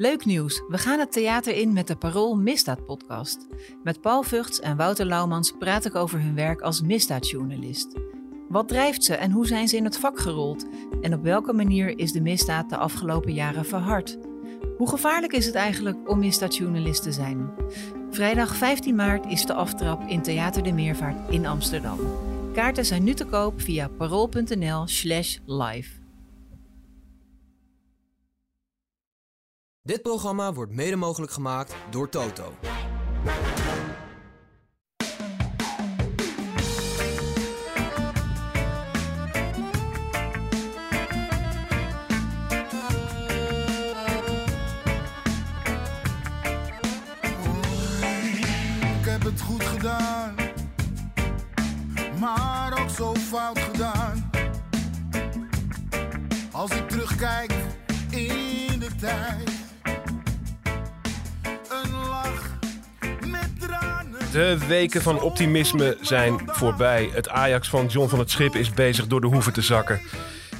Leuk 0.00 0.24
nieuws, 0.24 0.62
we 0.68 0.78
gaan 0.78 0.98
het 0.98 1.12
theater 1.12 1.54
in 1.54 1.72
met 1.72 1.86
de 1.86 1.96
Parool 1.96 2.36
Misdaad 2.36 2.84
podcast. 2.84 3.46
Met 3.82 4.00
Paul 4.00 4.22
Vugts 4.22 4.60
en 4.60 4.76
Wouter 4.76 5.06
Laumans 5.06 5.52
praat 5.58 5.84
ik 5.84 5.94
over 5.94 6.20
hun 6.20 6.34
werk 6.34 6.60
als 6.60 6.82
misdaadjournalist. 6.82 7.98
Wat 8.48 8.68
drijft 8.68 9.04
ze 9.04 9.14
en 9.14 9.30
hoe 9.30 9.46
zijn 9.46 9.68
ze 9.68 9.76
in 9.76 9.84
het 9.84 9.98
vak 9.98 10.20
gerold? 10.20 10.66
En 11.00 11.14
op 11.14 11.22
welke 11.22 11.52
manier 11.52 11.98
is 11.98 12.12
de 12.12 12.20
misdaad 12.20 12.70
de 12.70 12.76
afgelopen 12.76 13.32
jaren 13.32 13.64
verhard? 13.64 14.18
Hoe 14.76 14.88
gevaarlijk 14.88 15.32
is 15.32 15.46
het 15.46 15.54
eigenlijk 15.54 16.08
om 16.08 16.18
misdaadjournalist 16.18 17.02
te 17.02 17.12
zijn? 17.12 17.50
Vrijdag 18.10 18.56
15 18.56 18.94
maart 18.94 19.26
is 19.26 19.46
de 19.46 19.54
aftrap 19.54 20.02
in 20.08 20.22
Theater 20.22 20.62
de 20.62 20.72
Meervaart 20.72 21.30
in 21.30 21.46
Amsterdam. 21.46 21.98
Kaarten 22.52 22.86
zijn 22.86 23.04
nu 23.04 23.14
te 23.14 23.24
koop 23.24 23.60
via 23.60 23.88
parool.nl 23.88 24.86
slash 24.86 25.38
live. 25.46 25.99
Dit 29.90 30.02
programma 30.02 30.52
wordt 30.52 30.72
mede 30.72 30.96
mogelijk 30.96 31.32
gemaakt 31.32 31.74
door 31.90 32.08
Toto. 32.08 32.54
Ik 48.98 49.06
heb 49.06 49.22
het 49.22 49.40
goed 49.40 49.64
gedaan, 49.64 50.34
maar 52.18 52.80
ook 52.80 52.90
zo 52.90 53.14
fout 53.14 53.58
gedaan. 53.58 54.30
Als 56.52 56.70
ik 56.70 56.88
terugkijk 56.88 57.52
in 58.10 58.78
de 58.78 58.94
tijd, 59.00 59.50
De 64.32 64.66
weken 64.68 65.02
van 65.02 65.20
optimisme 65.20 65.96
zijn 66.00 66.40
voorbij. 66.46 67.10
Het 67.12 67.28
Ajax 67.28 67.68
van 67.68 67.86
John 67.86 68.08
van 68.08 68.18
het 68.18 68.30
Schip 68.30 68.54
is 68.54 68.70
bezig 68.70 69.06
door 69.06 69.20
de 69.20 69.26
hoeven 69.26 69.52
te 69.52 69.62
zakken. 69.62 70.00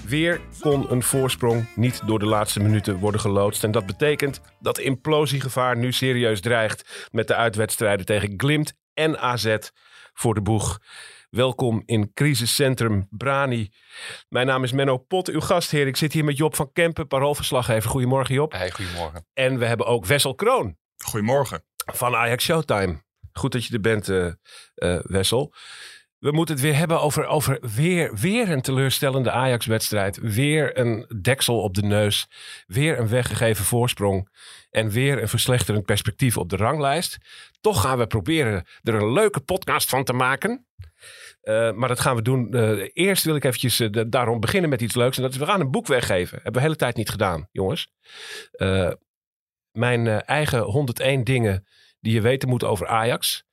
Weer 0.07 0.41
kon 0.61 0.93
een 0.93 1.03
voorsprong 1.03 1.67
niet 1.77 2.07
door 2.07 2.19
de 2.19 2.27
laatste 2.27 2.61
minuten 2.61 2.99
worden 2.99 3.21
geloodst. 3.21 3.65
En 3.65 3.71
dat 3.71 3.87
betekent 3.87 4.41
dat 4.61 4.79
implosiegevaar 4.79 5.77
nu 5.77 5.93
serieus 5.93 6.41
dreigt 6.41 7.09
met 7.13 7.29
de 7.29 7.35
uitwedstrijden 7.35 8.07
tegen 8.07 8.35
Glimt 8.37 8.75
en 8.95 9.19
AZ 9.19 9.57
voor 10.13 10.35
de 10.35 10.43
boeg. 10.43 10.79
Welkom 11.31 11.83
in 11.87 12.11
crisiscentrum 12.15 13.07
Brani. 13.11 13.73
Mijn 14.29 14.47
naam 14.47 14.65
is 14.65 14.73
Menno 14.73 14.97
Pot, 14.99 15.29
uw 15.29 15.41
gastheer. 15.41 15.87
Ik 15.87 15.97
zit 15.97 16.13
hier 16.13 16.25
met 16.25 16.37
Job 16.37 16.57
van 16.57 16.73
Kempen, 16.73 17.07
paroolverslaggever. 17.07 17.91
Goedemorgen 17.91 18.35
Job. 18.35 18.53
Hey, 18.53 18.71
goedemorgen. 18.71 19.27
En 19.33 19.59
we 19.59 19.65
hebben 19.65 19.87
ook 19.87 20.07
Wessel 20.07 20.35
Kroon 20.35 20.77
Goedemorgen. 21.05 21.65
van 21.87 22.15
Ajax 22.15 22.45
Showtime. 22.45 23.09
Goed 23.41 23.53
dat 23.53 23.65
je 23.65 23.75
er 23.75 23.81
bent, 23.81 24.09
eh, 24.09 24.27
eh, 24.75 25.01
Wessel. 25.03 25.53
We 26.19 26.33
moeten 26.33 26.55
het 26.55 26.65
weer 26.65 26.77
hebben 26.77 27.01
over, 27.01 27.27
over 27.27 27.59
weer, 27.75 28.15
weer 28.15 28.51
een 28.51 28.61
teleurstellende 28.61 29.31
Ajax-wedstrijd. 29.31 30.19
Weer 30.23 30.79
een 30.79 31.07
deksel 31.23 31.61
op 31.63 31.75
de 31.75 31.83
neus. 31.83 32.27
Weer 32.67 32.99
een 32.99 33.09
weggegeven 33.09 33.65
voorsprong. 33.65 34.29
En 34.71 34.91
weer 34.91 35.23
een 35.23 35.29
verslechterend 35.29 35.85
perspectief 35.85 36.37
op 36.37 36.49
de 36.49 36.57
ranglijst. 36.57 37.19
Toch 37.61 37.81
gaan 37.81 37.99
we 37.99 38.07
proberen 38.07 38.67
er 38.83 38.95
een 38.95 39.13
leuke 39.13 39.41
podcast 39.41 39.89
van 39.89 40.05
te 40.05 40.13
maken. 40.13 40.67
Eh, 41.41 41.73
maar 41.73 41.89
dat 41.89 42.01
gaan 42.01 42.17
we 42.17 42.23
doen. 42.23 42.55
Eerst 42.93 43.25
wil 43.25 43.37
ik 43.37 43.45
eventjes 43.45 43.77
da- 43.77 44.05
daarom 44.05 44.41
beginnen 44.41 44.71
met 44.71 44.81
iets 44.83 44.95
leuks. 44.95 45.17
En 45.17 45.23
dat 45.23 45.33
is, 45.33 45.39
we 45.39 45.47
gaan 45.47 45.61
een 45.61 45.71
boek 45.71 45.87
weggeven. 45.87 46.35
Hebben 46.35 46.53
we 46.53 46.59
de 46.59 46.65
hele 46.65 46.77
tijd 46.77 46.97
niet 46.97 47.11
gedaan, 47.11 47.49
jongens. 47.53 47.93
Mijn 49.73 50.07
eigen 50.09 50.61
101 50.63 51.25
dingen 51.25 51.67
die 52.01 52.13
je 52.13 52.21
weten 52.21 52.49
moet 52.49 52.65
over 52.65 52.87
Ajax. 52.87 53.45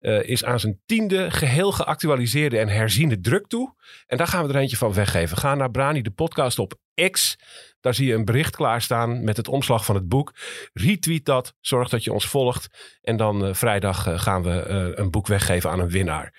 eh, 0.00 0.22
is 0.22 0.44
aan 0.44 0.60
zijn 0.60 0.80
tiende 0.86 1.30
geheel 1.30 1.72
geactualiseerde 1.72 2.58
en 2.58 2.68
herziende 2.68 3.20
druk 3.20 3.46
toe. 3.46 3.74
En 4.06 4.16
daar 4.16 4.26
gaan 4.26 4.46
we 4.46 4.52
er 4.52 4.60
eentje 4.60 4.76
van 4.76 4.92
weggeven. 4.92 5.36
Ga 5.36 5.54
naar 5.54 5.70
Brani, 5.70 6.02
de 6.02 6.10
podcast 6.10 6.58
op 6.58 6.74
X. 7.10 7.36
Daar 7.80 7.94
zie 7.94 8.06
je 8.06 8.14
een 8.14 8.24
bericht 8.24 8.56
klaarstaan 8.56 9.24
met 9.24 9.36
het 9.36 9.48
omslag 9.48 9.84
van 9.84 9.94
het 9.94 10.08
boek. 10.08 10.32
Retweet 10.72 11.24
dat, 11.24 11.54
zorg 11.60 11.88
dat 11.88 12.04
je 12.04 12.12
ons 12.12 12.26
volgt. 12.26 12.98
En 13.02 13.16
dan 13.16 13.44
eh, 13.46 13.54
vrijdag 13.54 14.06
eh, 14.06 14.18
gaan 14.20 14.42
we 14.42 14.64
een 14.96 15.10
boek 15.10 15.26
weggeven 15.26 15.70
aan 15.70 15.80
een 15.80 15.90
winnaar. 15.90 16.34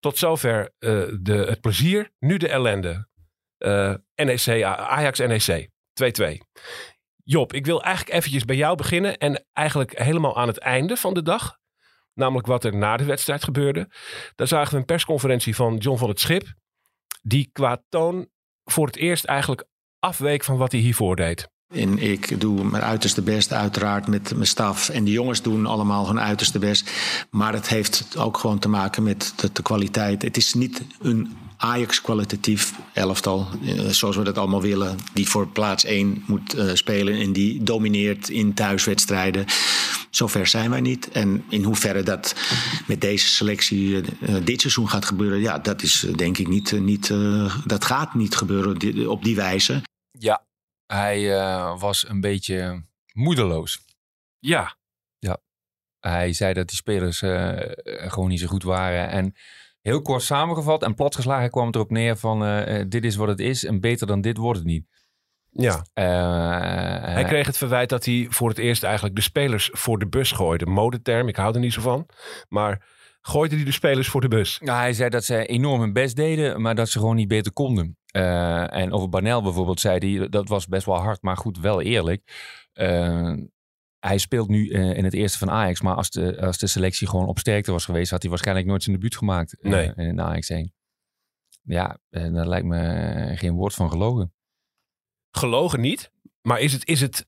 Tot 0.00 0.18
zover 0.18 0.72
de, 0.78 1.44
het 1.48 1.60
plezier. 1.60 2.10
Nu 2.18 2.36
de 2.36 2.48
ellende. 2.48 3.08
NEC, 4.14 4.48
A- 4.48 4.76
Ajax 4.76 5.18
NEC. 5.18 5.68
2-2. 5.94 6.38
Job, 7.24 7.52
ik 7.52 7.66
wil 7.66 7.82
eigenlijk 7.82 8.16
eventjes 8.16 8.44
bij 8.44 8.56
jou 8.56 8.76
beginnen. 8.76 9.18
En 9.18 9.46
eigenlijk 9.52 9.98
helemaal 9.98 10.36
aan 10.36 10.48
het 10.48 10.58
einde 10.58 10.96
van 10.96 11.14
de 11.14 11.22
dag. 11.22 11.58
Namelijk 12.14 12.46
wat 12.46 12.64
er 12.64 12.76
na 12.76 12.96
de 12.96 13.04
wedstrijd 13.04 13.44
gebeurde. 13.44 13.90
Daar 14.34 14.46
zagen 14.46 14.72
we 14.72 14.78
een 14.78 14.84
persconferentie 14.84 15.54
van 15.54 15.76
John 15.76 15.98
van 15.98 16.08
het 16.08 16.20
Schip. 16.20 16.54
Die 17.22 17.50
qua 17.52 17.82
toon 17.88 18.28
voor 18.64 18.86
het 18.86 18.96
eerst 18.96 19.24
eigenlijk 19.24 19.64
afweek 19.98 20.44
van 20.44 20.56
wat 20.56 20.72
hij 20.72 20.80
hiervoor 20.80 21.16
deed. 21.16 21.51
En 21.72 21.98
ik 21.98 22.40
doe 22.40 22.64
mijn 22.64 22.82
uiterste 22.82 23.22
best, 23.22 23.52
uiteraard 23.52 24.06
met 24.06 24.34
mijn 24.34 24.46
staf. 24.46 24.88
En 24.88 25.04
de 25.04 25.10
jongens 25.10 25.42
doen 25.42 25.66
allemaal 25.66 26.06
hun 26.06 26.20
uiterste 26.20 26.58
best. 26.58 26.90
Maar 27.30 27.52
het 27.52 27.68
heeft 27.68 28.16
ook 28.16 28.38
gewoon 28.38 28.58
te 28.58 28.68
maken 28.68 29.02
met 29.02 29.34
de, 29.52 29.62
kwaliteit. 29.62 30.22
Het 30.22 30.36
is 30.36 30.54
niet 30.54 30.82
een 31.00 31.36
Ajax-kwalitatief 31.56 32.74
elftal, 32.92 33.46
eh, 33.64 33.86
zoals 33.88 34.16
we 34.16 34.22
dat 34.22 34.38
allemaal 34.38 34.62
willen. 34.62 34.98
Die 35.12 35.28
voor 35.28 35.48
plaats 35.48 35.84
1 35.84 36.22
moet 36.26 36.54
eh, 36.54 36.70
spelen 36.72 37.20
en 37.20 37.32
die 37.32 37.62
domineert 37.62 38.28
in 38.28 38.54
thuiswedstrijden. 38.54 39.44
Zover 40.10 40.46
zijn 40.46 40.70
wij 40.70 40.80
niet. 40.80 41.08
En 41.08 41.44
in 41.48 41.64
hoeverre 41.64 42.02
dat 42.02 42.34
met 42.86 43.00
deze 43.00 43.28
selectie 43.28 44.00
eh, 44.00 44.34
dit 44.44 44.60
seizoen 44.60 44.88
gaat 44.88 45.04
gebeuren, 45.04 45.40
ja, 45.40 45.58
dat 45.58 45.82
is 45.82 46.06
denk 46.16 46.38
ik 46.38 46.48
niet. 46.48 46.80
niet 46.80 47.14
dat 47.64 47.84
gaat 47.84 48.14
niet 48.14 48.36
gebeuren 48.36 49.08
op 49.08 49.24
die 49.24 49.36
wijze. 49.36 49.82
Ja, 50.18 50.42
hij 50.92 51.34
eh, 51.40 51.80
was 51.80 52.08
een 52.08 52.20
beetje 52.20 52.84
moedeloos. 53.12 53.84
Ja, 54.38 54.76
Hij 56.00 56.32
zei 56.32 56.52
dat 56.52 56.68
die 56.68 56.76
spelers 56.76 57.22
eh, 57.22 57.56
gewoon 57.84 58.28
niet 58.28 58.40
zo 58.40 58.46
goed 58.46 58.62
waren. 58.62 59.08
En 59.08 59.34
heel 59.80 60.02
kort 60.02 60.22
samengevat 60.22 60.82
en 60.82 60.94
platgeslagen 60.94 61.50
kwam 61.50 61.66
het 61.66 61.74
erop 61.74 61.90
neer 61.90 62.16
van... 62.16 62.44
eh, 62.44 62.80
eh, 62.80 62.86
dit 62.88 63.04
is 63.04 63.16
wat 63.16 63.28
het 63.28 63.40
is 63.40 63.64
en 63.64 63.80
beter 63.80 64.06
dan 64.06 64.20
dit 64.20 64.36
wordt 64.36 64.58
het 64.58 64.68
niet. 64.68 64.86
ja. 65.50 65.84
Eh, 65.92 67.12
Hij 67.14 67.24
kreeg 67.24 67.46
het 67.46 67.56
verwijt 67.56 67.88
dat 67.88 68.04
hij 68.04 68.26
voor 68.30 68.48
het 68.48 68.58
eerst 68.58 68.82
eigenlijk 68.82 69.14
de 69.14 69.22
spelers 69.22 69.70
voor 69.72 69.98
de 69.98 70.06
bus 70.08 70.32
gooide. 70.32 70.66
Modeterm, 70.66 71.28
ik 71.28 71.36
hou 71.36 71.54
er 71.54 71.60
niet 71.60 71.72
zo 71.72 71.80
van. 71.80 72.06
Maar 72.48 72.86
gooide 73.22 73.54
hij 73.56 73.64
de 73.64 73.72
spelers 73.72 74.08
voor 74.08 74.20
de 74.20 74.28
bus? 74.28 74.58
Nou, 74.60 74.78
hij 74.78 74.92
zei 74.92 75.10
dat 75.10 75.24
ze 75.24 75.46
enorm 75.46 75.80
hun 75.80 75.92
best 75.92 76.16
deden, 76.16 76.60
maar 76.60 76.74
dat 76.74 76.88
ze 76.88 76.98
gewoon 76.98 77.16
niet 77.16 77.28
beter 77.28 77.52
konden. 77.52 77.96
Eh, 78.06 78.74
en 78.76 78.92
over 78.92 79.08
Banel 79.08 79.42
bijvoorbeeld 79.42 79.80
zei 79.80 80.18
hij, 80.18 80.28
dat 80.28 80.48
was 80.48 80.66
best 80.66 80.86
wel 80.86 80.96
hard, 81.00 81.22
maar 81.22 81.36
goed, 81.36 81.58
wel 81.58 81.80
eerlijk. 81.82 82.22
Eh, 82.72 83.32
hij 83.98 84.18
speelt 84.18 84.48
nu 84.48 84.68
eh, 84.70 84.96
in 84.96 85.04
het 85.04 85.14
eerste 85.14 85.38
van 85.38 85.50
Ajax, 85.50 85.80
maar 85.80 85.94
als 85.94 86.10
de, 86.10 86.40
als 86.40 86.58
de 86.58 86.66
selectie 86.66 87.08
gewoon 87.08 87.26
op 87.26 87.38
sterkte 87.38 87.72
was 87.72 87.84
geweest, 87.84 88.10
had 88.10 88.20
hij 88.20 88.30
waarschijnlijk 88.30 88.66
nooit 88.66 88.82
zijn 88.82 88.96
debuut 88.96 89.16
gemaakt 89.16 89.60
eh, 89.60 89.70
Nee. 89.70 89.92
in 89.94 90.20
Ajax 90.20 90.48
1. 90.48 90.72
Ja, 91.62 91.98
daar 92.10 92.48
lijkt 92.48 92.66
me 92.66 93.32
geen 93.36 93.52
woord 93.54 93.74
van 93.74 93.90
gelogen. 93.90 94.34
Gelogen 95.30 95.80
niet, 95.80 96.12
maar 96.40 96.60
is 96.60 96.72
het, 96.72 96.86
is 96.86 97.00
het 97.00 97.26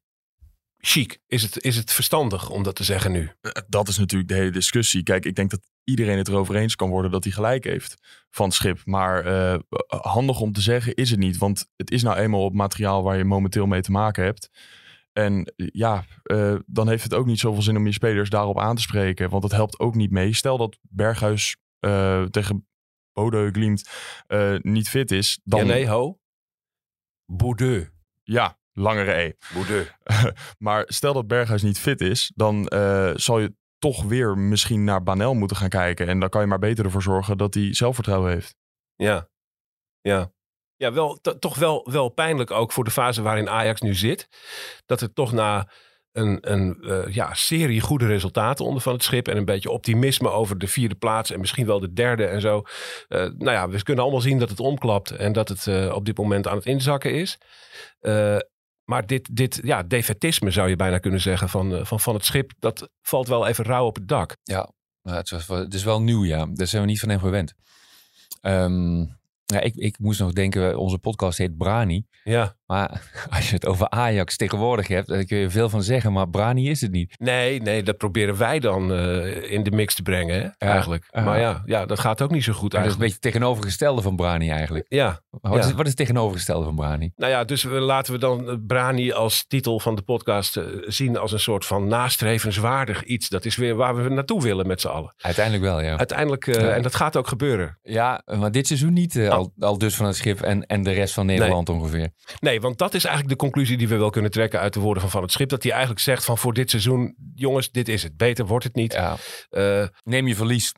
chic? 0.77 1.21
Is 1.27 1.43
het, 1.43 1.63
is 1.63 1.77
het 1.77 1.93
verstandig 1.93 2.51
om 2.51 2.63
dat 2.63 2.75
te 2.77 2.85
zeggen 2.85 3.13
nu? 3.13 3.31
Dat 3.69 3.89
is 3.89 3.99
natuurlijk 3.99 4.31
de 4.31 4.37
hele 4.37 4.51
discussie. 4.51 5.03
Kijk, 5.03 5.25
ik 5.25 5.35
denk 5.35 5.51
dat 5.51 5.61
iedereen 5.85 6.19
het 6.19 6.29
erover 6.29 6.57
eens 6.57 6.77
kan 6.77 6.91
worden 6.91 7.11
dat 7.11 7.25
hij 7.25 7.33
gelijk 7.33 7.65
heeft 7.65 8.25
van 8.31 8.47
het 8.47 8.55
schip. 8.55 8.81
Maar 8.85 9.25
eh, 9.25 9.59
handig 9.89 10.41
om 10.41 10.53
te 10.53 10.61
zeggen 10.61 10.95
is 10.95 11.11
het 11.11 11.19
niet. 11.19 11.39
Want 11.39 11.71
het 11.77 11.91
is 11.91 12.03
nou 12.03 12.17
eenmaal 12.17 12.45
op 12.45 12.55
materiaal 12.55 13.03
waar 13.03 13.17
je 13.17 13.25
momenteel 13.25 13.67
mee 13.67 13.81
te 13.81 13.91
maken 13.91 14.25
hebt. 14.25 14.51
En 15.13 15.53
ja, 15.57 16.05
eh, 16.23 16.57
dan 16.67 16.89
heeft 16.89 17.03
het 17.03 17.15
ook 17.15 17.27
niet 17.27 17.39
zoveel 17.39 17.63
zin 17.63 17.77
om 17.77 17.87
je 17.87 17.93
spelers 17.93 18.31
daarop 18.31 18.59
aan 18.59 18.77
te 18.77 18.83
spreken. 18.83 19.31
Want 19.31 19.43
dat 19.43 19.53
helpt 19.53 19.79
ook 19.79 19.95
niet 19.95 20.11
mee. 20.11 20.33
Stel 20.33 20.57
dat 20.57 20.79
Berghuis 20.83 21.57
eh, 21.79 22.23
tegen 22.23 22.67
Bodø 23.13 23.51
Glimt 23.51 23.91
niet 24.63 24.89
fit 24.89 25.11
is. 25.11 25.41
Dan, 25.45 25.61
Ja, 25.61 25.67
nee, 25.67 25.89
ho. 25.89 26.19
Boudeux. 27.27 27.91
ja, 28.23 28.59
langere 28.73 29.13
E. 29.13 29.33
Boudeux. 29.53 29.91
maar 30.59 30.85
stel 30.87 31.13
dat 31.13 31.27
Berghuis 31.27 31.63
niet 31.63 31.79
fit 31.79 32.01
is, 32.01 32.33
dan 32.35 32.65
zal 33.17 33.39
je 33.39 33.55
toch 33.79 34.03
weer 34.03 34.39
misschien 34.39 34.85
naar 34.85 35.03
Banel 35.03 35.35
moeten 35.35 35.57
gaan 35.57 35.69
kijken. 35.69 36.07
En 36.07 36.21
dan 36.21 36.29
kan 36.29 36.41
je 36.41 36.47
maar 36.47 36.59
beter 36.59 36.85
ervoor 36.85 37.03
zorgen 37.03 37.39
dat 37.39 37.55
hij 37.55 37.75
zelfvertrouwen 37.75 38.31
heeft. 38.31 38.57
Ja, 38.95 39.29
ja. 40.01 40.33
Ja, 40.77 40.93
wel, 40.93 41.19
to- 41.21 41.39
toch 41.39 41.57
wel, 41.57 41.89
wel 41.91 42.09
pijnlijk 42.09 42.51
ook 42.51 42.73
voor 42.73 42.85
de 42.85 42.91
fase 42.91 43.23
waarin 43.23 43.49
Ajax 43.49 43.81
nu 43.81 43.95
zit. 43.95 44.29
Dat 44.87 45.01
het 45.01 45.15
toch 45.15 45.33
na 45.33 45.69
een, 46.13 46.39
een 46.41 46.83
eh, 46.83 47.15
ja, 47.15 47.35
serie 47.35 47.81
goede 47.81 48.07
resultaten 48.07 48.65
onder 48.65 48.83
van 48.83 48.93
het 48.93 49.03
schip... 49.03 49.29
en 49.29 49.37
een 49.37 49.45
beetje 49.45 49.71
optimisme 49.71 50.31
over 50.31 50.59
de 50.59 50.67
vierde 50.67 50.95
plaats 50.95 51.31
en 51.31 51.41
misschien 51.41 51.67
wel 51.67 51.81
de 51.81 51.93
derde 51.93 52.25
en 52.25 52.41
zo. 52.41 52.63
Eh, 53.09 53.21
nou 53.21 53.51
ja, 53.51 53.69
we 53.69 53.83
kunnen 53.83 54.03
allemaal 54.03 54.23
zien 54.23 54.39
dat 54.39 54.51
het 54.51 54.61
omklapt 54.61 55.11
en 55.11 55.33
dat 55.33 55.49
het 55.49 55.67
eh, 55.67 55.95
op 55.95 56.05
dit 56.05 56.17
moment 56.19 56.47
aan 56.49 56.57
het 56.57 56.67
inzakken 56.67 57.15
is. 57.15 57.39
Maar 58.85 59.07
dit, 59.07 59.37
dit 59.37 59.61
ja, 59.63 59.83
defetisme 59.83 60.51
zou 60.51 60.69
je 60.69 60.77
bijna 60.77 60.99
kunnen 60.99 61.21
zeggen 61.21 61.49
van, 61.49 61.75
eh, 61.75 61.85
van, 61.85 62.01
van 62.01 62.15
het 62.15 62.25
schip... 62.25 62.53
dat 62.59 62.89
valt 63.03 63.29
wel 63.29 63.47
even 63.47 63.65
rauw 63.65 63.87
op 63.87 63.95
het 63.95 64.09
dak. 64.09 64.37
Ja, 64.43 64.71
maar 65.03 65.17
het, 65.17 65.75
is 65.75 65.85
wel 65.85 66.03
nieuw, 66.03 66.25
ja. 66.25 66.47
Daar 66.53 66.67
zijn 66.67 66.83
we 66.83 66.89
niet 66.89 67.01
van 67.01 67.09
hem 67.09 67.19
gewend. 67.19 67.55
Ehm, 68.41 69.05
ja, 69.55 69.61
ik, 69.61 69.75
ik 69.75 69.99
moest 69.99 70.21
nog 70.21 70.33
denken, 70.33 70.79
onze 70.79 70.99
podcast 70.99 71.39
heet 71.39 71.57
Brani. 71.57 72.05
Ja. 72.25 72.55
Maar 72.67 73.03
als 73.37 73.49
je 73.49 73.55
het 73.55 73.67
over 73.67 73.89
Ajax 73.89 74.37
tegenwoordig 74.37 74.89
hebt, 74.89 75.09
daar 75.09 75.25
kun 75.25 75.39
je 75.39 75.51
veel 75.51 75.69
van 75.69 75.83
zeggen. 75.83 76.13
Maar 76.13 76.29
Brani 76.29 76.71
is 76.71 76.81
het 76.81 76.91
niet. 76.91 77.15
Nee, 77.19 77.61
nee, 77.63 77.83
dat 77.83 77.97
proberen 77.97 78.37
wij 78.39 78.59
dan 78.59 78.93
eh, 78.93 79.53
in 79.53 79.63
de 79.63 79.71
mix 79.71 79.95
te 79.95 80.03
brengen, 80.03 80.41
hè, 80.41 80.49
eigenlijk. 80.69 81.07
Maar 81.13 81.41
ja, 81.41 81.63
ja, 81.65 81.87
dat 81.87 81.99
gaat 81.99 82.23
ook 82.23 82.31
niet 82.31 82.45
zo 82.45 82.53
goed 82.53 82.71
Dat 82.71 82.71
is 82.71 82.77
een 82.77 82.83
eigenlijk. 82.85 82.99
beetje 83.13 83.15
het 83.29 83.35
tegenovergestelde 83.35 84.03
van 84.03 84.17
Brani 84.17 84.51
eigenlijk. 84.51 84.87
Ja, 84.89 85.21
wat, 85.31 85.53
Ja. 85.53 85.59
is, 85.69 85.73
wat 85.73 85.81
is 85.83 85.87
het 85.89 85.97
tegenovergestelde 85.97 86.65
van 86.65 86.75
Brani? 86.75 87.13
nou 87.17 87.33
ja, 87.33 87.45
dus 87.45 87.63
we, 87.63 87.81
laten 87.81 88.13
we 88.13 88.19
dan 88.19 88.49
eh, 88.49 88.55
Brani 88.67 89.13
als 89.13 89.45
titel 89.47 89.81
van 89.81 89.95
de 89.95 90.03
podcast 90.03 90.57
eh, 90.57 90.65
zien 90.87 91.17
als 91.17 91.33
een 91.33 91.41
soort 91.41 91.67
van 91.67 91.89
nastrevenswaardig 91.89 93.03
iets. 93.05 93.29
Dat 93.29 93.45
is 93.45 93.57
weer 93.57 93.75
waar 93.75 93.95
we 94.03 94.09
naartoe 94.09 94.43
willen 94.43 94.67
met 94.67 94.81
z'n 94.81 94.89
allen. 94.89 95.15
Uiteindelijk 95.19 95.65
wel, 95.65 95.81
ja. 95.81 95.97
Uiteindelijk, 95.97 96.47
Ja. 96.47 96.69
en 96.69 96.83
dat 96.83 96.95
gaat 96.95 97.17
ook 97.17 97.29
gebeuren. 97.29 97.79
Ja, 97.83 98.23
maar 98.39 98.51
dit 98.53 98.67
seizoen 98.67 98.93
niet. 98.93 99.15
Al, 99.45 99.69
al 99.69 99.79
dus 99.79 99.97
van 99.97 100.07
het 100.07 100.17
schip 100.17 100.41
en, 100.41 100.67
en 100.67 100.83
de 100.83 100.93
rest 100.93 101.15
van 101.15 101.27
Nederland 101.27 101.69
ongeveer. 101.69 102.11
Nee, 102.41 102.61
want 102.61 102.79
dat 102.79 102.95
is 102.95 103.05
eigenlijk 103.05 103.39
de 103.39 103.45
conclusie 103.45 103.77
die 103.77 103.89
we 103.89 103.97
wel 103.97 104.11
kunnen 104.11 104.31
trekken 104.31 104.61
uit 104.61 104.73
de 104.73 104.81
woorden 104.81 105.03
van 105.03 105.11
Van 105.11 105.23
het 105.23 105.33
Schip. 105.33 105.49
Dat 105.49 105.63
hij 105.63 105.73
eigenlijk 105.73 106.01
zegt 106.01 106.25
van 106.25 106.39
voor 106.39 106.53
dit 106.55 106.71
seizoen, 106.71 107.17
jongens, 107.35 107.71
dit 107.71 107.89
is 107.89 108.03
het. 108.03 108.17
Beter 108.17 108.47
wordt 108.47 108.65
het 108.65 108.75
niet. 108.75 108.93
Ja. 108.93 109.17
Eh, 109.51 109.87
Neem 110.05 110.27
je 110.27 110.35
verlies, 110.35 110.73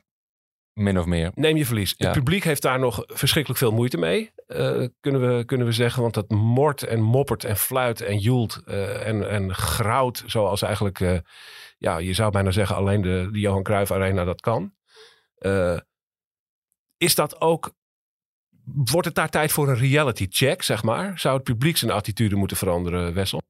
min 0.73 0.99
of 0.99 1.05
meer. 1.05 1.31
Neem 1.33 1.57
je 1.57 1.65
verlies. 1.65 1.93
Ja. 1.97 2.05
Het 2.05 2.15
publiek 2.17 2.43
heeft 2.43 2.61
daar 2.61 2.79
nog 2.79 3.03
verschrikkelijk 3.05 3.59
veel 3.61 3.71
moeite 3.71 3.97
mee. 3.97 4.31
eh, 4.47 4.85
kunnen, 4.99 5.37
we, 5.37 5.45
kunnen 5.45 5.67
we 5.67 5.73
zeggen. 5.73 6.01
Want 6.01 6.13
dat 6.13 6.29
mort 6.29 6.83
en 6.83 7.01
moppert 7.01 7.43
en 7.43 7.57
fluit 7.57 8.01
en 8.01 8.17
joelt 8.17 8.61
eh, 8.65 9.07
en, 9.07 9.29
en 9.29 9.53
grauwt. 9.53 10.23
Zoals 10.25 10.61
eigenlijk, 10.61 11.23
ja, 11.77 11.97
je 11.97 12.13
zou 12.13 12.31
bijna 12.31 12.51
zeggen 12.51 12.75
alleen 12.75 13.01
de, 13.01 13.29
de 13.31 13.39
Johan 13.39 13.63
Cruijff 13.63 13.91
Arena 13.91 14.23
dat 14.23 14.41
kan. 14.41 14.75
Is 16.97 17.15
dat 17.15 17.41
ook, 17.41 17.73
wordt 18.73 19.07
het 19.07 19.15
daar 19.15 19.29
tijd 19.29 19.51
voor 19.51 19.69
een 19.69 19.77
reality 19.77 20.25
check, 20.29 20.61
zeg 20.61 20.83
maar? 20.83 21.19
Zou 21.19 21.35
het 21.35 21.43
publiek 21.43 21.77
zijn 21.77 21.91
attitude 21.91 22.35
moeten 22.35 22.57
veranderen, 22.57 23.13
Wessel? 23.13 23.41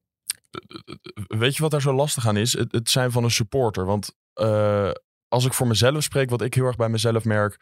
Weet 1.26 1.56
je 1.56 1.62
wat 1.62 1.70
daar 1.70 1.80
zo 1.80 1.92
lastig 1.92 2.26
aan 2.26 2.36
is? 2.36 2.52
Het, 2.52 2.90
zijn 2.90 3.10
van 3.10 3.24
een 3.24 3.30
supporter. 3.30 3.84
Want 3.84 4.16
eh, 4.32 4.90
als 5.28 5.44
ik 5.44 5.52
voor 5.52 5.66
mezelf 5.66 6.02
spreek, 6.02 6.30
wat 6.30 6.42
ik 6.42 6.54
heel 6.54 6.64
erg 6.64 6.76
bij 6.76 6.88
mezelf 6.88 7.24
merk. 7.24 7.60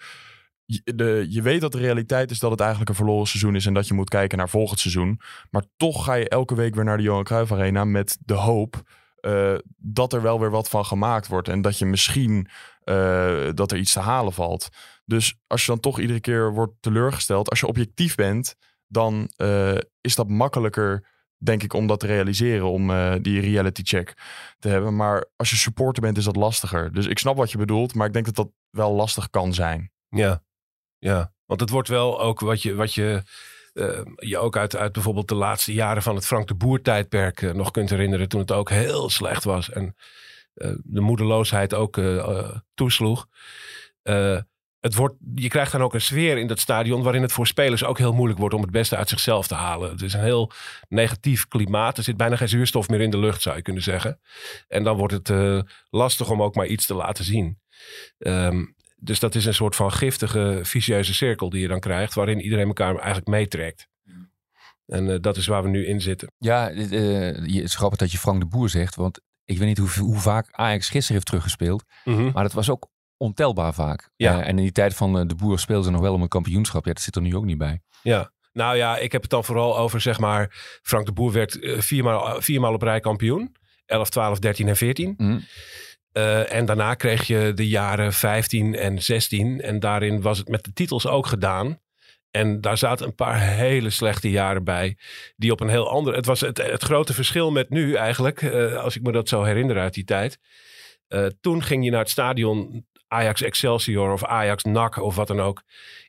Je, 0.64 0.82
de, 0.94 1.26
je 1.28 1.42
weet 1.42 1.60
dat 1.60 1.72
de 1.72 1.78
realiteit 1.78 2.30
is 2.30 2.38
dat 2.38 2.50
het 2.50 2.60
eigenlijk 2.60 2.90
een 2.90 2.96
verloren 2.96 3.26
seizoen 3.26 3.54
is. 3.54 3.66
En 3.66 3.74
dat 3.74 3.88
je 3.88 3.94
moet 3.94 4.08
kijken 4.08 4.38
naar 4.38 4.48
volgend 4.48 4.80
seizoen. 4.80 5.20
Maar 5.50 5.64
toch 5.76 6.04
ga 6.04 6.14
je 6.14 6.28
elke 6.28 6.54
week 6.54 6.74
weer 6.74 6.84
naar 6.84 6.96
de 6.96 7.02
Johan 7.02 7.24
Cruijff 7.24 7.52
Arena 7.52 7.84
met 7.84 8.18
de 8.20 8.34
hoop 8.34 8.82
eh, 9.26 9.54
dat 9.76 10.12
er 10.12 10.22
wel 10.22 10.40
weer 10.40 10.50
wat 10.50 10.68
van 10.68 10.84
gemaakt 10.84 11.26
wordt. 11.26 11.48
En 11.48 11.60
dat 11.60 11.78
je 11.78 11.86
misschien 11.86 12.48
eh, 12.80 13.48
dat 13.54 13.72
er 13.72 13.78
iets 13.78 13.92
te 13.92 14.00
halen 14.00 14.32
valt. 14.32 14.68
Dus 15.04 15.36
als 15.46 15.64
je 15.64 15.70
dan 15.70 15.80
toch 15.80 16.00
iedere 16.00 16.20
keer 16.20 16.52
wordt 16.52 16.72
teleurgesteld. 16.80 17.50
Als 17.50 17.60
je 17.60 17.66
objectief 17.66 18.14
bent, 18.14 18.54
dan 18.86 19.30
eh, 19.36 19.76
is 20.00 20.14
dat 20.14 20.28
makkelijker 20.28 21.14
denk 21.38 21.62
ik, 21.62 21.72
om 21.72 21.86
dat 21.86 22.00
te 22.00 22.06
realiseren, 22.06 22.70
om 22.70 22.86
die 23.22 23.40
reality 23.40 23.82
check 23.82 24.14
te 24.58 24.68
hebben. 24.68 24.96
Maar 24.96 25.26
als 25.36 25.50
je 25.50 25.56
supporter 25.56 26.02
bent, 26.02 26.16
is 26.16 26.24
dat 26.24 26.36
lastiger. 26.36 26.92
Dus 26.92 27.06
ik 27.06 27.18
snap 27.18 27.36
wat 27.36 27.50
je 27.50 27.58
bedoelt, 27.58 27.94
maar 27.94 28.06
ik 28.06 28.12
denk 28.12 28.24
dat 28.24 28.34
dat 28.34 28.50
wel 28.70 28.92
lastig 28.92 29.30
kan 29.30 29.54
zijn. 29.54 29.92
Ja, 30.08 30.42
ja. 30.98 31.32
Want 31.46 31.60
het 31.60 31.70
wordt 31.70 31.88
wel 31.88 32.20
ook 32.20 32.40
wat 32.40 32.62
je, 32.62 32.74
wat 32.74 32.94
je, 32.94 33.22
eh, 33.76 34.00
je 34.16 34.38
ook 34.38 34.56
uit, 34.56 34.92
bijvoorbeeld 34.92 35.28
de 35.28 35.34
laatste 35.34 35.72
jaren 35.72 36.02
van 36.02 36.14
het 36.14 36.26
Frank 36.26 36.48
de 36.48 36.54
Boer 36.54 36.82
tijdperk 36.82 37.42
eh, 37.42 37.52
nog 37.52 37.70
kunt 37.70 37.90
herinneren. 37.90 38.28
Toen 38.28 38.40
het 38.40 38.52
ook 38.52 38.70
heel 38.70 39.10
slecht 39.10 39.44
was 39.44 39.70
en 39.70 39.96
eh, 40.54 40.70
de 40.82 41.00
moedeloosheid 41.00 41.74
ook 41.74 42.00
toesloeg. 42.74 43.26
Het 44.80 44.94
wordt, 44.94 45.14
je 45.34 45.48
krijgt 45.48 45.72
dan 45.72 45.82
ook 45.82 45.94
een 45.94 46.00
sfeer 46.00 46.38
in 46.38 46.46
dat 46.46 46.58
stadion 46.58 47.02
waarin 47.02 47.22
het 47.22 47.32
voor 47.32 47.46
spelers 47.46 47.84
ook 47.84 47.98
heel 47.98 48.12
moeilijk 48.12 48.38
wordt 48.38 48.54
om 48.54 48.62
het 48.62 48.70
beste 48.70 48.96
uit 48.96 49.08
zichzelf 49.08 49.46
te 49.46 49.54
halen. 49.54 49.90
Het 49.90 50.02
is 50.02 50.12
een 50.12 50.20
heel 50.20 50.50
negatief 50.88 51.48
klimaat. 51.48 51.96
Er 51.96 52.04
zit 52.04 52.16
bijna 52.16 52.36
geen 52.36 52.48
zuurstof 52.48 52.88
meer 52.88 53.00
in 53.00 53.10
de 53.10 53.18
lucht, 53.18 53.42
zou 53.42 53.56
je 53.56 53.62
kunnen 53.62 53.82
zeggen. 53.82 54.20
En 54.68 54.82
dan 54.82 54.96
wordt 54.96 55.28
het 55.28 55.64
lastig 55.90 56.30
om 56.30 56.42
ook 56.42 56.54
maar 56.54 56.66
iets 56.66 56.86
te 56.86 56.94
laten 56.94 57.24
zien. 57.24 57.58
Ehm, 58.18 58.64
dus 59.06 59.20
dat 59.20 59.34
is 59.34 59.44
een 59.44 59.54
soort 59.54 59.76
van 59.76 59.92
giftige, 59.92 60.60
vicieuze 60.62 61.14
cirkel 61.14 61.50
die 61.50 61.60
je 61.60 61.68
dan 61.68 61.80
krijgt, 61.80 62.14
waarin 62.14 62.40
iedereen 62.40 62.66
elkaar 62.66 62.94
eigenlijk 62.96 63.26
meetrekt. 63.26 63.88
En 64.86 65.10
eh, 65.10 65.16
dat 65.20 65.36
is 65.36 65.46
waar 65.46 65.62
we 65.62 65.68
nu 65.68 65.86
in 65.86 66.00
zitten. 66.00 66.32
Ja, 66.38 66.68
dit, 66.68 66.92
eh, 66.92 67.00
je- 67.46 67.54
het 67.56 67.64
is 67.64 67.74
grappig 67.74 67.98
dat 67.98 68.12
je 68.12 68.18
Frank 68.18 68.40
de 68.40 68.46
Boer 68.46 68.68
zegt. 68.68 68.94
Want 68.94 69.20
ik 69.44 69.58
weet 69.58 69.68
niet 69.68 69.78
hoe, 69.78 69.88
hoe 69.98 70.18
vaak 70.18 70.48
Ajax 70.52 70.84
gisteren 70.88 71.12
heeft 71.14 71.26
teruggespeeld. 71.26 71.84
Maar 72.32 72.42
dat 72.42 72.52
was 72.52 72.70
ook 72.70 72.88
ontelbaar 73.16 73.74
vaak. 73.74 74.10
Ja. 74.16 74.32
Eh, 74.40 74.48
en 74.48 74.48
in 74.48 74.56
die 74.56 74.72
tijd 74.72 74.94
van 74.94 75.18
eh, 75.18 75.26
de 75.26 75.34
Boer 75.34 75.58
speelden 75.58 75.84
ze 75.84 75.90
nog 75.90 76.00
wel 76.00 76.14
om 76.14 76.22
een 76.22 76.28
kampioenschap. 76.28 76.84
Ja, 76.84 76.92
dat 76.92 77.02
zit 77.02 77.16
er 77.16 77.22
nu 77.22 77.36
ook 77.36 77.44
niet 77.44 77.58
bij. 77.58 77.80
Ja. 78.02 78.32
Nou 78.52 78.76
ja, 78.76 78.96
ik 78.96 79.12
heb 79.12 79.22
het 79.22 79.30
dan 79.30 79.44
vooral 79.44 79.78
over, 79.78 80.00
zeg 80.00 80.18
maar, 80.18 80.78
Frank 80.82 81.06
de 81.06 81.12
Boer 81.12 81.32
werd 81.32 81.58
viermaal, 81.60 82.40
viermaal 82.42 82.72
op 82.74 82.82
rij 82.82 83.00
kampioen. 83.00 83.54
11, 83.86 84.08
12, 84.10 84.38
13 84.38 84.68
en 84.68 84.76
14. 84.76 85.14
Mhm. 85.16 85.38
Eh, 86.16 86.52
en 86.52 86.64
daarna 86.66 86.94
kreeg 86.94 87.26
je 87.26 87.52
de 87.54 87.68
jaren 87.68 88.12
15 88.12 88.74
en 88.74 89.02
16. 89.02 89.60
En 89.60 89.80
daarin 89.80 90.20
was 90.20 90.38
het 90.38 90.48
met 90.48 90.64
de 90.64 90.72
titels 90.72 91.06
ook 91.06 91.26
gedaan. 91.26 91.80
En 92.30 92.60
daar 92.60 92.78
zaten 92.78 93.06
een 93.06 93.14
paar 93.14 93.40
hele 93.40 93.90
slechte 93.90 94.30
jaren 94.30 94.64
bij. 94.64 94.96
Die 95.36 95.52
op 95.52 95.60
een 95.60 95.68
heel 95.68 95.90
andere. 95.90 96.16
Het 96.16 96.26
was 96.26 96.40
het, 96.40 96.58
het 96.58 96.82
grote 96.82 97.14
verschil 97.14 97.50
met 97.50 97.70
nu 97.70 97.94
eigenlijk. 97.94 98.42
eh, 98.42 98.76
als 98.76 98.96
ik 98.96 99.02
me 99.02 99.12
dat 99.12 99.28
zo 99.28 99.42
herinner 99.42 99.78
uit 99.78 99.94
die 99.94 100.04
tijd. 100.04 100.38
Eh, 101.08 101.26
toen 101.40 101.62
ging 101.62 101.84
je 101.84 101.90
naar 101.90 102.00
het 102.00 102.10
stadion 102.10 102.86
Ajax 103.08 103.42
Excelsior 103.42 104.12
of 104.12 104.24
Ajax 104.24 104.62
NAC 104.64 104.96
of 104.96 105.14
wat 105.14 105.26
dan 105.26 105.40
ook. 105.40 105.62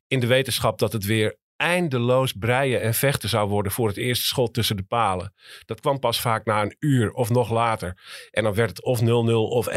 In 0.08 0.20
de 0.20 0.28
wetenschap 0.28 0.80
dat 0.80 0.94
het 0.94 1.06
weer 1.06 1.38
eindeloos 1.58 2.34
breien 2.34 2.82
en 2.82 2.94
vechten 2.94 3.30
zou 3.30 3.50
worden 3.50 3.72
voor 3.72 3.88
het 3.88 3.98
eerste 3.98 4.26
schot 4.26 4.54
tussen 4.54 4.76
de 4.76 4.84
palen. 4.84 5.34
Dat 5.66 5.80
kwam 5.80 6.00
pas 6.00 6.22
vaak 6.22 6.46
na 6.46 6.62
een 6.62 6.76
uur 6.80 7.12
of 7.12 7.30
nog 7.30 7.50
later. 7.52 7.98
En 8.32 8.44
dan 8.44 8.54
werd 8.54 8.70
het 8.70 8.84
of 8.84 9.02
0-0 9.02 9.04
of 9.34 9.68
1-0 9.70 9.74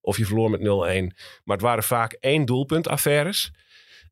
of 0.00 0.16
je 0.16 0.26
verloor 0.26 0.50
met 0.50 0.60
0-1. 0.60 0.64
Maar 1.44 1.56
het 1.56 1.60
waren 1.60 1.84
vaak 1.84 2.12
één 2.12 2.44
doelpunt 2.44 2.88
affaires. 2.88 3.50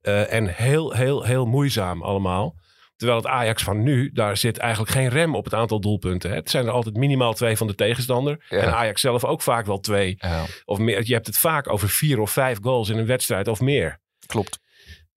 Eh, 0.00 0.32
en 0.32 0.46
heel, 0.54 0.92
heel, 0.92 1.24
heel 1.24 1.46
moeizaam 1.46 2.02
allemaal. 2.02 2.56
Terwijl 2.96 3.18
het 3.18 3.28
Ajax 3.28 3.62
van 3.62 3.82
nu, 3.82 4.10
daar 4.12 4.36
zit 4.36 4.58
eigenlijk 4.58 4.90
geen 4.92 5.08
rem 5.08 5.34
op 5.34 5.44
het 5.44 5.54
aantal 5.54 5.80
doelpunten. 5.80 6.30
Hè. 6.30 6.36
Het 6.36 6.50
zijn 6.50 6.66
er 6.66 6.72
altijd 6.72 6.96
minimaal 6.96 7.32
twee 7.34 7.56
van 7.56 7.66
de 7.66 7.74
tegenstander. 7.74 8.44
Ja. 8.48 8.58
En 8.58 8.74
Ajax 8.74 9.00
zelf 9.00 9.24
ook 9.24 9.42
vaak 9.42 9.66
wel 9.66 9.80
twee. 9.80 10.14
Ja, 10.18 10.44
Of 10.64 10.78
meer. 10.78 11.02
Je 11.06 11.12
hebt 11.12 11.26
het 11.26 11.38
vaak 11.38 11.72
over 11.72 11.88
vier 11.88 12.20
of 12.20 12.30
vijf 12.30 12.58
goals 12.62 12.88
in 12.88 12.98
een 12.98 13.06
wedstrijd 13.06 13.48
of 13.48 13.60
meer. 13.60 14.00
klopt. 14.26 14.58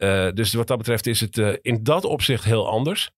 Eh, 0.01 0.29
dus 0.34 0.53
wat 0.53 0.67
dat 0.67 0.77
betreft 0.77 1.08
is 1.08 1.20
het 1.20 1.38
eh, 1.38 1.53
in 1.62 1.84
dat 1.84 2.03
opzicht 2.03 2.43
heel 2.43 2.70
anders. 2.70 3.12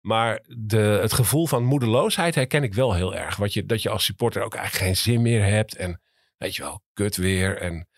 Maar 0.00 0.44
de, 0.56 0.76
het 0.76 1.12
gevoel 1.12 1.46
van 1.46 1.64
moedeloosheid 1.64 2.34
herken 2.34 2.62
ik 2.62 2.74
wel 2.74 2.94
heel 2.94 3.14
erg. 3.14 3.36
Wat 3.36 3.52
je, 3.52 3.66
dat 3.66 3.82
je 3.82 3.88
als 3.88 4.04
supporter 4.04 4.42
ook 4.42 4.54
eigenlijk 4.54 4.84
geen 4.84 4.96
zin 4.96 5.22
meer 5.22 5.44
hebt. 5.44 5.76
En 5.76 6.00
weet 6.36 6.56
je 6.56 6.62
wel, 6.62 6.82
kut 6.92 7.16
weer. 7.16 7.58
En 7.58 7.88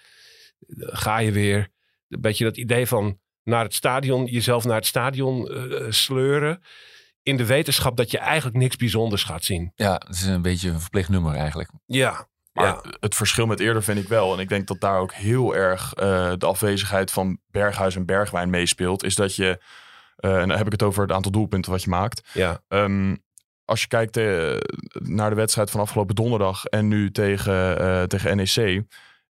eh, 0.58 0.88
ga 0.92 1.18
je 1.18 1.32
weer. 1.32 1.68
Een 2.08 2.20
beetje 2.20 2.44
dat 2.44 2.56
idee 2.56 2.86
van 2.86 3.18
naar 3.42 3.64
het 3.64 3.74
stadion, 3.74 4.24
jezelf 4.24 4.64
naar 4.64 4.76
het 4.76 4.86
stadion 4.86 5.48
sleuren. 5.88 6.62
In 7.22 7.36
de 7.36 7.46
wetenschap 7.46 7.96
dat 7.96 8.10
je 8.10 8.18
eigenlijk 8.18 8.56
niks 8.56 8.76
bijzonders 8.76 9.22
gaat 9.22 9.44
zien. 9.44 9.72
Ja, 9.74 9.92
het 9.92 10.14
is 10.14 10.24
een 10.24 10.42
beetje 10.42 10.70
een 10.70 10.80
verplicht 10.80 11.08
nummer 11.08 11.34
eigenlijk. 11.34 11.70
Ja, 11.86 12.28
Maar 12.54 12.66
ja. 12.66 12.80
het 13.00 13.14
verschil 13.14 13.46
met 13.46 13.60
eerder 13.60 13.82
vind 13.82 13.98
ik 13.98 14.08
wel, 14.08 14.32
en 14.32 14.38
ik 14.38 14.48
denk 14.48 14.66
dat 14.66 14.80
daar 14.80 14.98
ook 14.98 15.12
heel 15.12 15.54
erg 15.54 15.94
eh, 15.94 16.32
de 16.38 16.46
afwezigheid 16.46 17.10
van 17.10 17.38
Berghuis 17.46 17.96
en 17.96 18.06
Bergwijn 18.06 18.50
meespeelt, 18.50 19.04
is 19.04 19.14
dat 19.14 19.36
je, 19.36 19.60
eh, 20.16 20.40
en 20.40 20.48
dan 20.48 20.56
heb 20.56 20.66
ik 20.66 20.72
het 20.72 20.82
over 20.82 21.02
het 21.02 21.12
aantal 21.12 21.32
doelpunten 21.32 21.70
wat 21.70 21.82
je 21.82 21.90
maakt. 21.90 22.28
ja. 22.32 22.60
Ehm, 22.68 23.16
als 23.64 23.80
je 23.80 23.86
kijkt 23.86 24.16
eh, 24.16 24.56
naar 24.92 25.30
de 25.30 25.36
wedstrijd 25.36 25.70
van 25.70 25.80
afgelopen 25.80 26.14
donderdag 26.14 26.64
en 26.64 26.88
nu 26.88 27.10
tegen, 27.10 28.08
tegen 28.08 28.36
NEC. 28.36 28.82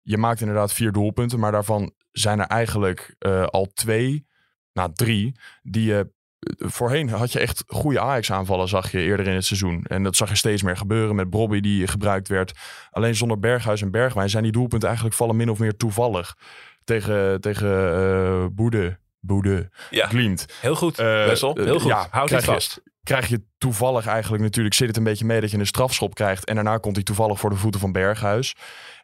Je 0.03 0.19
maakt 0.19 0.41
inderdaad 0.41 0.73
vier 0.73 0.93
doelpunten, 0.93 1.39
maar 1.39 1.53
daarvan 1.53 1.93
zijn 2.11 2.41
er 2.41 2.47
eigenlijk 2.47 3.15
al 3.51 3.67
twee, 3.75 4.27
nou 4.73 4.91
drie, 4.93 5.37
die 5.63 5.85
je 5.85 6.14
voorheen 6.59 7.09
had 7.09 7.33
je 7.33 7.39
echt 7.39 7.65
goede 7.67 8.01
Ajax-aanvallen, 8.01 8.69
zag 8.69 8.91
je 8.93 9.01
eerder 9.01 9.27
in 9.27 9.35
het 9.35 9.45
seizoen. 9.45 9.85
En 9.85 10.03
dat 10.03 10.17
zag 10.17 10.29
je 10.29 10.37
steeds 10.37 10.63
meer 10.63 10.77
gebeuren 10.77 11.15
met 11.15 11.31
Bobby 11.31 11.61
die 11.61 11.87
gebruikt 11.87 12.29
werd. 12.29 12.53
Alleen 12.91 13.15
zonder 13.15 13.39
Berghuis 13.39 13.83
en 13.83 13.91
Bergwijn 13.91 14.31
zijn 14.31 14.43
die 14.43 14.53
doelpunten 14.53 14.89
eigenlijk 14.89 15.17
vallen 15.17 15.37
min 15.37 15.51
of 15.51 15.59
meer 15.59 15.77
toevallig. 15.77 16.37
Tegen, 16.85 17.41
tegen 17.41 17.95
eh 17.95 18.47
Boede, 18.53 18.99
Boede, 19.21 19.71
Ja. 19.91 20.07
Glimt. 20.07 20.47
Heel 20.61 20.75
goed, 20.77 20.97
Wessel. 20.97 21.55
eh, 21.57 21.65
Heel 21.65 21.79
goed. 21.81 21.91
ja, 21.91 22.07
Houd 22.11 22.31
het 22.31 22.41
krijg 22.41 22.45
je- 22.45 22.53
vast. 22.53 22.81
Krijg 23.03 23.27
je 23.29 23.45
toevallig 23.59 24.07
eigenlijk 24.07 24.43
natuurlijk, 24.43 24.75
zit 24.75 24.89
het 24.89 24.97
een 24.97 25.05
beetje 25.05 25.25
mee 25.25 25.41
dat 25.41 25.51
je 25.51 25.59
een 25.59 25.67
strafschop 25.67 26.15
krijgt. 26.15 26.45
En 26.45 26.55
daarna 26.55 26.77
komt 26.79 26.95
hij 26.97 27.05
toevallig 27.05 27.39
voor 27.39 27.51
de 27.51 27.57
voeten 27.57 27.81
van 27.81 27.93
Berghuis. 27.93 28.55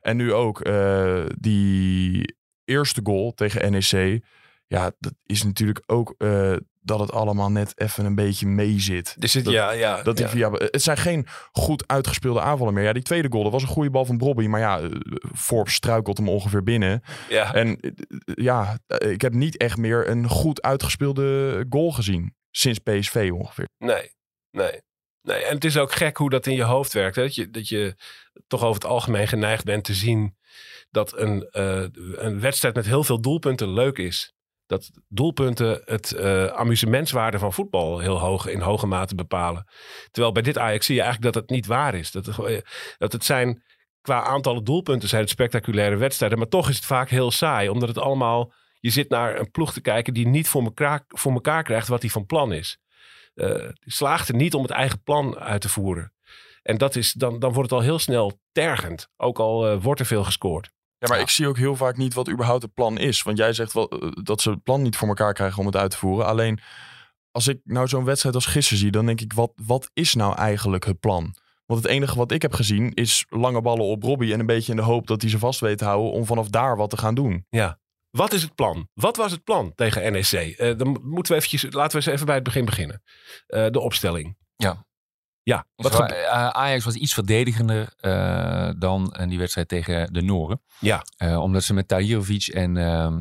En 0.01 0.17
nu 0.17 0.33
ook 0.33 0.65
die 1.39 2.37
eerste 2.65 3.01
goal 3.03 3.33
tegen 3.35 3.73
NEC. 3.73 4.23
Ja, 4.67 4.91
dat 4.99 5.13
is 5.27 5.43
natuurlijk 5.43 5.83
ook 5.87 6.15
dat 6.83 6.99
het 7.01 7.13
allemaal 7.13 7.51
net 7.51 7.73
even 7.81 8.05
een 8.05 8.15
beetje 8.15 8.47
mee 8.47 8.81
zit. 8.81 9.15
Dus 9.19 9.35
het, 9.35 9.45
Dat- 9.45 9.53
ja, 9.55 9.71
ja, 9.71 10.03
Dat 10.03 10.19
ja. 10.19 10.29
via, 10.29 10.51
het 10.53 10.83
zijn 10.83 10.97
geen 10.97 11.27
goed 11.53 11.85
uitgespeelde 11.89 12.41
aanvallen 12.41 12.75
meer. 12.75 12.85
Ja, 12.85 12.93
die 12.93 13.03
tweede 13.03 13.29
goal, 13.31 13.43
dat 13.43 13.53
was 13.53 13.63
een 13.63 13.69
goede 13.69 13.91
bal 13.91 14.05
van 14.05 14.19
Bobby. 14.19 14.47
Maar 14.47 14.61
ja, 14.61 14.81
eh, 14.81 14.91
Forbes 15.35 15.75
struikelt 15.75 16.17
hem 16.19 16.29
ongeveer 16.29 16.63
binnen. 16.63 17.03
ja. 17.29 17.55
En 17.55 17.81
eh, 17.81 17.91
ja, 18.25 18.79
eh, 18.87 19.11
ik 19.11 19.21
heb 19.21 19.33
niet 19.33 19.57
echt 19.57 19.77
meer 19.77 20.09
een 20.09 20.29
goed 20.29 20.63
uitgespeelde 20.63 21.67
goal 21.69 21.93
gezien. 21.93 22.35
Sinds 22.51 22.79
PSV 22.79 23.31
ongeveer. 23.35 23.69
Nee, 23.79 24.11
nee. 24.51 24.81
Nee, 25.23 25.45
en 25.45 25.55
het 25.55 25.65
is 25.65 25.77
ook 25.77 25.93
gek 25.93 26.17
hoe 26.17 26.31
dat 26.31 26.47
in 26.47 26.55
je 26.55 26.63
hoofd 26.63 26.93
werkt. 26.93 27.17
Hè? 27.17 27.23
Dat, 27.23 27.35
je, 27.35 27.51
dat 27.51 27.69
je 27.69 27.95
toch 28.47 28.63
over 28.63 28.75
het 28.75 28.91
algemeen 28.91 29.29
geneigd 29.29 29.65
bent 29.65 29.85
te 29.85 29.95
zien 29.95 30.37
dat 30.91 31.19
een, 31.19 31.47
een 32.25 32.41
wedstrijd 32.41 32.75
met 32.75 32.87
heel 32.87 33.05
veel 33.05 33.21
doelpunten 33.21 33.73
leuk 33.73 33.99
is. 33.99 34.33
Dat 34.71 34.91
doelpunten 35.09 35.83
het 35.85 36.13
eh, 36.13 36.47
amusementswaarde 36.47 37.39
van 37.39 37.53
voetbal 37.53 37.99
heel 37.99 38.19
hoog 38.19 38.47
in 38.47 38.61
hoge 38.61 38.87
mate 38.87 39.15
bepalen. 39.15 39.67
Terwijl 40.11 40.33
bij 40.33 40.43
dit 40.43 40.59
Ajax 40.59 40.87
zie 40.87 40.95
je 40.95 41.03
eigenlijk 41.03 41.33
dat 41.33 41.43
het 41.43 41.51
niet 41.53 41.67
waar 41.67 41.95
is. 41.95 42.11
Dat 42.11 42.27
het, 42.27 42.35
gewoon- 42.35 42.63
dat 42.99 43.13
het 43.13 43.25
zijn, 43.25 43.63
qua 44.01 44.23
aantallen 44.23 44.65
doelpunten 44.65 45.09
zijn 45.09 45.21
het 45.21 45.31
spectaculaire 45.31 45.97
wedstrijden. 45.97 46.39
Maar 46.39 46.49
toch 46.49 46.69
is 46.69 46.77
het 46.77 46.85
vaak 46.85 47.09
heel 47.09 47.31
saai. 47.31 47.69
Omdat 47.69 47.89
het 47.89 47.99
allemaal, 47.99 48.53
je 48.81 48.91
zit 48.91 49.09
naar 49.09 49.39
een 49.39 49.51
ploeg 49.51 49.73
te 49.73 49.81
kijken 49.81 50.15
die 50.15 50.29
niet 50.29 50.49
voor 50.49 50.63
elkaar, 50.63 51.05
voor 51.09 51.41
krijgt 51.41 51.89
wat 51.89 52.01
hij 52.01 52.11
van 52.11 52.27
plan 52.27 52.53
is. 52.53 52.79
Eh, 53.35 53.49
die 53.55 53.93
slaagt 53.93 54.29
er 54.29 54.35
niet 54.35 54.55
om 54.55 54.63
het 54.63 54.71
eigen 54.71 55.03
plan 55.03 55.39
uit 55.39 55.61
te 55.61 55.69
voeren. 55.69 56.13
En 56.63 56.79
dat 56.79 56.97
is, 56.97 57.13
dan, 57.13 57.39
dan 57.39 57.53
wordt 57.53 57.71
het 57.71 57.79
al 57.79 57.85
heel 57.85 57.99
snel 57.99 58.41
tergend. 58.53 59.09
Ook 59.17 59.39
al 59.39 59.69
eh, 59.69 59.83
wordt 59.83 60.01
er 60.01 60.07
veel 60.07 60.25
gescoord. 60.25 60.71
Ja, 61.01 61.09
maar 61.09 61.21
ik 61.21 61.29
zie 61.29 61.49
ook 61.49 61.57
heel 61.57 61.77
vaak 61.77 61.97
niet 61.97 62.15
wat 62.15 62.31
überhaupt 62.31 62.63
het 62.63 62.75
plan 62.75 62.99
is. 62.99 63.23
Want 63.23 63.39
jij 63.39 63.53
zegt 63.53 63.73
wel 63.73 63.89
eh, 63.89 64.09
dat 64.23 64.41
ze 64.41 64.51
het 64.51 64.63
plan 64.63 64.83
niet 64.83 64.97
voor 64.97 65.09
elkaar 65.09 65.33
krijgen 65.33 65.59
om 65.59 65.67
het 65.67 65.77
uit 65.77 65.91
te 65.91 65.97
voeren. 65.97 66.27
Alleen 66.27 66.61
als 67.31 67.49
ik 67.49 67.61
nou 67.65 67.89
zo'n 67.89 68.05
wedstrijd 68.05 68.35
als 68.35 68.47
gisteren 68.47 68.79
zie, 68.79 68.91
dan 68.91 69.07
denk 69.07 69.21
ik, 69.21 69.33
wat, 69.33 69.53
wat 69.67 69.91
is 69.93 70.15
nou 70.15 70.37
eigenlijk 70.37 70.85
het 70.85 71.01
plan? 71.01 71.35
Want 71.67 71.83
het 71.83 71.91
enige 71.91 72.17
wat 72.17 72.33
ik 72.33 72.43
heb 72.43 72.53
gezien 72.53 72.95
is 72.95 73.27
lange 73.29 73.61
ballen 73.61 73.85
op 73.85 74.03
Robbie 74.03 74.33
en 74.33 74.41
een 74.41 74.47
beetje 74.47 74.71
in 74.71 74.77
de 74.77 74.85
hoop 74.85 75.07
dat 75.07 75.21
hij 75.21 75.31
ze 75.31 75.39
vast 75.39 75.61
weet 75.61 75.79
te 75.79 75.85
houden 75.85 76.13
om 76.13 76.25
vanaf 76.25 76.49
daar 76.49 76.77
wat 76.77 76.91
te 76.91 76.97
gaan 76.97 77.15
doen. 77.15 77.47
Wat 78.11 78.33
is 78.33 78.43
het 78.43 78.55
plan? 78.55 78.89
Wat 78.95 79.17
was 79.17 79.33
het 79.33 79.45
plan 79.45 79.73
tegen 79.75 80.13
NEC? 80.13 80.33
Eh, 80.33 80.79
dan 80.79 81.01
moeten 81.03 81.33
we 81.33 81.39
eventjes, 81.39 81.63
laten 81.63 81.91
we 81.91 82.05
eens 82.05 82.15
even 82.15 82.27
bij 82.27 82.35
het 82.35 82.45
begin 82.45 82.65
beginnen. 82.65 83.03
Eh, 83.47 83.67
de 83.71 83.81
opstelling. 83.81 84.37
Ja. 84.57 84.87
Ja, 85.43 85.67
wat 85.75 86.11
eh, 86.11 86.49
Ajax 86.49 86.85
was 86.85 86.95
iets 86.95 87.15
verdedigender 87.15 87.93
eh, 87.97 88.71
dan 88.79 89.15
in 89.19 89.29
die 89.29 89.39
wedstrijd 89.39 89.69
tegen 89.69 90.13
de 90.13 90.23
Noren. 90.23 90.63
Ja. 90.81 91.05
Eh, 91.17 91.41
omdat 91.41 91.63
ze 91.63 91.75
met 91.75 91.89
Tahirovic 91.89 92.47
en 92.47 92.77
ehm, 92.77 93.21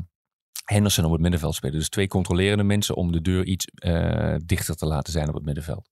Henderson 0.70 1.06
op 1.06 1.12
het 1.12 1.22
middenveld 1.22 1.56
spelen. 1.56 1.78
Dus 1.78 1.90
twee 1.90 2.08
controlerende 2.08 2.64
mensen 2.64 2.96
om 2.96 3.12
de 3.12 3.22
deur 3.22 3.46
iets 3.46 3.66
eh, 3.66 4.36
dichter 4.46 4.76
te 4.76 4.86
laten 4.86 5.14
zijn 5.14 5.28
op 5.28 5.34
het 5.34 5.44
middenveld. 5.44 5.90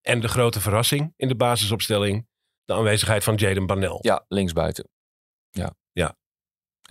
En 0.00 0.20
de 0.20 0.28
grote 0.28 0.60
verrassing 0.60 1.12
in 1.16 1.28
de 1.28 1.36
basisopstelling. 1.36 2.28
De 2.64 2.74
aanwezigheid 2.74 3.24
van 3.24 3.34
Jaden 3.34 3.66
Banel. 3.66 3.98
Ja, 4.02 4.24
linksbuiten. 4.28 4.88
Ja. 5.50 5.74
Ja. 5.92 6.16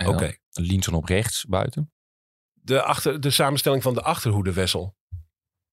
Oké. 0.06 0.36
Linson 0.50 0.94
op 0.94 1.04
rechts 1.04 1.44
buiten. 1.44 1.92
De, 2.52 2.82
achter, 2.82 3.20
de 3.20 3.30
samenstelling 3.30 3.82
van 3.82 3.94
de 3.94 4.02
achterhoede 4.02 4.52
Wessel. 4.52 4.96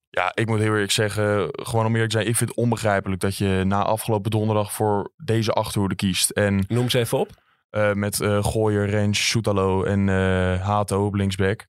Ja, 0.09 0.31
ik 0.33 0.47
moet 0.47 0.59
heel 0.59 0.73
eerlijk 0.73 0.91
zeggen, 0.91 1.49
gewoon 1.51 1.85
om 1.85 1.91
eerlijk 1.91 2.11
te 2.11 2.17
zijn, 2.17 2.29
ik 2.29 2.35
vind 2.35 2.49
het 2.49 2.59
onbegrijpelijk 2.59 3.21
dat 3.21 3.37
je 3.37 3.63
na 3.65 3.83
afgelopen 3.83 4.31
donderdag 4.31 4.73
voor 4.73 5.11
deze 5.17 5.51
achterhoede 5.51 5.95
kiest. 5.95 6.29
En 6.29 6.65
Noem 6.67 6.89
ze 6.89 6.99
even 6.99 7.17
op. 7.17 7.29
eh, 7.69 7.93
met 7.93 8.21
eh 8.21 8.43
Gooier, 8.43 8.89
Rens, 8.89 9.29
Soetalo 9.29 9.83
en 9.83 10.09
eh, 10.09 10.65
Hato 10.65 11.05
op 11.05 11.13
linksback. 11.13 11.65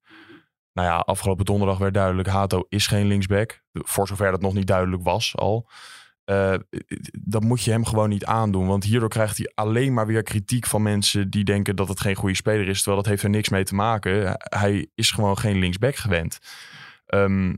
Nou 0.73 0.89
ja, 0.89 0.97
afgelopen 0.97 1.45
donderdag 1.45 1.79
werd 1.79 1.95
duidelijk, 1.95 2.29
Hato 2.29 2.65
is 2.69 2.87
geen 2.87 3.07
linksback. 3.07 3.61
Voor 3.73 4.07
zover 4.07 4.31
dat 4.31 4.41
nog 4.41 4.55
niet 4.55 4.67
duidelijk 4.67 5.03
was 5.03 5.37
al. 5.37 5.69
Dat 7.13 7.43
moet 7.43 7.63
je 7.63 7.71
hem 7.71 7.85
gewoon 7.85 8.09
niet 8.09 8.25
aandoen. 8.25 8.67
Want 8.67 8.85
hierdoor 8.85 9.09
krijgt 9.09 9.37
hij 9.37 9.53
alleen 9.55 9.95
maar 9.95 10.07
weer 10.07 10.23
kritiek 10.23 10.67
van 10.67 10.83
mensen 10.83 11.31
die 11.31 11.45
denken 11.45 11.77
dat 11.77 11.89
het 11.89 12.01
geen 12.01 12.15
goede 12.15 12.35
speler 12.35 12.69
is. 12.69 12.77
Terwijl 12.77 12.97
dat 13.03 13.11
heeft 13.11 13.23
er 13.23 13.31
niks 13.31 13.49
mee 13.49 13.65
te 13.65 13.75
maken. 13.75 14.37
Hij 14.39 14.89
is 14.95 15.11
gewoon 15.11 15.39
geen 15.39 15.59
linksback 15.59 15.97
gewend. 15.97 16.39
Ehm, 17.07 17.55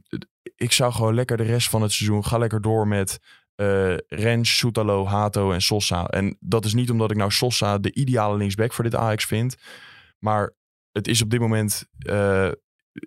ik 0.57 0.73
zou 0.73 0.93
gewoon 0.93 1.15
lekker 1.15 1.37
de 1.37 1.43
rest 1.43 1.69
van 1.69 1.83
het 1.83 1.93
seizoen, 1.93 2.25
ga 2.25 2.39
lekker 2.39 2.61
door 2.61 2.89
met 2.89 3.19
eh 3.55 3.95
Rens, 4.07 4.57
Soetalo, 4.57 5.07
Hato 5.07 5.53
en 5.53 5.63
Sosa. 5.63 6.07
En 6.07 6.37
dat 6.41 6.65
is 6.65 6.75
niet 6.75 6.91
omdat 6.91 7.11
ik 7.11 7.17
nou 7.17 7.31
Sosa 7.31 7.79
de 7.79 7.93
ideale 7.95 8.37
linksback 8.37 8.73
voor 8.73 8.85
dit 8.85 8.95
Ajax 8.95 9.25
vind. 9.25 9.57
Maar 10.19 10.53
het 10.93 11.09
is 11.09 11.23
op 11.23 11.31
dit 11.31 11.41
moment, 11.41 11.85
eh, 11.99 12.49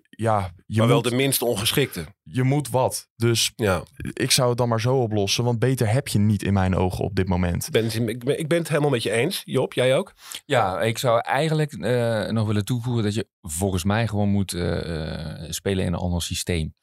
ja, 0.08 0.50
je 0.66 0.78
maar 0.78 0.86
wel 0.86 1.00
moet, 1.00 1.10
de 1.10 1.16
minst 1.16 1.42
ongeschikte. 1.42 2.04
je 2.22 2.42
moet 2.42 2.68
wat. 2.68 3.08
Dus 3.16 3.52
Ja, 3.56 3.82
ik 4.12 4.30
zou 4.30 4.48
het 4.48 4.58
dan 4.58 4.68
maar 4.68 4.80
zo 4.80 4.96
oplossen. 4.96 5.44
Want 5.44 5.58
beter 5.58 5.88
heb 5.88 6.08
je 6.08 6.18
niet 6.18 6.42
in 6.42 6.52
mijn 6.52 6.76
ogen 6.76 7.04
op 7.04 7.14
dit 7.14 7.28
moment. 7.28 7.66
ik 7.66 7.72
ben, 7.72 7.84
het- 7.84 7.94
ik, 8.08 8.24
ben, 8.24 8.38
ik 8.38 8.48
ben 8.48 8.58
het 8.58 8.68
helemaal 8.68 8.90
met 8.90 9.02
je 9.02 9.10
eens. 9.10 9.42
Job, 9.44 9.72
jij 9.72 9.96
ook? 9.96 10.12
Ja, 10.44 10.80
ik 10.80 10.98
zou 10.98 11.20
eigenlijk 11.20 11.72
eh, 11.72 12.28
nog 12.28 12.46
willen 12.46 12.64
toevoegen 12.64 13.02
dat 13.02 13.14
je 13.14 13.28
volgens 13.42 13.84
mij 13.84 14.06
gewoon 14.08 14.28
moet 14.28 14.50
spelen 15.48 15.84
in 15.84 15.92
een 15.92 15.98
ander 15.98 16.22
systeem. 16.22 16.74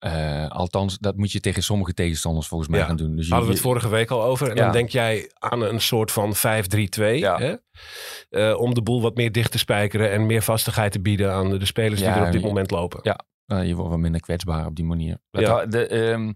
Eh, 0.00 0.48
althans, 0.48 0.98
dat 0.98 1.16
moet 1.16 1.32
je 1.32 1.40
tegen 1.40 1.62
sommige 1.62 1.94
tegenstanders 1.94 2.46
volgens 2.46 2.70
mij 2.70 2.78
Ja, 2.80 2.86
gaan 2.86 2.96
doen. 2.96 3.16
Dus 3.16 3.24
je- 3.26 3.30
Hadden 3.32 3.48
we 3.50 3.54
het 3.56 3.64
vorige 3.64 3.88
week 3.88 4.10
al 4.10 4.22
over. 4.22 4.48
En 4.50 4.56
Ja. 4.56 4.62
dan 4.62 4.72
denk 4.72 4.88
jij 4.88 5.30
aan 5.34 5.62
een 5.62 5.80
soort 5.80 6.12
van 6.12 6.34
5-3-2. 6.34 7.18
Ja. 7.18 7.38
Hè? 7.38 7.54
Eh, 8.30 8.60
om 8.60 8.74
de 8.74 8.82
boel 8.82 9.00
wat 9.02 9.16
meer 9.16 9.32
dicht 9.32 9.50
te 9.52 9.58
spijkeren. 9.58 10.10
En 10.10 10.26
meer 10.26 10.42
vastigheid 10.42 10.92
te 10.92 11.00
bieden 11.00 11.32
aan 11.32 11.58
de, 11.58 11.64
spelers 11.66 12.00
Ja, 12.00 12.12
die 12.12 12.20
er 12.20 12.26
op 12.26 12.32
dit 12.32 12.42
moment 12.42 12.70
lopen. 12.70 13.00
Ja. 13.02 13.18
Eh, 13.46 13.66
je 13.66 13.74
wordt 13.74 13.90
wat 13.90 13.98
minder 13.98 14.20
kwetsbaar 14.20 14.66
op 14.66 14.76
die 14.76 14.84
manier. 14.84 15.18
Dat 15.30 15.72
de, 15.72 15.86
ehm, 15.86 16.32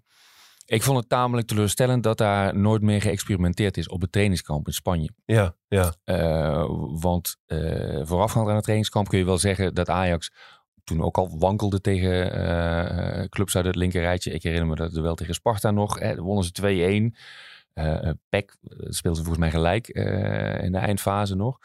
ik 0.66 0.83
vond 0.83 0.99
het 0.99 1.09
tamelijk 1.09 1.47
teleurstellend 1.47 2.02
dat 2.02 2.18
daar 2.18 2.56
nooit 2.56 2.83
meer 2.83 3.00
geëxperimenteerd 3.00 3.76
is 3.76 3.88
op 3.88 4.00
het 4.00 4.12
trainingskamp 4.12 4.66
in 4.66 4.73
Spanje. 4.73 5.11
Ja, 5.25 5.54
ja. 5.68 5.94
Eh, 6.04 6.64
want 7.00 7.37
eh, 7.47 8.00
voorafgaand 8.02 8.49
aan 8.49 8.54
het 8.54 8.62
trainingskamp 8.62 9.09
kun 9.09 9.18
je 9.18 9.25
wel 9.25 9.38
zeggen 9.38 9.75
dat 9.75 9.88
Ajax 9.88 10.33
toen 10.84 11.02
ook 11.02 11.16
al 11.18 11.38
wankelde 11.38 11.80
tegen 11.80 12.32
eh, 12.32 13.24
clubs 13.28 13.56
uit 13.56 13.64
het 13.64 13.76
linkerrijtje. 13.76 14.30
Ik 14.30 14.42
herinner 14.42 14.68
me 14.68 14.74
dat 14.74 14.96
er 14.96 15.02
wel 15.02 15.14
tegen 15.14 15.34
Sparta 15.34 15.70
nog. 15.70 15.98
Hè, 15.98 16.16
wonnen 16.16 16.44
ze 16.44 17.10
2-1. 17.12 17.18
Eh 17.74 18.08
eh, 18.08 18.14
PEC 18.28 18.56
eh, 18.62 18.76
speelde 18.88 19.16
ze 19.18 19.24
volgens 19.24 19.38
mij 19.38 19.50
gelijk 19.50 19.88
eh, 19.88 20.62
in 20.64 20.72
de 20.72 20.78
eindfase 20.78 21.34
nog. 21.34 21.58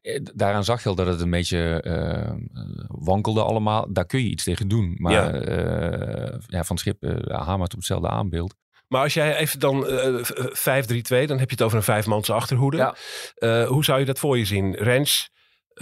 Eh, 0.00 0.20
Daaraan 0.34 0.64
zag 0.64 0.82
je 0.82 0.88
al 0.88 0.94
dat 0.94 1.06
het 1.06 1.20
een 1.20 1.30
beetje 1.30 1.80
eh, 1.82 2.20
eh, 2.20 2.34
wankelde 2.86 3.42
allemaal. 3.42 3.92
Daar 3.92 4.06
kun 4.06 4.22
je 4.22 4.30
iets 4.30 4.44
tegen 4.44 4.68
doen. 4.68 4.94
Maar 4.98 5.46
Ja. 6.48 6.64
Van 6.64 6.78
Schip 6.78 7.04
uh, 7.04 7.16
hamert 7.46 7.70
op 7.72 7.78
hetzelfde 7.78 8.08
aanbeeld. 8.08 8.54
Maar 8.88 9.02
als 9.02 9.14
jij 9.14 9.36
even 9.36 9.60
dan 9.60 9.86
eh, 9.86 10.14
v- 10.22 10.84
5-3-2, 11.24 11.26
dan 11.26 11.38
heb 11.38 11.48
je 11.50 11.54
het 11.56 11.62
over 11.62 11.76
een 11.76 11.82
vijfmanse 11.82 12.32
achterhoede. 12.32 12.76
Ja. 12.76 12.94
Eh, 13.34 13.66
hoe 13.68 13.84
zou 13.84 13.98
je 13.98 14.04
dat 14.04 14.18
voor 14.18 14.38
je 14.38 14.44
zien? 14.44 14.74
Rens, 14.74 15.30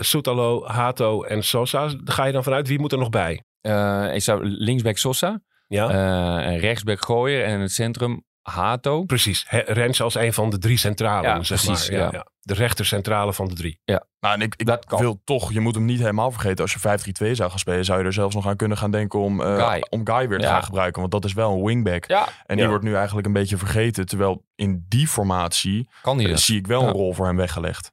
Soetalo, 0.04 0.66
Hato 0.66 1.22
en 1.22 1.42
Sosa. 1.44 1.90
Ga 2.04 2.24
je 2.24 2.32
dan 2.32 2.42
vanuit 2.44 2.68
wie 2.68 2.78
moet 2.78 2.92
er 2.92 2.98
nog 2.98 3.10
bij? 3.10 3.42
Eh, 3.60 4.14
ik 4.14 4.22
zou 4.22 4.44
linksback 4.44 4.96
Sosa, 4.96 5.40
Ja, 5.66 5.90
eh, 5.90 6.46
en 6.52 6.58
rechtsback 6.58 7.04
Gooier 7.04 7.44
en 7.44 7.52
in 7.54 7.60
het 7.60 7.72
centrum 7.72 8.24
Hato. 8.42 9.04
precies. 9.04 9.44
He- 9.48 9.62
Rens 9.66 10.00
als 10.02 10.14
een 10.14 10.32
van 10.32 10.50
de 10.50 10.58
drie 10.58 10.78
centralen, 10.78 11.30
Ja, 11.30 11.42
zeg 11.42 11.64
precies, 11.64 11.90
maar. 11.90 11.98
Ja, 11.98 12.04
ja. 12.04 12.10
ja. 12.12 12.26
De 12.40 12.54
rechtercentrale 12.54 13.32
van 13.32 13.48
de 13.48 13.54
drie. 13.54 13.80
Nou, 14.20 14.34
en 14.34 14.40
ik, 14.40 14.54
ik 14.56 14.66
Dat 14.66 14.84
kan. 14.84 15.00
wil 15.00 15.20
toch, 15.24 15.52
je 15.52 15.60
moet 15.60 15.74
hem 15.74 15.84
niet 15.84 15.98
helemaal 15.98 16.30
vergeten. 16.30 16.64
Als 16.64 16.72
je 16.72 16.78
5-3-2 16.78 17.34
zou 17.34 17.50
gaan 17.50 17.58
spelen, 17.58 17.84
zou 17.84 17.98
je 17.98 18.04
er 18.04 18.12
zelfs 18.12 18.34
nog 18.34 18.46
aan 18.46 18.56
kunnen 18.56 18.76
gaan 18.76 18.90
denken 18.90 19.18
om, 19.20 19.40
eh, 19.40 19.68
Guy. 19.68 19.86
om 19.90 20.00
Guy 20.06 20.28
weer 20.28 20.38
te 20.38 20.44
Ja. 20.44 20.50
gaan 20.52 20.62
gebruiken. 20.64 21.00
Want 21.00 21.12
dat 21.12 21.24
is 21.24 21.32
wel 21.32 21.52
een 21.52 21.64
wingback. 21.64 22.04
Ja, 22.08 22.28
En 22.46 22.54
die 22.54 22.64
Ja. 22.64 22.68
wordt 22.70 22.84
nu 22.84 22.94
eigenlijk 22.94 23.26
een 23.26 23.32
beetje 23.32 23.56
vergeten. 23.56 24.06
Terwijl 24.06 24.44
in 24.54 24.84
die 24.88 25.08
formatie 25.08 25.88
kan 26.02 26.20
zie 26.38 26.58
ik 26.58 26.66
wel 26.66 26.80
Ja. 26.82 26.86
een 26.86 26.92
rol 26.92 27.12
voor 27.14 27.26
hem 27.26 27.36
weggelegd. 27.36 27.92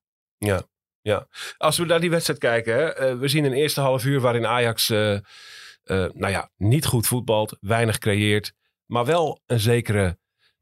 Als 1.58 1.78
we 1.78 1.86
naar 1.86 2.00
die 2.00 2.10
wedstrijd 2.10 2.40
kijken, 2.40 2.74
hè, 2.74 2.94
eh, 2.94 3.18
we 3.18 3.28
zien 3.28 3.44
een 3.44 3.54
eerste 3.54 3.82
half 3.82 4.06
uur 4.06 4.20
waarin 4.20 4.46
Ajax 4.46 4.90
eh, 4.90 5.14
eh, 5.14 5.22
nou 6.14 6.30
ja, 6.30 6.50
niet 6.58 6.86
goed 6.86 7.08
voetbalt, 7.08 7.58
weinig 7.60 7.98
creëert, 7.98 8.54
maar 8.86 9.06
wel 9.06 9.42
een 9.46 9.60
zekere 9.60 10.18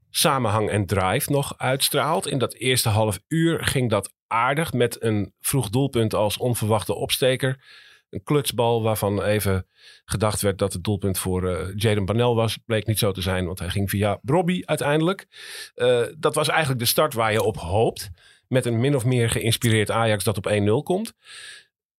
samenhang 0.09 0.69
en 0.69 0.85
drive 0.85 1.31
nog 1.31 1.57
uitstraalt. 1.57 2.27
In 2.27 2.37
dat 2.37 2.53
eerste 2.53 2.89
half 2.89 3.19
uur 3.27 3.65
ging 3.65 3.89
dat 3.89 4.13
aardig 4.27 4.73
met 4.73 5.03
een 5.03 5.33
vroeg 5.39 5.69
doelpunt 5.69 6.13
als 6.13 6.37
onverwachte 6.37 6.93
opsteker. 6.93 7.63
Een 8.09 8.23
klutsbal 8.23 8.83
waarvan 8.83 9.23
even 9.23 9.67
gedacht 10.05 10.41
werd 10.41 10.57
dat 10.57 10.73
het 10.73 10.83
doelpunt 10.83 11.19
voor 11.19 11.49
eh 11.49 11.67
Jaden 11.75 12.05
Banel 12.05 12.35
was. 12.35 12.57
Bleek 12.65 12.85
niet 12.85 12.99
zo 12.99 13.11
te 13.11 13.21
zijn, 13.21 13.45
want 13.45 13.59
hij 13.59 13.69
ging 13.69 13.89
via 13.89 14.19
Robbie 14.23 14.67
uiteindelijk. 14.67 15.27
Dat 16.17 16.35
was 16.35 16.47
eigenlijk 16.47 16.79
de 16.79 16.85
start 16.85 17.13
waar 17.13 17.31
je 17.31 17.43
op 17.43 17.57
hoopt. 17.57 18.11
Met 18.51 18.65
een 18.65 18.79
min 18.79 18.95
of 18.95 19.05
meer 19.05 19.29
geïnspireerd 19.29 19.91
Ajax 19.91 20.23
dat 20.23 20.37
op 20.37 20.51
1-0 20.81 20.83
komt. 20.83 21.13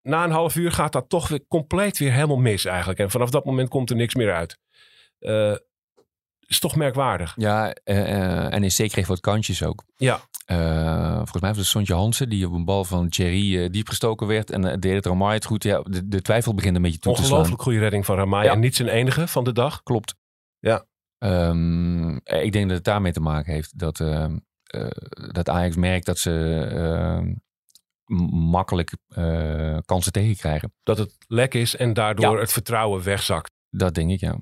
Na 0.02 0.24
een 0.24 0.30
half 0.30 0.56
uur 0.56 0.72
gaat 0.72 0.92
dat 0.92 1.08
toch 1.08 1.28
weer 1.28 1.46
compleet 1.48 1.98
weer 1.98 2.12
helemaal 2.12 2.36
mis 2.36 2.64
eigenlijk. 2.64 2.98
En 2.98 3.10
vanaf 3.10 3.30
dat 3.30 3.44
moment 3.44 3.68
komt 3.68 3.90
er 3.90 3.96
niks 3.96 4.14
meer 4.14 4.32
uit. 4.32 4.58
Eh 5.18 5.54
is 6.46 6.58
toch 6.58 6.76
merkwaardig. 6.76 7.32
Ja, 7.36 7.72
eh, 7.84 8.46
eh, 8.46 8.60
NEC 8.60 8.90
kreeg 8.90 9.06
wat 9.06 9.20
kantjes 9.20 9.62
ook. 9.62 9.84
Ja, 9.96 10.20
volgens 11.14 11.40
mij 11.40 11.48
was 11.50 11.58
het 11.58 11.66
Sontje 11.66 11.94
Hansen 11.94 12.28
die 12.28 12.46
op 12.46 12.52
een 12.52 12.64
bal 12.64 12.84
van 12.84 13.08
Thierry 13.08 13.70
diep 13.70 13.88
gestoken 13.88 14.26
werd. 14.26 14.50
En 14.50 14.80
deed 14.80 14.94
het 14.94 15.06
Ramai 15.06 15.34
het 15.34 15.44
goed. 15.44 15.62
Ja, 15.62 15.82
de, 15.82 16.08
de 16.08 16.22
twijfel 16.22 16.54
begint 16.54 16.76
een 16.76 16.82
beetje 16.82 16.98
toe 16.98 17.12
te 17.12 17.18
slaan. 17.18 17.30
ongelooflijk 17.30 17.62
goede 17.62 17.78
redding 17.78 18.04
van 18.04 18.16
Ramai. 18.16 18.44
Ja. 18.44 18.52
En 18.52 18.60
niet 18.60 18.76
zijn 18.76 18.88
enige 18.88 19.28
van 19.28 19.44
de 19.44 19.52
dag. 19.52 19.82
Klopt. 19.82 20.14
Ja. 20.58 20.86
Ehm, 21.22 22.16
eh, 22.16 22.44
ik 22.44 22.52
denk 22.52 22.66
dat 22.66 22.76
het 22.76 22.84
daarmee 22.84 23.12
te 23.12 23.20
maken 23.20 23.52
heeft 23.52 23.78
dat, 23.78 24.00
ehm, 24.00 24.32
eh, 24.32 24.36
dat 25.32 25.48
Ajax 25.48 25.76
merkt 25.76 26.06
dat 26.06 26.18
ze 26.18 26.66
ehm, 26.72 27.34
makkelijk 28.50 28.96
eh, 29.08 29.78
kansen 29.84 30.12
tegenkrijgen. 30.12 30.72
Dat 30.82 30.98
het 30.98 31.16
lek 31.26 31.54
is 31.54 31.76
en 31.76 31.92
daardoor 31.92 32.34
Ja. 32.34 32.40
het 32.40 32.52
vertrouwen 32.52 33.02
wegzakt. 33.02 33.52
Dat 33.70 33.94
denk 33.94 34.10
ik, 34.10 34.20
ja. 34.20 34.36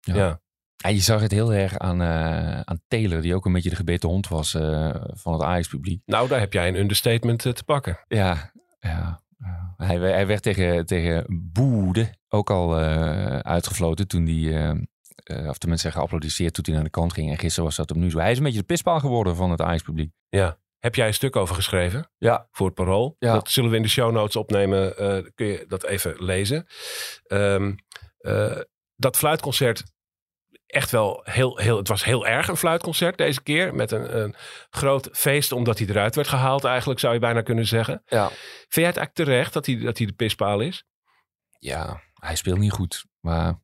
Ja. 0.00 0.14
Ja. 0.14 0.40
Ja, 0.76 0.88
je 0.88 1.00
zag 1.00 1.20
het 1.20 1.30
heel 1.30 1.52
erg 1.52 1.78
aan, 1.78 2.02
eh, 2.02 2.60
aan 2.60 2.80
Taylor, 2.88 3.20
die 3.20 3.34
ook 3.34 3.44
een 3.44 3.52
beetje 3.52 3.70
de 3.70 3.76
gebeten 3.76 4.08
hond 4.08 4.28
was 4.28 4.54
eh, 4.54 4.94
van 5.06 5.32
het 5.32 5.42
Ajax-publiek. 5.42 6.02
Nou, 6.06 6.28
daar 6.28 6.40
heb 6.40 6.52
jij 6.52 6.68
een 6.68 6.78
understatement 6.78 7.46
eh, 7.46 7.52
te 7.52 7.64
pakken. 7.64 7.98
Ja, 8.08 8.52
ja. 8.80 9.20
ja. 9.38 9.74
Hij, 9.76 9.96
hij 9.98 10.26
werd 10.26 10.42
tegen, 10.42 10.86
tegen 10.86 11.24
Boede 11.52 12.14
ook 12.28 12.50
al 12.50 12.78
eh, 12.80 13.38
uitgefloten 13.38 14.08
toen 14.08 14.26
hij, 14.26 14.86
eh, 15.14 15.38
eh, 15.38 15.48
of 15.48 15.58
tenminste 15.58 15.90
geapplaudisseerd 15.90 16.54
toen 16.54 16.64
hij 16.64 16.74
naar 16.74 16.84
de 16.84 16.90
kant 16.90 17.12
ging. 17.12 17.30
En 17.30 17.38
gisteren 17.38 17.64
was 17.64 17.76
dat 17.76 17.90
opnieuw 17.90 18.10
zo. 18.10 18.18
Hij 18.18 18.30
is 18.30 18.36
een 18.38 18.44
beetje 18.44 18.58
de 18.58 18.64
pispaal 18.64 19.00
geworden 19.00 19.36
van 19.36 19.50
het 19.50 19.60
Ajax-publiek. 19.60 20.10
Ja. 20.28 20.60
Heb 20.78 20.94
jij 20.94 21.06
een 21.06 21.14
stuk 21.14 21.36
over 21.36 21.54
geschreven 21.54 22.10
Ja. 22.18 22.48
voor 22.50 22.66
het 22.66 22.74
parool? 22.74 23.16
Ja. 23.18 23.32
Dat 23.32 23.50
zullen 23.50 23.70
we 23.70 23.76
in 23.76 23.82
de 23.82 23.88
show 23.88 24.12
notes 24.12 24.36
opnemen. 24.36 24.96
eh, 24.98 25.18
kun 25.34 25.46
je 25.46 25.64
dat 25.68 25.84
even 25.84 26.24
lezen. 26.24 26.66
Ehm, 27.26 27.74
eh, 28.18 28.60
dat 28.96 29.16
fluitconcert, 29.16 29.82
echt 30.66 30.90
wel 30.90 31.20
heel, 31.24 31.56
heel... 31.58 31.76
Het 31.76 31.88
was 31.88 32.04
heel 32.04 32.26
erg 32.26 32.48
een 32.48 32.56
fluitconcert 32.56 33.18
deze 33.18 33.42
keer. 33.42 33.74
Met 33.74 33.90
een, 33.90 34.18
een 34.18 34.34
groot 34.70 35.08
feest 35.12 35.52
omdat 35.52 35.78
hij 35.78 35.88
eruit 35.88 36.14
werd 36.14 36.28
gehaald 36.28 36.64
eigenlijk, 36.64 37.00
zou 37.00 37.14
je 37.14 37.20
bijna 37.20 37.42
kunnen 37.42 37.66
zeggen. 37.66 38.02
Ja. 38.06 38.28
Vind 38.28 38.74
jij 38.74 38.86
het 38.86 38.96
eigenlijk 38.96 39.14
terecht 39.14 39.52
dat 39.52 39.66
hij, 39.66 39.76
dat 39.78 39.98
hij 39.98 40.06
de 40.06 40.12
pispaal 40.12 40.60
is? 40.60 40.84
Ja, 41.58 42.00
hij 42.14 42.36
speelt 42.36 42.58
niet 42.58 42.72
goed. 42.72 43.04
Maar 43.20 43.60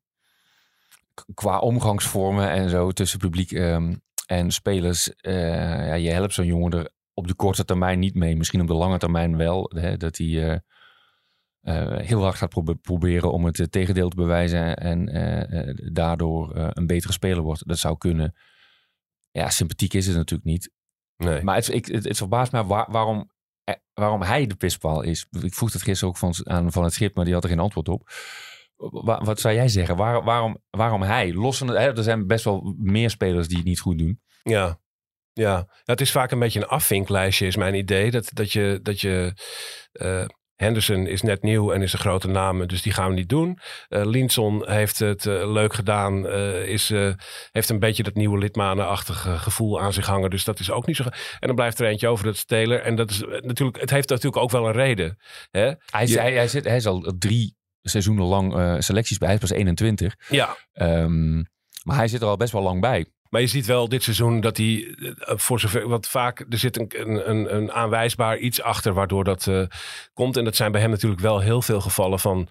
qua 1.34 1.58
omgangsvormen 1.58 2.50
en 2.50 2.68
zo 2.68 2.90
tussen 2.90 3.18
publiek 3.18 3.52
ehm, 3.52 3.94
en 4.26 4.50
spelers, 4.50 5.14
eh, 5.14 5.86
ja, 5.86 5.94
je 5.94 6.10
helpt 6.10 6.32
zo'n 6.34 6.46
jongen 6.46 6.72
er 6.72 6.90
op 7.14 7.26
de 7.28 7.34
korte 7.34 7.64
termijn 7.64 7.98
niet 7.98 8.14
mee. 8.14 8.36
Misschien 8.36 8.60
op 8.60 8.66
de 8.66 8.74
lange 8.74 8.98
termijn 8.98 9.36
wel. 9.36 9.70
Hè, 9.74 9.96
dat 9.96 10.16
hij 10.16 10.26
eh, 10.26 10.58
eh, 11.60 12.06
heel 12.06 12.22
hard 12.22 12.36
gaat 12.36 12.48
probe- 12.48 12.76
proberen 12.76 13.32
om 13.32 13.44
het 13.44 13.66
tegendeel 13.72 14.08
te 14.08 14.16
bewijzen 14.16 14.76
en 14.76 15.04
daardoor 15.92 16.56
een 16.56 16.86
betere 16.86 17.12
speler 17.12 17.42
wordt. 17.42 17.68
Dat 17.68 17.78
zou 17.78 17.98
kunnen. 17.98 18.34
Ja, 19.30 19.50
sympathiek 19.50 19.94
is 19.94 20.06
het 20.06 20.16
natuurlijk 20.16 20.48
niet. 20.48 20.70
Nee. 21.16 21.42
Maar 21.42 21.54
het, 21.54 21.72
ik, 21.72 21.86
het, 21.86 22.04
het 22.04 22.16
verbaast 22.16 22.52
mij 22.52 22.62
waar- 22.64 22.90
waarom, 22.90 23.30
waarom 23.92 24.22
hij 24.22 24.46
de 24.46 24.54
pispaal 24.56 25.02
is. 25.02 25.26
Ik 25.40 25.54
vroeg 25.54 25.72
het 25.72 25.82
gisteren 25.82 26.08
ook 26.08 26.18
van, 26.18 26.34
aan 26.44 26.72
Van 26.72 26.84
het 26.84 26.92
Schip, 26.92 27.14
maar 27.14 27.24
die 27.24 27.34
had 27.34 27.42
er 27.44 27.50
geen 27.50 27.58
antwoord 27.58 27.88
op. 27.88 28.08
Wa- 28.78 29.24
wat 29.24 29.40
zou 29.40 29.54
jij 29.54 29.68
zeggen? 29.68 29.96
Waar, 29.96 30.24
waarom, 30.24 30.58
waarom 30.70 31.02
hij? 31.02 31.32
Los 31.32 31.58
van 31.58 31.68
het, 31.68 31.96
er 31.98 32.02
zijn 32.04 32.26
best 32.26 32.44
wel 32.44 32.74
meer 32.78 33.10
spelers 33.10 33.48
die 33.48 33.56
het 33.56 33.66
niet 33.66 33.80
goed 33.80 33.98
doen. 33.98 34.20
Ja. 34.42 34.80
Ja, 35.32 35.66
het 35.84 36.00
is 36.00 36.10
vaak 36.10 36.30
een 36.30 36.38
beetje 36.38 36.60
een 36.60 36.66
afvinklijstje, 36.68 37.46
is 37.46 37.56
mijn 37.56 37.74
idee. 37.74 38.10
Dat, 38.10 38.30
dat 38.32 38.52
je, 38.52 38.78
dat 38.82 39.00
je 39.00 39.32
eh, 39.92 40.24
Henderson 40.54 41.06
is 41.06 41.22
net 41.22 41.42
nieuw 41.42 41.72
en 41.72 41.82
is 41.82 41.92
een 41.92 41.98
grote 41.98 42.28
naam, 42.28 42.66
dus 42.66 42.82
die 42.82 42.92
gaan 42.92 43.08
we 43.08 43.14
niet 43.14 43.28
doen. 43.28 43.58
Eh 43.88 44.04
Linson 44.06 44.70
heeft 44.70 44.98
het 44.98 45.26
eh, 45.26 45.52
leuk 45.52 45.74
gedaan, 45.74 46.26
is, 46.66 46.88
heeft 47.50 47.68
een 47.68 47.78
beetje 47.78 48.02
dat 48.02 48.14
nieuwe 48.14 48.38
lidmanenachtige 48.38 49.38
gevoel 49.38 49.80
aan 49.80 49.92
zich 49.92 50.06
hangen. 50.06 50.30
Dus 50.30 50.44
dat 50.44 50.58
is 50.60 50.70
ook 50.70 50.86
niet 50.86 50.96
zo. 50.96 51.02
En 51.38 51.46
dan 51.46 51.54
blijft 51.54 51.78
er 51.78 51.86
eentje 51.86 52.08
over, 52.08 52.24
dat 52.24 52.34
is 52.34 52.44
Taylor. 52.44 52.80
En 52.80 52.94
dat 52.94 53.10
is 53.10 53.18
natuurlijk, 53.40 53.80
het 53.80 53.90
heeft 53.90 54.08
natuurlijk 54.08 54.42
ook 54.42 54.50
wel 54.50 54.66
een 54.66 54.72
reden. 54.72 55.16
Hè? 55.50 55.72
Hij, 55.90 56.06
Je- 56.06 56.20
hij, 56.20 56.32
hij, 56.32 56.48
zit, 56.48 56.64
hij 56.64 56.76
is 56.76 56.86
al 56.86 57.12
drie 57.18 57.56
seizoenen 57.82 58.24
lang 58.24 58.54
eh, 58.56 58.74
selecties 58.78 59.18
bij. 59.18 59.28
Hij 59.28 59.36
is 59.36 59.48
pas 59.48 59.58
21. 59.58 60.14
Ja, 60.28 60.56
Ehm, 60.72 61.36
maar 61.82 61.96
hij 61.96 62.08
zit 62.08 62.20
er 62.20 62.26
al 62.28 62.36
best 62.36 62.52
wel 62.52 62.62
lang 62.62 62.80
bij. 62.80 63.06
Maar 63.28 63.40
je 63.40 63.46
ziet 63.46 63.66
wel 63.66 63.88
dit 63.88 64.02
seizoen 64.02 64.40
dat 64.40 64.56
hij 64.56 64.96
eh, 65.18 65.36
voor 65.36 65.60
zover. 65.60 65.88
Want 65.88 66.06
vaak 66.06 66.44
er 66.48 66.58
zit 66.58 66.78
een, 66.78 67.30
een, 67.30 67.54
een 67.54 67.72
aanwijsbaar 67.72 68.38
iets 68.38 68.62
achter 68.62 68.92
waardoor 68.92 69.24
dat 69.24 69.46
eh, 69.46 69.62
komt. 70.14 70.36
En 70.36 70.44
dat 70.44 70.56
zijn 70.56 70.72
bij 70.72 70.80
hem 70.80 70.90
natuurlijk 70.90 71.20
wel 71.20 71.40
heel 71.40 71.62
veel 71.62 71.80
gevallen 71.80 72.18
van 72.18 72.48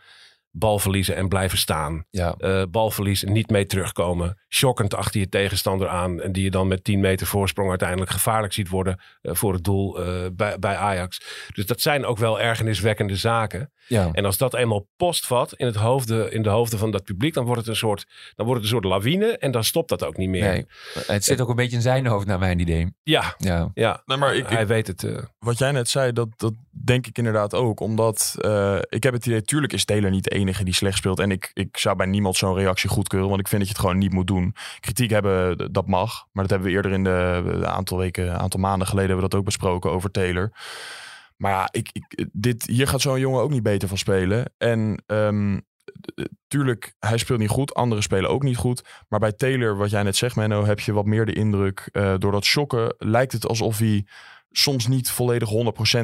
balverliezen 0.51 1.15
en 1.15 1.27
blijven 1.27 1.57
staan. 1.57 2.05
Ja. 2.10 2.33
Eh, 2.38 2.63
balverlies 2.69 3.23
en 3.23 3.31
niet 3.31 3.49
mee 3.49 3.65
terugkomen. 3.65 4.38
Shockend 4.49 4.93
achter 4.95 5.19
je 5.19 5.29
tegenstander 5.29 5.88
aan. 5.88 6.21
En 6.21 6.31
die 6.31 6.43
je 6.43 6.51
dan 6.51 6.67
met 6.67 6.83
10 6.83 6.99
meter 6.99 7.27
voorsprong 7.27 7.69
uiteindelijk 7.69 8.12
gevaarlijk 8.12 8.53
ziet 8.53 8.69
worden 8.69 8.99
eh, 9.21 9.33
voor 9.33 9.53
het 9.53 9.63
doel 9.63 10.03
eh, 10.03 10.25
bij, 10.33 10.60
bij 10.60 10.75
Ajax. 10.75 11.21
Dus 11.53 11.65
dat 11.65 11.81
zijn 11.81 12.05
ook 12.05 12.17
wel 12.17 12.39
ergerniswekkende 12.41 13.15
zaken. 13.15 13.71
Ja. 13.88 14.10
En 14.12 14.25
als 14.25 14.38
dat 14.38 14.53
eenmaal 14.53 14.88
postvat 14.95 15.53
in, 15.53 15.65
het 15.65 15.75
hoofden, 15.75 16.31
in 16.31 16.41
de 16.41 16.49
hoofden 16.49 16.79
van 16.79 16.91
dat 16.91 17.03
publiek, 17.03 17.33
dan 17.33 17.45
wordt 17.45 17.60
het 17.60 17.69
een 17.69 17.75
soort, 17.75 18.05
dan 18.36 18.45
wordt 18.45 18.62
het 18.63 18.71
een 18.71 18.77
soort 18.81 18.93
lawine. 18.93 19.38
En 19.38 19.51
dan 19.51 19.63
stopt 19.63 19.89
dat 19.89 20.03
ook 20.03 20.17
niet 20.17 20.29
meer. 20.29 20.43
Nee, 20.43 20.65
het 21.07 21.23
zit 21.23 21.41
ook 21.41 21.49
een 21.49 21.55
beetje 21.55 21.75
in 21.75 21.81
zijn 21.81 22.05
hoofd, 22.07 22.25
naar 22.25 22.39
mijn 22.39 22.60
idee. 22.60 22.93
Ja, 23.03 23.36
Ja. 23.38 23.71
ja. 23.73 24.01
Nee, 24.05 24.17
maar 24.17 24.36
ik, 24.36 24.43
ik- 24.43 24.49
hij 24.49 24.67
weet 24.67 24.88
het. 24.88 25.05
wat 25.39 25.57
jij 25.57 25.71
net 25.71 25.89
zei, 25.89 26.12
dat, 26.12 26.27
dat 26.36 26.53
denk 26.88 27.08
ik 27.08 27.17
inderdaad 27.17 27.54
ook. 27.54 27.80
Omdat 27.80 28.36
eh, 28.39 28.78
ik 28.89 29.04
heb 29.04 29.13
het 29.13 29.26
idee, 29.26 29.41
tuurlijk 29.41 29.73
is 29.73 29.86
Taylor 29.86 30.10
niet 30.10 30.23
de 30.23 30.30
enige 30.30 30.63
die 30.63 30.73
slecht 30.73 30.97
speelt. 30.97 31.19
En 31.19 31.32
ik, 31.32 31.52
ik 31.54 31.78
zou 31.78 31.95
bij 31.95 32.06
niemand 32.06 32.36
zo'n 32.36 32.56
reactie 32.56 32.89
goedkeuren. 32.89 33.30
Want 33.30 33.39
ik 33.39 33.47
vind 33.47 33.60
dat 33.62 33.69
je 33.69 33.76
het 33.78 33.86
gewoon 33.86 34.02
niet 34.02 34.13
moet 34.13 34.28
doen. 34.28 34.56
Kritiek 34.80 35.10
hebben, 35.10 35.71
dat 35.73 35.88
mag. 35.88 36.26
Maar 36.32 36.43
dat 36.43 36.50
hebben 36.52 36.67
we 36.69 36.76
eerder 36.76 36.91
in 36.91 37.04
de, 37.04 37.62
aantal 37.65 37.97
weken, 37.97 38.28
een 38.28 38.38
aantal 38.38 38.60
maanden 38.60 38.88
geleden 38.88 39.10
hebben 39.10 39.26
we 39.26 39.32
dat 39.32 39.39
ook 39.39 39.45
besproken 39.45 39.91
over 39.91 40.12
Taylor. 40.12 40.52
Maar 41.38 41.52
ja, 41.52 41.67
ik, 41.71 41.89
ik, 41.91 42.28
dit, 42.32 42.65
hier 42.65 42.88
gaat 42.88 43.02
zo'n 43.02 43.19
jongen 43.19 43.41
ook 43.41 43.52
niet 43.52 43.63
beter 43.63 43.88
van 43.88 43.97
spelen. 43.97 44.54
En 44.58 45.04
d- 46.02 46.30
tuurlijk, 46.47 46.95
hij 47.00 47.17
speelt 47.17 47.39
niet 47.39 47.50
goed. 47.50 47.73
Anderen 47.73 48.04
spelen 48.04 48.30
ook 48.30 48.43
niet 48.43 48.58
goed. 48.58 48.84
Maar 49.08 49.19
bij 49.19 49.32
Taylor, 49.32 49.78
wat 49.78 49.89
jij 49.89 50.04
net 50.04 50.15
zegt, 50.15 50.36
Menno, 50.36 50.65
heb 50.65 50.80
je 50.80 50.93
wat 50.93 51.06
meer 51.06 51.26
de 51.26 51.34
indruk. 51.34 51.89
eh, 51.91 52.13
door 52.17 52.32
dat 52.32 52.45
shocken 52.45 52.95
lijkt 52.97 53.32
het 53.32 53.47
alsof 53.47 53.78
hij 53.78 54.06
soms 54.51 54.88
niet 54.88 55.10
volledig 55.12 55.49
100% 55.49 55.53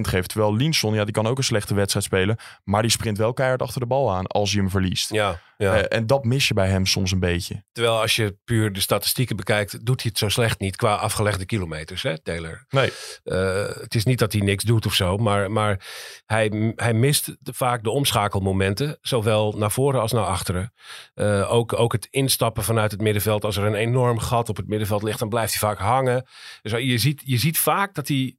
geeft. 0.02 0.30
Terwijl 0.30 0.56
Linson, 0.56 0.94
ja, 0.94 1.04
die 1.04 1.14
kan 1.14 1.28
ook 1.28 1.38
een 1.38 1.44
slechte 1.44 1.74
wedstrijd 1.74 2.06
spelen. 2.06 2.38
Maar 2.64 2.82
die 2.82 2.92
sprint 2.92 3.18
wel 3.18 3.34
keihard 3.34 3.62
achter 3.62 3.80
de 3.80 3.88
bal 3.88 4.12
aan 4.14 4.28
als 4.28 4.52
je 4.52 4.58
hem 4.58 4.70
verliest. 4.70 5.14
ja, 5.14 5.40
ja. 5.58 5.76
Eh, 5.76 5.98
en 5.98 6.08
dat 6.08 6.24
mis 6.24 6.48
je 6.48 6.54
bij 6.54 6.68
hem 6.68 6.86
soms 6.86 7.12
een 7.12 7.20
beetje. 7.20 7.64
Terwijl 7.72 8.02
als 8.02 8.16
je 8.16 8.38
puur 8.44 8.74
de 8.74 8.80
statistieken 8.80 9.36
bekijkt, 9.36 9.86
doet 9.86 10.02
hij 10.02 10.10
het 10.10 10.20
zo 10.20 10.30
slecht 10.30 10.60
niet 10.60 10.76
qua 10.76 10.96
afgelegde 10.96 11.46
kilometers, 11.46 12.04
hè, 12.04 12.20
Taylor. 12.22 12.66
Nee. 12.70 12.92
Eh, 13.24 13.66
het 13.80 13.96
is 13.96 14.04
niet 14.06 14.20
dat 14.20 14.32
hij 14.34 14.42
niks 14.42 14.64
doet 14.64 14.86
of 14.86 14.94
zo, 14.94 15.18
maar, 15.18 15.52
maar 15.52 15.86
hij, 16.26 16.74
hij 16.76 16.94
mist 16.94 17.26
de- 17.40 17.54
vaak 17.54 17.84
de 17.84 17.90
omschakelmomenten, 17.90 18.98
zowel 19.02 19.52
naar 19.58 19.72
voren 19.72 20.02
als 20.02 20.12
naar 20.12 20.26
achteren. 20.26 20.74
Eh, 21.14 21.52
ook, 21.54 21.80
ook 21.80 21.92
het 21.92 22.08
instappen 22.10 22.64
vanuit 22.64 22.92
het 22.92 23.02
middenveld. 23.02 23.46
Als 23.46 23.58
er 23.58 23.64
een 23.66 23.76
enorm 23.76 24.20
gat 24.20 24.50
op 24.50 24.58
het 24.58 24.68
middenveld 24.68 25.04
ligt, 25.04 25.20
dan 25.20 25.30
blijft 25.30 25.60
hij 25.60 25.70
vaak 25.70 25.80
hangen. 25.80 26.28
Dus 26.62 26.72
je, 26.72 26.98
ziet, 26.98 27.22
je 27.26 27.38
ziet 27.38 27.58
vaak 27.58 27.94
dat 27.94 28.08
hij 28.08 28.33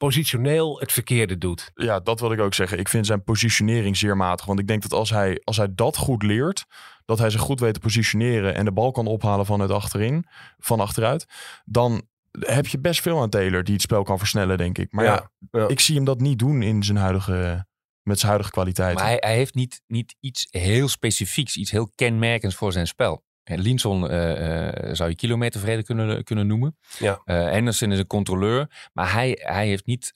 positioneel 0.00 0.80
het 0.80 0.92
verkeerde 0.92 1.38
doet. 1.38 1.70
Ja, 1.74 2.00
dat 2.00 2.20
wil 2.20 2.32
ik 2.32 2.40
ook 2.40 2.54
zeggen. 2.54 2.78
Ik 2.78 2.88
vind 2.88 3.06
zijn 3.06 3.24
positionering 3.24 3.96
zeer 3.96 4.16
matig. 4.16 4.46
Want 4.46 4.58
ik 4.58 4.66
denk 4.66 4.82
dat 4.82 4.92
als 4.92 5.10
hij, 5.10 5.40
als 5.44 5.56
hij 5.56 5.68
dat 5.74 5.96
goed 5.96 6.22
leert, 6.22 6.64
dat 7.04 7.18
hij 7.18 7.30
zich 7.30 7.40
goed 7.40 7.60
weet 7.60 7.74
te 7.74 7.80
positioneren 7.80 8.54
en 8.54 8.64
de 8.64 8.72
bal 8.72 8.90
kan 8.90 9.06
ophalen 9.06 9.46
vanuit 9.46 9.70
achterin, 9.70 10.26
van 10.58 10.80
achteruit, 10.80 11.26
dan 11.64 12.02
heb 12.38 12.66
je 12.66 12.78
best 12.78 13.00
veel 13.00 13.20
aan 13.20 13.30
Taylor 13.30 13.64
die 13.64 13.74
het 13.74 13.82
spel 13.82 14.02
kan 14.02 14.18
versnellen, 14.18 14.58
denk 14.58 14.78
ik. 14.78 14.92
Maar 14.92 15.04
ja, 15.04 15.30
Ja, 15.50 15.60
ja. 15.60 15.68
ik 15.68 15.80
zie 15.80 15.94
hem 15.94 16.04
dat 16.04 16.20
niet 16.20 16.38
doen 16.38 16.62
in 16.62 16.82
zijn 16.82 16.98
huidige, 16.98 17.66
met 18.02 18.18
zijn 18.18 18.28
huidige 18.28 18.52
kwaliteit. 18.52 18.94
Maar 18.94 19.04
hij, 19.04 19.16
hij 19.20 19.34
heeft 19.34 19.54
niet, 19.54 19.82
niet 19.86 20.16
iets 20.20 20.46
heel 20.50 20.88
specifieks, 20.88 21.56
iets 21.56 21.70
heel 21.70 21.90
kenmerkends 21.94 22.56
voor 22.56 22.72
zijn 22.72 22.86
spel. 22.86 23.24
Linson 23.58 24.08
eh, 24.10 24.88
eh, 24.88 24.94
zou 24.94 25.10
je 25.10 25.16
kilometervrede 25.16 25.82
kunnen, 25.82 26.24
kunnen 26.24 26.46
noemen. 26.46 26.76
Ja. 26.98 27.20
Eh, 27.24 27.50
Henderson 27.50 27.92
is 27.92 27.98
een 27.98 28.06
controleur. 28.06 28.88
Maar 28.92 29.12
hij, 29.12 29.38
hij 29.42 29.66
heeft 29.66 29.86
niet, 29.86 30.12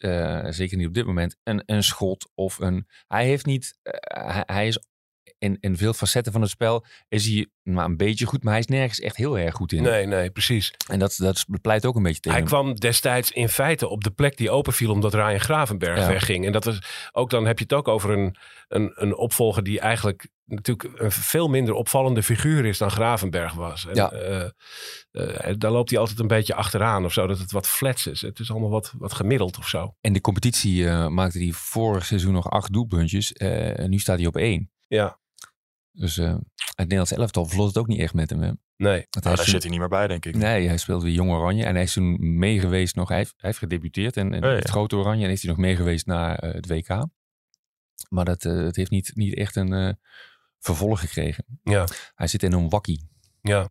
zeker 0.49 0.77
niet 0.77 0.87
op 0.87 0.95
dit 0.95 1.07
moment, 1.07 1.37
een, 1.43 1.63
een 1.67 1.83
schot 1.83 2.31
of 2.35 2.59
een... 2.59 2.89
Hij 3.07 3.25
heeft 3.25 3.47
niet... 3.47 3.79
hij, 3.83 4.43
hij 4.47 4.67
is 4.67 4.79
in, 5.39 5.57
in 5.61 5.77
veel 5.77 5.93
facetten 5.93 6.33
van 6.33 6.41
het 6.41 6.51
spel 6.51 6.85
is 7.09 7.27
hij 7.27 7.47
maar 7.63 7.85
een 7.85 7.97
beetje 7.97 8.27
goed, 8.27 8.43
maar 8.43 8.53
hij 8.53 8.61
is 8.63 8.67
nergens 8.67 9.01
echt 9.01 9.17
heel 9.17 9.39
erg 9.39 9.55
goed 9.55 9.73
in. 9.73 9.83
Nee, 9.83 10.07
nee, 10.07 10.31
precies. 10.31 10.73
En 10.89 10.99
dat, 10.99 11.15
dat 11.19 11.45
pleit 11.61 11.87
ook 11.87 11.97
een 11.97 12.03
beetje 12.03 12.21
tegen 12.21 12.39
Hij 12.39 12.49
hem. 12.49 12.59
kwam 12.59 12.75
destijds 12.75 13.31
in 13.31 13.49
feite 13.49 13.89
op 13.89 14.05
de 14.05 14.11
plek 14.11 14.37
die 14.37 14.51
openviel 14.51 14.91
omdat 14.91 15.15
Ryan 15.15 15.41
Gravenberg 15.41 15.99
Ja. 15.99 16.07
wegging. 16.09 16.47
En 16.47 16.53
dat 16.53 16.65
was 16.65 16.79
ook 17.13 17.31
dan 17.31 17.47
heb 17.47 17.59
je 17.59 17.65
het 17.65 17.73
ook 17.73 17.89
over 17.89 18.11
een, 18.11 18.37
een, 18.69 18.93
een 18.95 19.17
opvolger 19.17 19.63
die 19.63 19.81
eigenlijk 19.81 20.29
natuurlijk 20.47 21.01
een 21.01 21.13
veel 21.13 21.49
minder 21.49 21.75
opvallende 21.75 22.23
figuur 22.23 22.65
is 22.65 22.79
dan 22.79 22.91
Gravenberg 22.91 23.53
was. 23.53 23.87
En, 23.87 23.95
Ja. 23.95 24.11
eh, 24.11 25.55
daar 25.59 25.71
loopt 25.71 25.91
hij 25.91 25.99
altijd 25.99 26.19
een 26.19 26.27
beetje 26.27 26.55
achteraan 26.55 27.05
of 27.05 27.13
zo, 27.13 27.27
dat 27.27 27.39
het 27.39 27.53
wat 27.53 27.69
flats 27.69 28.07
is. 28.07 28.21
Het 28.21 28.39
is 28.39 28.51
allemaal 28.51 28.71
wat, 28.71 28.93
wat 28.99 29.13
gemiddeld 29.13 29.59
of 29.59 29.69
zo. 29.69 29.95
En 30.01 30.13
de 30.13 30.21
competitie 30.21 30.87
maakte 30.91 31.39
hij 31.39 31.53
vorig 31.53 32.05
seizoen 32.07 32.33
nog 32.33 32.51
acht 32.51 32.73
doelpuntjes. 32.73 33.33
En 33.33 33.91
nu 33.91 33.99
staat 33.99 34.19
hij 34.19 34.27
op 34.27 34.37
één. 34.37 34.71
Ja, 34.87 35.19
Dus 35.97 36.19
eh, 36.19 36.27
het 36.57 36.77
Nederlands 36.77 37.13
elftal 37.13 37.47
vlot 37.47 37.67
het 37.67 37.79
ook 37.79 37.87
niet 37.87 38.01
echt 38.01 38.15
met 38.15 38.31
hem. 38.31 38.41
Hè? 38.41 38.47
Nee. 38.47 38.57
Nou, 38.77 39.07
daar 39.11 39.35
toen- 39.37 39.45
zit 39.45 39.63
hij 39.63 39.71
niet 39.71 39.81
meer 39.81 39.89
bij, 39.89 40.07
denk 40.07 40.25
ik. 40.27 40.37
Nee, 40.37 40.67
hij 40.69 40.77
speelde 40.77 41.05
weer 41.05 41.15
Jong 41.15 41.31
Oranje. 41.31 41.65
En 41.65 41.75
hij 41.75 41.83
is 41.83 41.93
toen 41.93 42.39
meegeweest 42.39 42.95
nog. 42.95 43.09
Hij 43.09 43.17
heeft, 43.19 43.31
hij 43.37 43.47
heeft 43.49 43.59
gedebuteerd 43.59 44.17
in, 44.17 44.33
in 44.33 44.45
Oh, 44.45 44.51
ja. 44.51 44.57
het 44.57 44.69
grote 44.71 44.97
Oranje. 44.97 45.25
En 45.27 45.31
is 45.33 45.43
hij 45.43 45.51
nog 45.51 45.61
meegeweest 45.61 46.07
naar 46.07 46.39
eh, 46.39 46.53
het 46.53 46.67
WK. 46.67 47.07
Maar 48.09 48.25
dat, 48.25 48.45
eh, 48.45 48.57
het 48.57 48.77
heeft 48.77 48.91
niet, 48.91 49.11
niet 49.15 49.35
echt 49.37 49.57
een 49.57 49.73
eh, 49.73 49.93
vervolg 50.59 51.01
gekregen. 51.01 51.45
Ja. 51.63 51.87
Hij 52.15 52.27
zit 52.27 52.43
in 52.43 52.53
een 52.53 52.69
wakkie. 52.69 53.09
Ja. 53.43 53.69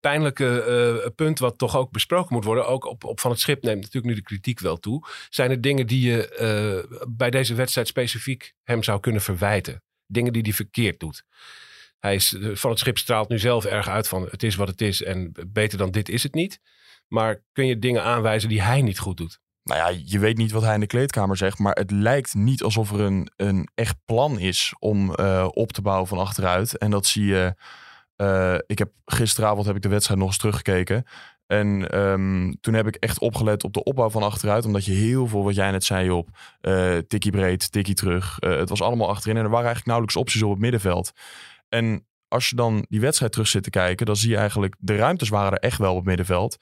Pijnlijke 0.00 0.62
eh, 0.62 1.10
punt 1.14 1.38
wat 1.38 1.58
toch 1.58 1.76
ook 1.76 1.90
besproken 1.90 2.34
moet 2.34 2.44
worden, 2.44 2.66
ook 2.66 2.84
op, 2.84 3.04
op 3.04 3.20
van 3.20 3.30
het 3.30 3.40
schip 3.40 3.62
neemt 3.62 3.80
natuurlijk 3.80 4.06
nu 4.06 4.14
de 4.14 4.22
kritiek 4.22 4.60
wel 4.60 4.76
toe. 4.76 5.06
Zijn 5.30 5.50
er 5.50 5.60
dingen 5.60 5.86
die 5.86 6.08
je 6.10 6.28
eh, 6.28 6.98
bij 7.08 7.30
deze 7.30 7.54
wedstrijd 7.54 7.88
specifiek 7.88 8.54
hem 8.62 8.82
zou 8.82 9.00
kunnen 9.00 9.20
verwijten? 9.22 9.82
Dingen 10.10 10.32
die 10.32 10.42
hij 10.42 10.52
verkeerd 10.52 11.00
doet. 11.00 11.24
Hij 11.98 12.14
is, 12.14 12.34
eh, 12.34 12.50
van 12.54 12.70
het 12.70 12.78
schip 12.78 12.98
straalt 12.98 13.28
nu 13.28 13.38
zelf 13.38 13.64
erg 13.64 13.88
uit 13.88 14.08
van 14.08 14.28
het 14.30 14.42
is 14.42 14.54
wat 14.54 14.68
het 14.68 14.80
is 14.80 15.02
en 15.02 15.32
beter 15.48 15.78
dan 15.78 15.90
dit 15.90 16.08
is 16.08 16.22
het 16.22 16.34
niet. 16.34 16.60
Maar 17.08 17.42
kun 17.52 17.66
je 17.66 17.78
dingen 17.78 18.02
aanwijzen 18.02 18.48
die 18.48 18.62
hij 18.62 18.82
niet 18.82 18.98
goed 18.98 19.16
doet? 19.16 19.40
Nou 19.62 19.80
ja, 19.80 20.00
je 20.04 20.18
weet 20.18 20.36
niet 20.36 20.50
wat 20.50 20.62
hij 20.62 20.74
in 20.74 20.80
de 20.80 20.86
kleedkamer 20.86 21.36
zegt, 21.36 21.58
maar 21.58 21.74
het 21.74 21.90
lijkt 21.90 22.34
niet 22.34 22.62
alsof 22.62 22.92
er 22.92 23.00
een, 23.00 23.30
een 23.36 23.68
echt 23.74 23.96
plan 24.04 24.38
is 24.38 24.74
om 24.78 25.14
eh, 25.14 25.48
op 25.50 25.72
te 25.72 25.82
bouwen 25.82 26.08
van 26.08 26.18
achteruit. 26.18 26.78
En 26.78 26.90
dat 26.90 27.06
zie 27.06 27.24
je. 27.24 27.54
eh, 28.16 28.58
ik 28.66 28.78
heb 28.78 28.92
gisteravond 29.04 29.66
heb 29.66 29.76
ik 29.76 29.82
de 29.82 29.88
wedstrijd 29.88 30.20
nog 30.20 30.28
eens 30.28 30.38
teruggekeken. 30.38 31.04
En 31.50 31.90
ehm, 31.90 32.52
toen 32.60 32.74
heb 32.74 32.86
ik 32.86 32.94
echt 32.94 33.18
opgelet 33.18 33.64
op 33.64 33.72
de 33.72 33.82
opbouw 33.82 34.10
van 34.10 34.22
achteruit. 34.22 34.64
Omdat 34.64 34.84
je 34.84 34.92
heel 34.92 35.26
veel, 35.26 35.44
wat 35.44 35.54
jij 35.54 35.70
net 35.70 35.84
zei, 35.84 36.10
op 36.10 36.28
eh 36.60 36.96
tikkie 36.96 37.30
breed, 37.32 37.72
tikkie 37.72 37.94
terug. 37.94 38.38
eh, 38.38 38.56
het 38.56 38.68
was 38.68 38.82
allemaal 38.82 39.08
achterin. 39.08 39.36
En 39.36 39.42
er 39.42 39.50
waren 39.50 39.66
eigenlijk 39.66 39.86
nauwelijks 39.86 40.20
opties 40.20 40.42
op 40.42 40.50
het 40.50 40.60
middenveld. 40.60 41.12
En 41.68 42.06
als 42.28 42.48
je 42.48 42.56
dan 42.56 42.84
die 42.88 43.00
wedstrijd 43.00 43.32
terug 43.32 43.48
zit 43.48 43.62
te 43.62 43.70
kijken, 43.70 44.06
dan 44.06 44.16
zie 44.16 44.30
je 44.30 44.36
eigenlijk 44.36 44.76
de 44.78 44.96
ruimtes 44.96 45.28
waren 45.28 45.52
er 45.52 45.58
echt 45.58 45.78
wel 45.78 45.90
op 45.90 45.96
het 45.96 46.06
middenveld. 46.06 46.56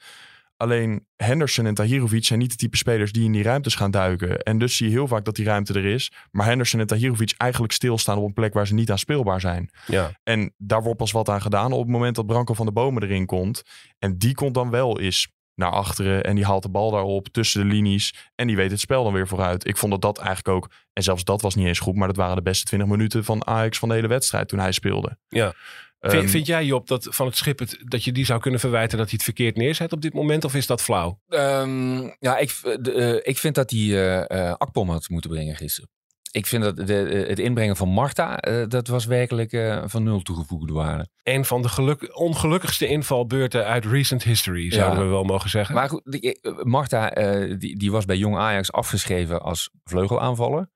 Alleen 0.61 1.07
Henderson 1.15 1.65
en 1.65 1.73
Tahirovic 1.73 2.25
zijn 2.25 2.39
niet 2.39 2.51
de 2.51 2.55
type 2.55 2.77
spelers 2.77 3.11
die 3.11 3.23
in 3.23 3.31
die 3.31 3.43
ruimtes 3.43 3.75
gaan 3.75 3.91
duiken. 3.91 4.39
En 4.39 4.57
dus 4.57 4.75
zie 4.77 4.85
je 4.87 4.91
heel 4.91 5.07
vaak 5.07 5.25
dat 5.25 5.35
die 5.35 5.45
ruimte 5.45 5.73
er 5.73 5.85
is. 5.85 6.11
Maar 6.31 6.45
Henderson 6.45 6.79
en 6.79 6.87
Tahirovic 6.87 7.33
eigenlijk 7.37 7.73
stilstaan 7.73 8.17
op 8.17 8.25
een 8.25 8.33
plek 8.33 8.53
waar 8.53 8.67
ze 8.67 8.73
niet 8.73 8.91
aan 8.91 8.97
speelbaar 8.97 9.41
zijn. 9.41 9.69
Ja, 9.87 10.11
En 10.23 10.53
daar 10.57 10.83
wordt 10.83 10.97
pas 10.97 11.11
wat 11.11 11.29
aan 11.29 11.41
gedaan 11.41 11.71
op 11.71 11.79
het 11.79 11.89
moment 11.89 12.15
dat 12.15 12.25
Branko 12.25 12.53
van 12.53 12.65
de 12.65 12.71
Bomen 12.71 13.03
erin 13.03 13.25
komt. 13.25 13.63
En 13.99 14.17
die 14.17 14.33
komt 14.33 14.53
dan 14.53 14.69
wel 14.69 14.99
eens 14.99 15.27
naar 15.55 15.71
achteren 15.71 16.23
en 16.23 16.35
die 16.35 16.45
haalt 16.45 16.63
de 16.63 16.69
bal 16.69 16.91
daarop 16.91 17.27
tussen 17.27 17.61
de 17.61 17.73
linies. 17.73 18.29
En 18.35 18.47
die 18.47 18.55
weet 18.55 18.71
het 18.71 18.79
spel 18.79 19.03
dan 19.03 19.13
weer 19.13 19.27
vooruit. 19.27 19.67
Ik 19.67 19.77
vond 19.77 19.91
dat 19.91 20.01
dat 20.01 20.17
eigenlijk 20.17 20.47
ook, 20.47 20.71
en 20.93 21.03
zelfs 21.03 21.23
dat 21.23 21.41
was 21.41 21.55
niet 21.55 21.67
eens 21.67 21.79
goed, 21.79 21.95
maar 21.95 22.07
dat 22.07 22.15
waren 22.15 22.35
de 22.35 22.41
beste 22.41 22.65
20 22.65 22.89
minuten 22.89 23.23
van 23.23 23.47
Ajax 23.47 23.79
van 23.79 23.89
de 23.89 23.95
hele 23.95 24.07
wedstrijd 24.07 24.47
toen 24.47 24.59
hij 24.59 24.71
speelde. 24.71 25.17
ja. 25.27 25.53
Ehm, 25.99 26.11
vind, 26.11 26.29
vind 26.29 26.45
jij 26.45 26.65
Job 26.65 26.87
dat 26.87 27.07
van 27.09 27.25
het 27.25 27.35
schip 27.37 27.59
het, 27.59 27.77
dat 27.83 28.03
je 28.03 28.11
die 28.11 28.25
zou 28.25 28.39
kunnen 28.39 28.59
verwijten 28.59 28.97
dat 28.97 29.05
hij 29.07 29.15
het 29.15 29.23
verkeerd 29.23 29.55
neerzet 29.55 29.91
op 29.91 30.01
dit 30.01 30.13
moment? 30.13 30.45
Of 30.45 30.55
is 30.55 30.67
dat 30.67 30.81
flauw? 30.81 31.19
Ehm, 31.27 32.09
ja, 32.19 32.37
ik, 32.37 32.59
de, 32.81 32.93
eh, 32.93 33.29
ik 33.29 33.37
vind 33.37 33.55
dat 33.55 33.69
hij 33.69 33.79
eh 33.79 34.47
eh, 34.47 34.53
Akpom 34.57 34.89
had 34.89 35.09
moeten 35.09 35.29
brengen 35.29 35.55
gisteren. 35.55 35.89
Ik 36.31 36.45
vind 36.45 36.63
dat 36.63 36.75
de, 36.87 37.25
het 37.27 37.39
inbrengen 37.39 37.75
van 37.75 37.89
Marta, 37.89 38.35
dat 38.67 38.87
was 38.87 39.05
werkelijk 39.05 39.81
van 39.85 40.03
nul 40.03 40.21
toegevoegde 40.21 40.73
waarde. 40.73 41.07
Een 41.23 41.45
van 41.45 41.61
de 41.61 41.69
geluk, 41.69 42.17
ongelukkigste 42.17 42.87
invalbeurten 42.87 43.65
uit 43.65 43.85
recent 43.85 44.23
history, 44.23 44.71
zouden 44.71 44.99
Ja. 44.99 45.05
we 45.05 45.11
wel 45.11 45.23
mogen 45.23 45.49
zeggen. 45.49 45.75
Maar 45.75 45.89
goed, 45.89 46.01
die, 46.03 46.39
Marta, 46.63 47.09
die, 47.57 47.77
die 47.77 47.91
was 47.91 48.05
bij 48.05 48.17
Jong 48.17 48.37
Ajax 48.37 48.71
afgeschreven 48.71 49.41
als 49.41 49.69
vleugelaanvaller. 49.83 50.69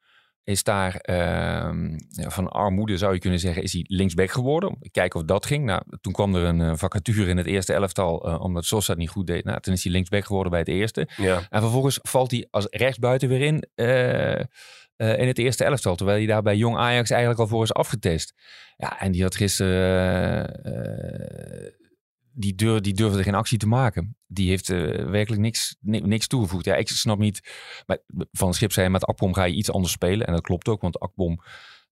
Is 0.43 0.63
daar 0.63 0.95
ehm, 0.95 1.97
van 2.09 2.49
armoede, 2.49 2.97
zou 2.97 3.13
je 3.13 3.19
kunnen 3.19 3.39
zeggen, 3.39 3.63
is 3.63 3.73
hij 3.73 3.85
linksback 3.87 4.31
geworden. 4.31 4.77
Kijken 4.91 5.19
of 5.19 5.25
dat 5.25 5.45
ging. 5.45 5.65
Nou, 5.65 5.81
toen 6.01 6.13
kwam 6.13 6.35
er 6.35 6.43
een 6.43 6.61
eh, 6.61 6.71
vacature 6.75 7.29
in 7.29 7.37
het 7.37 7.45
eerste 7.45 7.73
elftal, 7.73 8.27
eh, 8.27 8.41
omdat 8.41 8.65
Sosa 8.65 8.91
het 8.91 8.99
niet 8.99 9.09
goed 9.09 9.27
deed. 9.27 9.43
Nou, 9.43 9.59
toen 9.59 9.73
is 9.73 9.83
hij 9.83 9.91
linksback 9.91 10.25
geworden 10.25 10.51
bij 10.51 10.59
het 10.59 10.69
eerste. 10.69 11.07
ja. 11.17 11.41
En 11.49 11.61
vervolgens 11.61 11.99
valt 12.01 12.31
hij 12.31 12.47
als 12.49 12.67
rechtsbuiten 12.69 13.29
weer 13.29 13.41
in, 13.41 13.67
eh, 13.75 14.39
in 14.97 15.27
het 15.27 15.37
eerste 15.37 15.63
elftal. 15.63 15.95
Terwijl 15.95 16.17
hij 16.17 16.27
daar 16.27 16.41
bij 16.41 16.55
Jong 16.55 16.77
Ajax 16.77 17.09
eigenlijk 17.09 17.39
al 17.39 17.47
voor 17.47 17.63
is 17.63 17.73
afgetest. 17.73 18.33
Ja, 18.77 18.99
en 18.99 19.11
die 19.11 19.21
had 19.21 19.35
gisteren... 19.35 20.61
die, 22.33 22.55
durf, 22.55 22.81
die 22.81 22.93
durfde 22.93 23.23
geen 23.23 23.35
actie 23.35 23.57
te 23.57 23.67
maken. 23.67 24.17
Die 24.27 24.49
heeft 24.49 24.69
eh, 24.69 24.79
werkelijk 25.05 25.41
niks, 25.41 25.75
ni- 25.79 25.99
niks 26.01 26.27
toegevoegd. 26.27 26.65
Ja, 26.65 26.75
ik 26.75 26.89
snap 26.89 27.17
niet... 27.17 27.53
Maar 27.85 27.97
van 28.31 28.53
schip 28.53 28.71
zei 28.71 28.89
met 28.89 29.05
Akbom 29.05 29.33
ga 29.33 29.43
je 29.43 29.55
iets 29.55 29.71
anders 29.71 29.93
spelen. 29.93 30.27
En 30.27 30.33
dat 30.33 30.41
klopt 30.41 30.67
ook, 30.67 30.81
want 30.81 30.99
Akbom... 30.99 31.39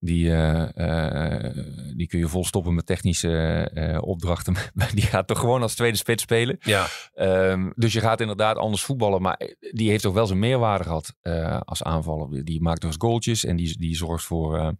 Die, 0.03 0.31
eh, 0.31 1.45
eh, 1.45 1.55
die 1.95 2.07
kun 2.07 2.19
je 2.19 2.27
vol 2.27 2.45
stoppen 2.45 2.73
met 2.73 2.85
technische 2.85 3.99
opdrachten. 4.03 4.55
Die 4.93 5.03
gaat 5.03 5.27
toch 5.27 5.39
gewoon 5.39 5.61
als 5.61 5.75
tweede 5.75 5.97
spits 5.97 6.23
spelen. 6.23 6.57
ja. 6.59 6.87
Ehm, 7.13 7.69
dus 7.75 7.93
je 7.93 7.99
gaat 7.99 8.21
inderdaad 8.21 8.57
anders 8.57 8.83
voetballen. 8.83 9.21
Maar 9.21 9.39
die 9.71 9.89
heeft 9.89 10.03
toch 10.03 10.13
wel 10.13 10.27
zijn 10.27 10.39
meerwaarde 10.39 10.83
gehad 10.83 11.13
eh, 11.21 11.59
als 11.59 11.83
aanvaller. 11.83 12.45
Die 12.45 12.61
maakt 12.61 12.83
eens 12.83 12.95
goaltjes 12.97 13.45
en 13.45 13.55
die, 13.55 13.77
die 13.77 13.95
zorgt 13.95 14.25
voor 14.25 14.75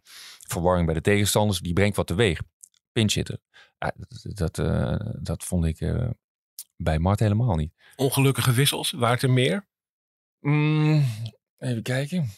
verwarring 0.48 0.86
bij 0.86 0.94
de 0.94 1.00
tegenstanders. 1.00 1.60
Die 1.60 1.72
brengt 1.72 1.96
wat 1.96 2.06
teweeg. 2.06 2.40
Pinch 2.92 3.14
hitter. 3.14 3.38
Ja, 3.50 3.71
dat, 3.96 4.36
dat, 4.36 4.58
eh, 4.58 4.96
dat 5.20 5.44
vond 5.44 5.64
ik 5.64 5.80
eh, 5.80 6.10
bij 6.76 6.98
Mart 6.98 7.20
helemaal 7.20 7.56
niet. 7.56 7.72
Ongelukkige 7.96 8.52
wissels, 8.52 8.90
waren 8.90 9.20
er 9.20 9.30
meer? 9.30 9.66
Mm, 10.40 11.04
even 11.58 11.82
kijken. 11.82 12.30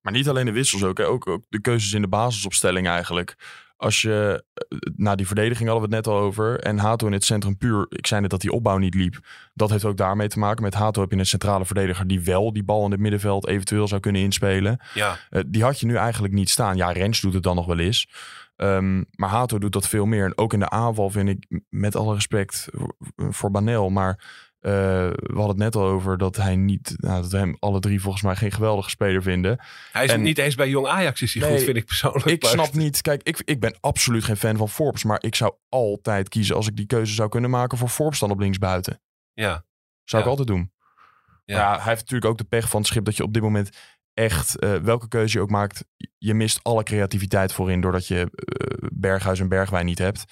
Maar 0.00 0.12
niet 0.12 0.28
alleen 0.28 0.46
de 0.46 0.52
wissels 0.52 0.82
ook, 0.82 0.98
hè. 0.98 1.06
ook, 1.06 1.26
ook 1.26 1.44
de 1.48 1.60
keuzes 1.60 1.92
in 1.92 2.02
de 2.02 2.08
basisopstelling 2.08 2.86
eigenlijk. 2.86 3.36
Als 3.76 4.02
je, 4.02 4.44
eh, 4.54 4.78
na 4.96 5.14
die 5.14 5.26
verdediging 5.26 5.68
hadden 5.68 5.88
we 5.88 5.96
het 5.96 6.04
net 6.06 6.14
al 6.14 6.20
over. 6.20 6.60
En 6.60 6.78
Hato 6.78 7.06
in 7.06 7.12
het 7.12 7.24
centrum 7.24 7.56
puur, 7.56 7.86
ik 7.88 8.06
zei 8.06 8.20
net 8.20 8.30
dat 8.30 8.40
die 8.40 8.52
opbouw 8.52 8.78
niet 8.78 8.94
liep. 8.94 9.26
Dat 9.54 9.70
heeft 9.70 9.84
ook 9.84 9.96
daarmee 9.96 10.28
te 10.28 10.38
maken. 10.38 10.62
Met 10.62 10.74
Hato 10.74 11.00
heb 11.00 11.10
je 11.10 11.16
een 11.16 11.26
centrale 11.26 11.64
verdediger 11.64 12.06
die 12.06 12.20
wel 12.20 12.52
die 12.52 12.64
bal 12.64 12.84
in 12.84 12.90
het 12.90 13.00
middenveld 13.00 13.46
eventueel 13.46 13.88
zou 13.88 14.00
kunnen 14.00 14.22
inspelen. 14.22 14.80
Ja. 14.94 15.18
Eh, 15.30 15.42
die 15.46 15.62
had 15.62 15.80
je 15.80 15.86
nu 15.86 15.96
eigenlijk 15.96 16.34
niet 16.34 16.50
staan. 16.50 16.76
Ja, 16.76 16.92
Rens 16.92 17.20
doet 17.20 17.34
het 17.34 17.42
dan 17.42 17.56
nog 17.56 17.66
wel 17.66 17.78
eens. 17.78 18.08
Ehm, 18.56 19.02
maar 19.10 19.28
Hato 19.28 19.58
doet 19.58 19.72
dat 19.72 19.88
veel 19.88 20.06
meer. 20.06 20.24
En 20.24 20.38
ook 20.38 20.52
in 20.52 20.58
de 20.58 20.70
aanval 20.70 21.10
vind 21.10 21.28
ik, 21.28 21.60
met 21.68 21.96
alle 21.96 22.14
respect 22.14 22.68
voor, 23.16 23.50
Banel, 23.50 23.90
maar 23.90 24.42
eh, 24.60 24.70
we 25.10 25.32
hadden 25.34 25.48
het 25.48 25.56
net 25.56 25.76
al 25.76 25.82
over 25.84 26.18
dat 26.18 26.36
hij 26.36 26.56
niet, 26.56 26.94
nou, 26.96 27.22
dat 27.22 27.30
we 27.30 27.36
hem 27.38 27.56
alle 27.58 27.80
drie 27.80 28.00
volgens 28.00 28.22
mij 28.22 28.36
geen 28.36 28.52
geweldige 28.52 28.90
speler 28.90 29.22
vinden. 29.22 29.58
Hij 29.92 30.04
is 30.04 30.10
En- 30.10 30.22
niet 30.22 30.38
eens 30.38 30.54
bij 30.54 30.68
Jong 30.68 30.86
Ajax 30.86 31.22
is 31.22 31.34
hij 31.34 31.42
Nee, 31.42 31.52
goed, 31.56 31.64
vind 31.64 31.76
ik 31.76 31.84
persoonlijk. 31.86 32.24
Ik 32.24 32.44
snap 32.44 32.72
niet, 32.74 33.00
kijk, 33.00 33.22
ik, 33.22 33.42
ik 33.44 33.60
ben 33.60 33.76
absoluut 33.80 34.24
geen 34.24 34.36
fan 34.36 34.56
van 34.56 34.68
Forbes, 34.68 35.04
maar 35.04 35.18
ik 35.22 35.34
zou 35.34 35.54
altijd 35.68 36.28
kiezen 36.28 36.56
als 36.56 36.66
ik 36.68 36.76
die 36.76 36.86
keuze 36.86 37.14
zou 37.14 37.28
kunnen 37.28 37.50
maken 37.50 37.78
voor 37.78 37.88
Forbes 37.88 38.18
dan 38.18 38.30
op 38.30 38.38
linksbuiten. 38.38 39.00
Ja, 39.32 39.64
Zou 40.04 40.22
Ja. 40.22 40.28
ik 40.30 40.36
altijd 40.38 40.48
doen. 40.56 40.72
Ja. 41.44 41.56
Ja. 41.56 41.74
hij 41.74 41.84
heeft 41.84 42.00
natuurlijk 42.00 42.30
ook 42.30 42.38
de 42.38 42.44
pech 42.44 42.68
van 42.68 42.80
het 42.80 42.88
schip 42.88 43.04
dat 43.04 43.16
je 43.16 43.22
op 43.22 43.32
dit 43.32 43.42
moment 43.42 43.70
echt, 44.14 44.58
eh, 44.58 44.76
welke 44.76 45.08
keuze 45.08 45.36
je 45.36 45.42
ook 45.42 45.50
maakt, 45.50 45.84
je 46.18 46.34
mist 46.34 46.60
alle 46.62 46.82
creativiteit 46.82 47.52
voorin 47.52 47.80
doordat 47.80 48.06
je 48.06 48.20
eh, 48.20 48.88
Berghuis 48.92 49.40
en 49.40 49.48
Bergwijn 49.48 49.86
niet 49.86 49.98
hebt. 49.98 50.24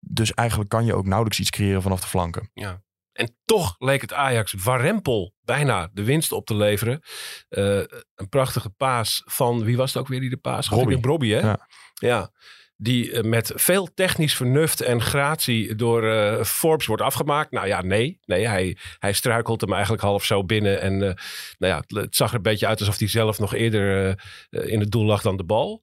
Dus 0.00 0.34
eigenlijk 0.34 0.70
kan 0.70 0.84
je 0.84 0.94
ook 0.94 1.06
nauwelijks 1.06 1.40
iets 1.40 1.50
creëren 1.50 1.82
vanaf 1.82 2.00
de 2.00 2.06
flanken. 2.06 2.50
ja. 2.54 2.86
En 3.18 3.36
toch 3.44 3.74
leek 3.78 4.00
het 4.00 4.12
Ajax 4.12 4.52
warempel 4.52 5.34
bijna 5.40 5.90
de 5.92 6.04
winst 6.04 6.32
op 6.32 6.46
te 6.46 6.54
leveren. 6.54 7.00
Eh, 7.48 7.82
een 8.14 8.28
prachtige 8.28 8.70
paas 8.70 9.22
van, 9.24 9.64
wie 9.64 9.76
was 9.76 9.92
het 9.92 10.02
ook 10.02 10.08
weer 10.08 10.20
die 10.20 10.30
de 10.30 10.36
paas 10.36 10.68
gaf? 10.68 10.78
Robbie. 10.78 10.98
Robbie, 11.00 11.34
hè? 11.34 11.40
Ja. 11.40 11.68
ja. 11.94 12.30
Die 12.80 13.12
eh, 13.12 13.22
met 13.22 13.52
veel 13.54 13.94
technisch 13.94 14.34
vernuft 14.34 14.80
en 14.80 15.02
gratie 15.02 15.74
door 15.74 16.10
eh, 16.10 16.44
Forbes 16.44 16.86
wordt 16.86 17.02
afgemaakt. 17.02 17.50
Nou 17.50 17.66
ja, 17.66 17.82
nee. 17.82 18.18
nee 18.24 18.46
hij, 18.46 18.76
hij 18.98 19.12
struikelt 19.12 19.60
hem 19.60 19.72
eigenlijk 19.72 20.02
half 20.02 20.24
zo 20.24 20.44
binnen. 20.44 20.80
En 20.80 20.92
eh, 20.92 21.14
nou 21.58 21.84
ja, 21.86 22.00
het, 22.00 22.16
zag 22.16 22.30
er 22.30 22.36
een 22.36 22.42
beetje 22.42 22.66
uit 22.66 22.80
alsof 22.80 22.98
hij 22.98 23.08
zelf 23.08 23.38
nog 23.38 23.54
eerder 23.54 24.16
in 24.50 24.80
het 24.80 24.90
doel 24.90 25.04
lag 25.04 25.22
dan 25.22 25.36
de 25.36 25.44
bal. 25.44 25.82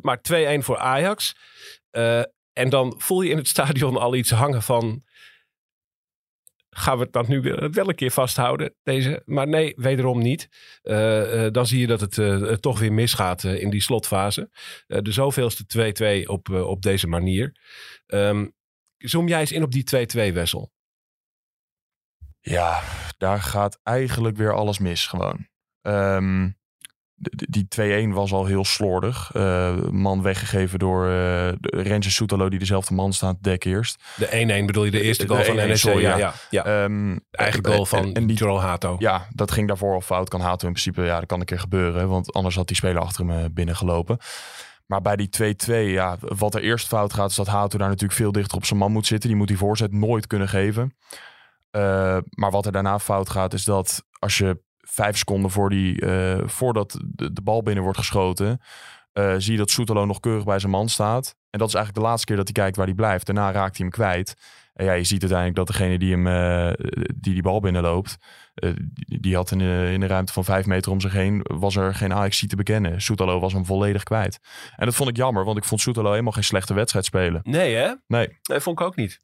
Maar 0.00 0.18
2-1 0.32 0.58
voor 0.58 0.78
Ajax. 0.78 1.36
En 2.52 2.68
dan 2.68 2.94
voel 2.98 3.22
je 3.22 3.30
in 3.30 3.36
het 3.36 3.48
stadion 3.48 3.96
al 3.96 4.14
iets 4.14 4.30
hangen 4.30 4.62
van... 4.62 5.04
gaan 6.76 6.98
we 6.98 7.08
dat 7.10 7.28
nu 7.28 7.40
wel 7.70 7.88
een 7.88 7.94
keer 7.94 8.10
vasthouden, 8.10 8.74
deze. 8.82 9.22
Maar 9.24 9.48
nee, 9.48 9.72
wederom 9.76 10.18
niet. 10.18 10.48
Uh, 10.82 11.46
dan 11.50 11.66
zie 11.66 11.80
je 11.80 11.86
dat 11.86 12.00
het 12.00 12.62
toch 12.62 12.78
weer 12.78 12.92
misgaat 12.92 13.44
in 13.44 13.70
die 13.70 13.82
slotfase. 13.82 14.50
de 14.86 15.12
zoveelste 15.12 16.24
2-2 16.24 16.28
op, 16.28 16.48
op 16.48 16.82
deze 16.82 17.06
manier. 17.06 17.56
Um, 18.06 18.54
zoom 18.98 19.28
jij 19.28 19.40
eens 19.40 19.52
in 19.52 19.62
op 19.62 19.72
die 19.72 20.06
2-2 20.30 20.32
Wessel. 20.32 20.72
Ja, 22.40 22.82
daar 23.18 23.40
gaat 23.40 23.80
eigenlijk 23.82 24.36
weer 24.36 24.54
alles 24.54 24.78
mis 24.78 25.06
gewoon. 25.06 25.48
Um, 25.82 26.58
die 27.48 27.66
2-1 28.10 28.12
was 28.12 28.32
al 28.32 28.46
heel 28.46 28.64
slordig. 28.64 29.30
Uh, 29.36 29.76
man 29.90 30.22
weggegeven 30.22 30.78
door 30.78 31.06
uh, 31.06 31.48
Rens 31.60 32.14
Soetalo, 32.14 32.48
die 32.48 32.58
dezelfde 32.58 32.94
man 32.94 33.12
staat, 33.12 33.36
dek 33.40 33.64
eerst. 33.64 34.02
De 34.16 34.60
1-1 34.62 34.64
bedoel 34.64 34.84
je, 34.84 34.90
de 34.90 35.00
eerste 35.00 35.26
goal 35.26 35.38
de 35.38 35.44
van 35.44 35.56
NEC? 35.56 35.76
Ja, 35.76 35.98
ja. 35.98 36.16
ja. 36.16 36.34
ja. 36.50 36.84
Um, 36.84 37.20
Eigen 37.30 37.66
goal 37.66 37.86
van 37.86 38.12
en, 38.12 38.26
die, 38.26 38.44
Hato. 38.48 38.96
Ja, 38.98 39.26
dat 39.34 39.50
ging 39.50 39.68
daarvoor 39.68 39.94
al 39.94 40.00
fout. 40.00 40.28
Kan 40.28 40.40
Hato 40.40 40.66
in 40.66 40.72
principe, 40.72 41.02
ja, 41.02 41.18
dat 41.18 41.26
kan 41.26 41.40
een 41.40 41.46
keer 41.46 41.60
gebeuren. 41.60 42.08
Want 42.08 42.32
anders 42.32 42.54
had 42.54 42.66
die 42.66 42.76
speler 42.76 43.02
achter 43.02 43.26
hem 43.26 43.54
binnengelopen. 43.54 44.18
Maar 44.86 45.02
bij 45.02 45.16
die 45.16 45.56
2-2, 45.68 45.72
ja, 45.90 46.16
wat 46.20 46.54
er 46.54 46.62
eerst 46.62 46.86
fout 46.86 47.12
gaat, 47.12 47.30
is 47.30 47.36
dat 47.36 47.46
Hato 47.46 47.78
daar 47.78 47.88
natuurlijk 47.88 48.18
veel 48.18 48.32
dichter 48.32 48.56
op 48.56 48.64
zijn 48.64 48.78
man 48.78 48.92
moet 48.92 49.06
zitten. 49.06 49.28
Die 49.28 49.38
moet 49.38 49.48
die 49.48 49.58
voorzet 49.58 49.92
nooit 49.92 50.26
kunnen 50.26 50.48
geven. 50.48 50.96
Uh, 51.76 52.16
maar 52.30 52.50
wat 52.50 52.66
er 52.66 52.72
daarna 52.72 52.98
fout 52.98 53.30
gaat, 53.30 53.52
is 53.52 53.64
dat 53.64 54.04
als 54.18 54.38
je 54.38 54.64
vijf 54.96 55.16
seconden 55.16 55.50
voor 55.50 55.70
die, 55.70 56.02
uh, 56.02 56.38
voordat 56.44 57.00
de, 57.04 57.32
de, 57.32 57.42
bal 57.42 57.62
binnen 57.62 57.82
wordt 57.82 57.98
geschoten, 57.98 58.60
uh, 59.12 59.34
zie 59.38 59.52
je 59.52 59.58
dat 59.58 59.70
Soetalo 59.70 60.04
nog 60.04 60.20
keurig 60.20 60.44
bij 60.44 60.58
zijn 60.58 60.72
man 60.72 60.88
staat. 60.88 61.34
En 61.50 61.58
dat 61.58 61.68
is 61.68 61.74
eigenlijk 61.74 62.04
de 62.04 62.10
laatste 62.10 62.26
keer 62.26 62.36
dat 62.36 62.44
hij 62.44 62.54
kijkt 62.54 62.76
waar 62.76 62.86
hij 62.86 62.94
blijft. 62.94 63.26
Daarna 63.26 63.52
raakt 63.52 63.76
hij 63.76 63.86
hem 63.86 63.90
kwijt. 63.90 64.34
En 64.72 64.84
ja, 64.84 64.92
je 64.92 65.04
ziet 65.04 65.20
uiteindelijk 65.20 65.58
dat 65.58 65.66
degene 65.66 65.98
die 65.98 66.10
hem, 66.10 66.26
uh, 66.26 66.72
die, 67.14 67.32
die 67.32 67.42
bal 67.42 67.60
binnenloopt, 67.60 68.16
die, 68.54 69.20
die, 69.20 69.34
had 69.34 69.50
in 69.50 69.58
de, 69.58 69.88
in 69.92 70.00
de 70.00 70.06
ruimte 70.06 70.32
van 70.32 70.44
vijf 70.44 70.66
meter 70.66 70.92
om 70.92 71.00
zich 71.00 71.12
heen, 71.12 71.40
was 71.42 71.76
er 71.76 71.94
geen 71.94 72.12
Ajax 72.12 72.46
te 72.46 72.56
bekennen. 72.56 73.00
Soetalo 73.00 73.40
was 73.40 73.52
hem 73.52 73.64
volledig 73.64 74.02
kwijt. 74.02 74.38
En 74.76 74.86
dat 74.86 74.94
vond 74.94 75.08
ik 75.08 75.16
jammer, 75.16 75.44
want 75.44 75.56
ik 75.56 75.64
vond 75.64 75.80
Soetalo 75.80 76.10
helemaal 76.10 76.32
geen 76.32 76.44
slechte 76.44 76.74
wedstrijd 76.74 77.04
spelen. 77.04 77.40
Nee 77.42 77.74
hè? 77.74 77.92
Nee. 78.06 78.38
Nee, 78.42 78.60
vond 78.60 78.80
ik 78.80 78.86
ook 78.86 78.96
niet. 78.96 79.20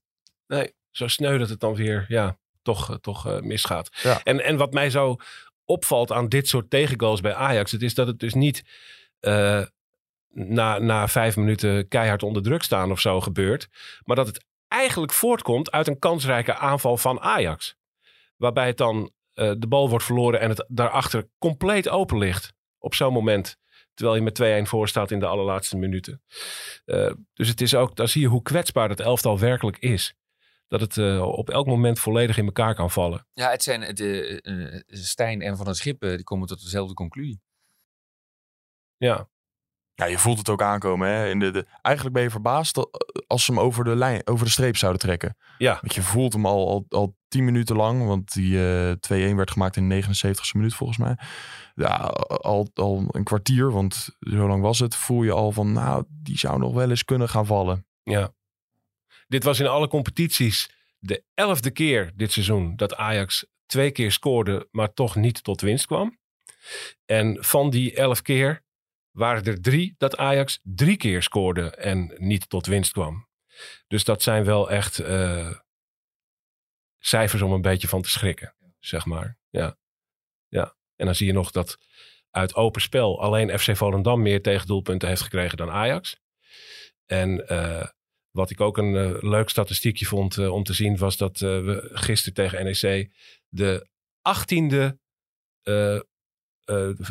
Nee, 0.47 0.75
zo 0.91 1.09
sneu 1.09 1.39
dat 1.39 1.49
het 1.49 1.61
dan 1.61 1.75
weer, 1.75 2.05
ja, 2.09 2.39
toch, 2.63 2.99
toch 3.01 3.41
misgaat. 3.41 3.91
Ja. 4.03 4.21
En, 4.25 4.45
en 4.45 4.57
wat 4.57 4.73
mij 4.73 4.91
zo 4.91 5.17
opvalt 5.65 6.13
aan 6.13 6.29
dit 6.29 6.49
soort 6.49 6.71
tegengoals 6.71 7.21
bij 7.21 7.35
Ajax, 7.35 7.73
het 7.73 7.83
is 7.83 7.95
dat 7.95 8.07
het 8.07 8.19
dus 8.19 8.35
niet 8.35 8.65
uh, 9.21 9.63
na, 10.29 10.79
na 10.79 11.09
vijf 11.09 11.37
minuten 11.37 11.89
keihard 11.89 12.23
onder 12.23 12.43
druk 12.43 12.63
staan 12.63 12.91
of 12.91 13.01
zo 13.01 13.21
gebeurt. 13.21 13.69
Maar 14.05 14.17
dat 14.17 14.27
het 14.27 14.45
eigenlijk 14.69 15.13
voortkomt 15.13 15.71
uit 15.71 15.87
een 15.87 15.99
kansrijke 15.99 16.57
aanval 16.57 16.97
van 16.97 17.21
Ajax. 17.21 17.77
Waarbij 18.37 18.67
het 18.67 18.77
dan 18.77 19.11
uh, 19.35 19.53
de 19.59 19.67
bal 19.67 19.89
wordt 19.89 20.05
verloren 20.05 20.41
en 20.41 20.49
het 20.49 20.65
daarachter 20.69 21.29
compleet 21.39 21.89
open 21.89 22.19
ligt. 22.19 22.53
Op 22.79 22.95
zo'n 22.95 23.13
moment. 23.13 23.57
Terwijl 23.95 24.17
je 24.17 24.23
met 24.23 24.67
2-1 24.67 24.69
voor 24.69 24.89
staat 24.89 25.11
in 25.11 25.19
de 25.19 25.27
allerlaatste 25.27 25.77
minuten. 25.77 26.23
Uh, 26.87 27.13
dus 27.35 27.49
het 27.49 27.61
is 27.61 27.75
ook, 27.75 27.97
dan 27.97 28.09
zie 28.09 28.21
je 28.21 28.27
hoe 28.27 28.43
kwetsbaar 28.43 28.89
het 28.89 29.01
elftal 29.01 29.39
werkelijk 29.39 29.79
is 29.79 30.15
dat 30.73 30.81
het 30.81 30.97
uh, 30.97 31.23
op 31.23 31.51
elk 31.51 31.67
moment 31.67 31.99
volledig 31.99 32.39
in 32.39 32.45
elkaar 32.45 32.75
kan 32.75 32.91
vallen. 32.91 33.27
Ja, 33.33 33.51
het 33.51 33.63
zijn 33.63 33.95
de 33.95 34.41
uh, 34.43 34.81
Stijn 35.03 35.43
en 35.43 35.57
Van 35.57 35.67
het 35.67 35.77
Schip, 35.77 36.01
die 36.01 36.23
komen 36.23 36.49
tot 36.49 36.63
dezelfde 36.63 36.95
conclusie. 36.95 37.41
Ja. 38.97 39.29
Ja, 39.95 40.05
je 40.05 40.19
voelt 40.19 40.39
het 40.39 40.49
ook 40.49 40.63
aankomen. 40.63 41.09
Hè? 41.09 41.29
In 41.29 41.39
de, 41.39 41.51
de, 41.51 41.67
eigenlijk 41.83 42.15
ben 42.15 42.25
je 42.25 42.31
verbaasd 42.31 42.89
als 43.27 43.45
ze 43.45 43.53
hem 43.53 43.61
over 43.61 43.85
de, 43.85 43.97
lijn, 43.97 44.27
over 44.27 44.45
de 44.45 44.51
streep 44.51 44.77
zouden 44.77 45.01
trekken. 45.01 45.37
Ja. 45.59 45.79
Want 45.81 45.95
je 45.95 46.03
voelt 46.03 46.33
hem 46.33 46.47
al, 46.47 46.69
al, 46.69 46.87
al 46.89 47.17
tien 47.29 47.45
minuten 47.45 47.77
lang. 47.77 48.07
Want 48.07 48.33
die 48.33 48.53
uh, 48.53 49.33
2-1 49.33 49.37
werd 49.37 49.51
gemaakt 49.51 49.77
in 49.77 49.89
de 49.89 50.03
79ste 50.03 50.53
minuut 50.53 50.75
volgens 50.75 50.99
mij. 50.99 51.17
Ja, 51.75 51.97
al, 52.27 52.71
al 52.75 53.05
een 53.11 53.25
kwartier, 53.25 53.73
want 53.73 54.09
zo 54.19 54.49
lang 54.49 54.63
was 54.63 54.79
het. 54.79 54.95
Voel 54.95 55.23
je 55.23 55.33
al 55.33 55.53
van, 55.53 55.73
nou, 55.73 56.05
die 56.09 56.39
zou 56.39 56.59
nog 56.59 56.75
wel 56.75 56.91
eens 56.91 57.05
kunnen 57.05 57.29
gaan 57.29 57.47
vallen. 57.47 57.87
Ja. 58.03 58.33
Dit 59.33 59.45
was 59.45 59.61
in 59.61 59.67
alle 59.67 59.89
competities 59.89 60.71
de 60.99 61.25
elfde 61.35 61.71
keer 61.71 62.13
dit 62.15 62.33
seizoen 62.33 62.77
dat 62.77 62.95
Ajax 62.95 63.47
twee 63.67 63.91
keer 63.91 64.13
scoorde, 64.13 64.69
maar 64.71 64.93
toch 64.93 65.17
niet 65.17 65.45
tot 65.45 65.61
winst 65.61 65.87
kwam. 65.87 66.19
En 67.05 67.45
van 67.45 67.71
die 67.71 67.95
elf 67.95 68.23
keer 68.23 68.63
waren 69.11 69.45
er 69.45 69.61
drie 69.61 69.95
dat 69.99 70.17
Ajax 70.17 70.61
drie 70.63 70.97
keer 70.97 71.23
scoorde 71.23 71.71
en 71.71 72.15
niet 72.17 72.49
tot 72.49 72.67
winst 72.67 72.93
kwam. 72.93 73.29
Dus 73.87 74.05
dat 74.05 74.23
zijn 74.23 74.45
wel 74.45 74.71
echt 74.71 75.01
uh, 75.01 75.53
cijfers 76.99 77.43
om 77.43 77.53
een 77.53 77.63
beetje 77.63 77.89
van 77.89 78.03
te 78.03 78.11
schrikken, 78.11 78.55
zeg 78.79 79.07
maar. 79.07 79.39
Ja. 79.51 79.79
ja. 80.49 80.77
En 80.97 81.07
dan 81.07 81.15
zie 81.15 81.27
je 81.27 81.33
nog 81.33 81.51
dat 81.51 81.79
uit 82.31 82.55
open 82.55 82.81
spel 82.81 83.21
alleen 83.21 83.59
FC 83.59 83.77
Volendam 83.77 84.23
meer 84.23 84.43
tegendoelpunten 84.43 85.09
heeft 85.09 85.23
gekregen 85.23 85.57
dan 85.57 85.71
Ajax. 85.71 86.21
En 87.07 87.45
uh, 87.53 87.87
wat 88.33 88.51
ik 88.51 88.61
ook 88.61 88.79
een 88.79 88.95
uh, 88.95 89.23
leuk 89.23 89.49
statistiekje 89.49 90.07
vond 90.07 90.37
uh, 90.37 90.53
om 90.53 90.65
te 90.65 90.73
zien, 90.73 90.97
was 90.97 91.17
dat 91.17 91.41
uh, 91.41 91.49
we 91.49 91.91
gisteren 91.93 92.35
tegen 92.35 92.65
NEC 92.65 93.11
de 93.49 93.89
achttiende 94.23 95.01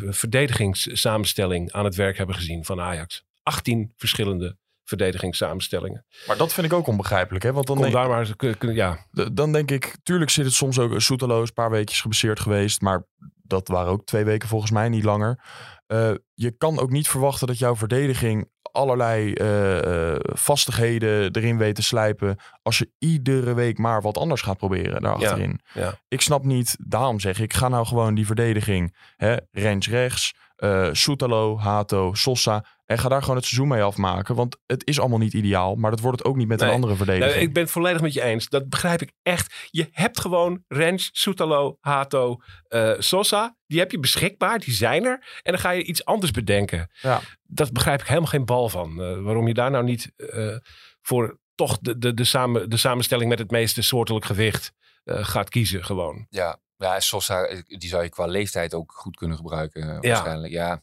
verdedigingssamenstelling 0.08 1.72
aan 1.72 1.84
het 1.84 1.94
werk 1.94 2.16
hebben 2.16 2.34
gezien 2.34 2.64
van 2.64 2.80
Ajax. 2.80 3.24
18 3.42 3.92
verschillende 3.96 4.56
verdedigingssamenstellingen. 4.84 6.06
Maar 6.26 6.36
dat 6.36 6.52
vind 6.52 6.66
ik 6.66 6.72
ook 6.72 6.86
onbegrijpelijk. 6.86 7.44
Hè? 7.44 7.52
Want 7.52 7.66
dan 7.66 7.76
Kom 7.76 7.84
denk, 7.84 7.96
daar 7.96 8.08
maar, 8.08 8.74
ja. 8.74 9.06
Dan 9.32 9.52
denk 9.52 9.70
ik, 9.70 9.96
tuurlijk 10.02 10.30
zit 10.30 10.44
het 10.44 10.54
soms 10.54 10.78
ook 10.78 11.00
soeteloos, 11.00 11.48
een 11.48 11.54
paar 11.54 11.70
weekjes 11.70 12.00
gebaseerd 12.00 12.40
geweest. 12.40 12.80
Maar 12.80 13.06
dat 13.42 13.68
waren 13.68 13.92
ook 13.92 14.06
twee 14.06 14.24
weken 14.24 14.48
volgens 14.48 14.70
mij, 14.70 14.88
niet 14.88 15.04
langer. 15.04 15.44
Uh, 15.92 16.10
je 16.34 16.50
kan 16.50 16.78
ook 16.78 16.90
niet 16.90 17.08
verwachten 17.08 17.46
dat 17.46 17.58
jouw 17.58 17.76
verdediging 17.76 18.50
allerlei 18.62 19.32
uh, 19.34 20.16
vastigheden 20.20 21.32
erin 21.32 21.58
weet 21.58 21.74
te 21.74 21.82
slijpen. 21.82 22.36
Als 22.62 22.78
je 22.78 22.90
iedere 22.98 23.54
week 23.54 23.78
maar 23.78 24.02
wat 24.02 24.18
anders 24.18 24.40
gaat 24.40 24.56
proberen 24.56 25.02
daarachterin. 25.02 25.60
Ja, 25.74 25.80
ja. 25.80 25.94
Ik 26.08 26.20
snap 26.20 26.44
niet, 26.44 26.76
daarom 26.78 27.20
zeg 27.20 27.40
ik, 27.40 27.52
ga 27.52 27.68
nou 27.68 27.86
gewoon 27.86 28.14
die 28.14 28.26
verdediging. 28.26 28.96
Hè, 29.16 29.36
Rens 29.50 29.88
rechts, 29.88 30.34
uh, 30.58 30.88
Soetalo, 30.92 31.58
Hato, 31.58 32.14
Sosa. 32.14 32.64
En 32.92 32.98
ga 32.98 33.08
daar 33.08 33.20
gewoon 33.20 33.36
het 33.36 33.44
seizoen 33.44 33.68
mee 33.68 33.82
afmaken. 33.82 34.34
Want 34.34 34.56
het 34.66 34.86
is 34.86 35.00
allemaal 35.00 35.18
niet 35.18 35.32
ideaal. 35.32 35.74
Maar 35.74 35.90
dat 35.90 36.00
wordt 36.00 36.18
het 36.18 36.26
ook 36.26 36.36
niet 36.36 36.48
met 36.48 36.58
nee. 36.58 36.68
een 36.68 36.74
andere 36.74 36.96
verdediging. 36.96 37.34
Nee, 37.34 37.42
ik 37.42 37.52
ben 37.52 37.62
het 37.62 37.72
volledig 37.72 38.00
met 38.00 38.12
je 38.12 38.22
eens. 38.22 38.48
Dat 38.48 38.68
begrijp 38.68 39.02
ik 39.02 39.12
echt. 39.22 39.54
Je 39.70 39.88
hebt 39.90 40.20
gewoon 40.20 40.64
Rens, 40.68 41.10
Soetalo, 41.12 41.76
Hato, 41.80 42.40
uh, 42.68 42.92
Sosa. 42.98 43.56
Die 43.66 43.78
heb 43.78 43.90
je 43.90 43.98
beschikbaar. 43.98 44.58
Die 44.58 44.74
zijn 44.74 45.04
er. 45.04 45.40
En 45.42 45.52
dan 45.52 45.60
ga 45.60 45.70
je 45.70 45.84
iets 45.84 46.04
anders 46.04 46.30
bedenken. 46.30 46.90
Ja. 47.00 47.20
Dat 47.42 47.72
begrijp 47.72 48.00
ik 48.00 48.06
helemaal 48.06 48.28
geen 48.28 48.44
bal 48.44 48.68
van. 48.68 49.00
Uh, 49.00 49.22
waarom 49.22 49.48
je 49.48 49.54
daar 49.54 49.70
nou 49.70 49.84
niet 49.84 50.12
uh, 50.16 50.56
voor 51.00 51.38
toch 51.54 51.78
de, 51.78 51.98
de, 51.98 52.14
de, 52.14 52.24
samen, 52.24 52.70
de 52.70 52.76
samenstelling 52.76 53.28
met 53.28 53.38
het 53.38 53.50
meeste 53.50 53.82
soortelijk 53.82 54.24
gewicht 54.24 54.72
gaat 55.04 55.48
kiezen 55.48 55.84
gewoon. 55.84 56.26
Ja, 56.28 56.60
ja, 56.76 57.00
Sosa, 57.00 57.48
die 57.66 57.88
zou 57.88 58.02
je 58.02 58.08
qua 58.08 58.26
leeftijd 58.26 58.74
ook 58.74 58.92
goed 58.92 59.16
kunnen 59.16 59.36
gebruiken. 59.36 59.86
Ja. 59.86 60.00
Waarschijnlijk, 60.00 60.52
ja. 60.52 60.82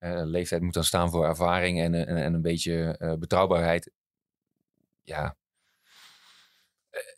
Uh, 0.00 0.20
leeftijd 0.24 0.62
moet 0.62 0.74
dan 0.74 0.84
staan 0.84 1.10
voor 1.10 1.26
ervaring 1.26 1.80
en, 1.80 1.94
en, 1.94 2.16
en 2.16 2.34
een 2.34 2.42
beetje 2.42 2.96
uh, 2.98 3.14
betrouwbaarheid. 3.14 3.90
Ja. 5.02 5.36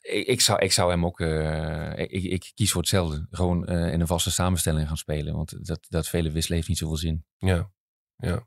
Ik, 0.01 0.27
ik, 0.27 0.41
zou, 0.41 0.59
ik 0.59 0.73
zou 0.73 0.91
hem 0.91 1.05
ook. 1.05 1.21
Ik, 1.21 2.11
ik, 2.11 2.53
kies 2.55 2.73
voor 2.73 2.81
hetzelfde. 2.81 3.27
Gewoon 3.31 3.67
in 3.67 4.01
een 4.01 4.07
vaste 4.07 4.31
samenstelling 4.31 4.89
gaan 4.89 4.97
spelen. 4.97 5.35
Want 5.35 5.67
dat, 5.67 5.87
dat 5.89 6.09
vele 6.09 6.31
wisselen 6.31 6.57
heeft 6.57 6.69
niet 6.69 6.79
zoveel 6.79 6.97
zin. 6.97 7.25
Ja, 7.37 7.71
ja. 8.17 8.47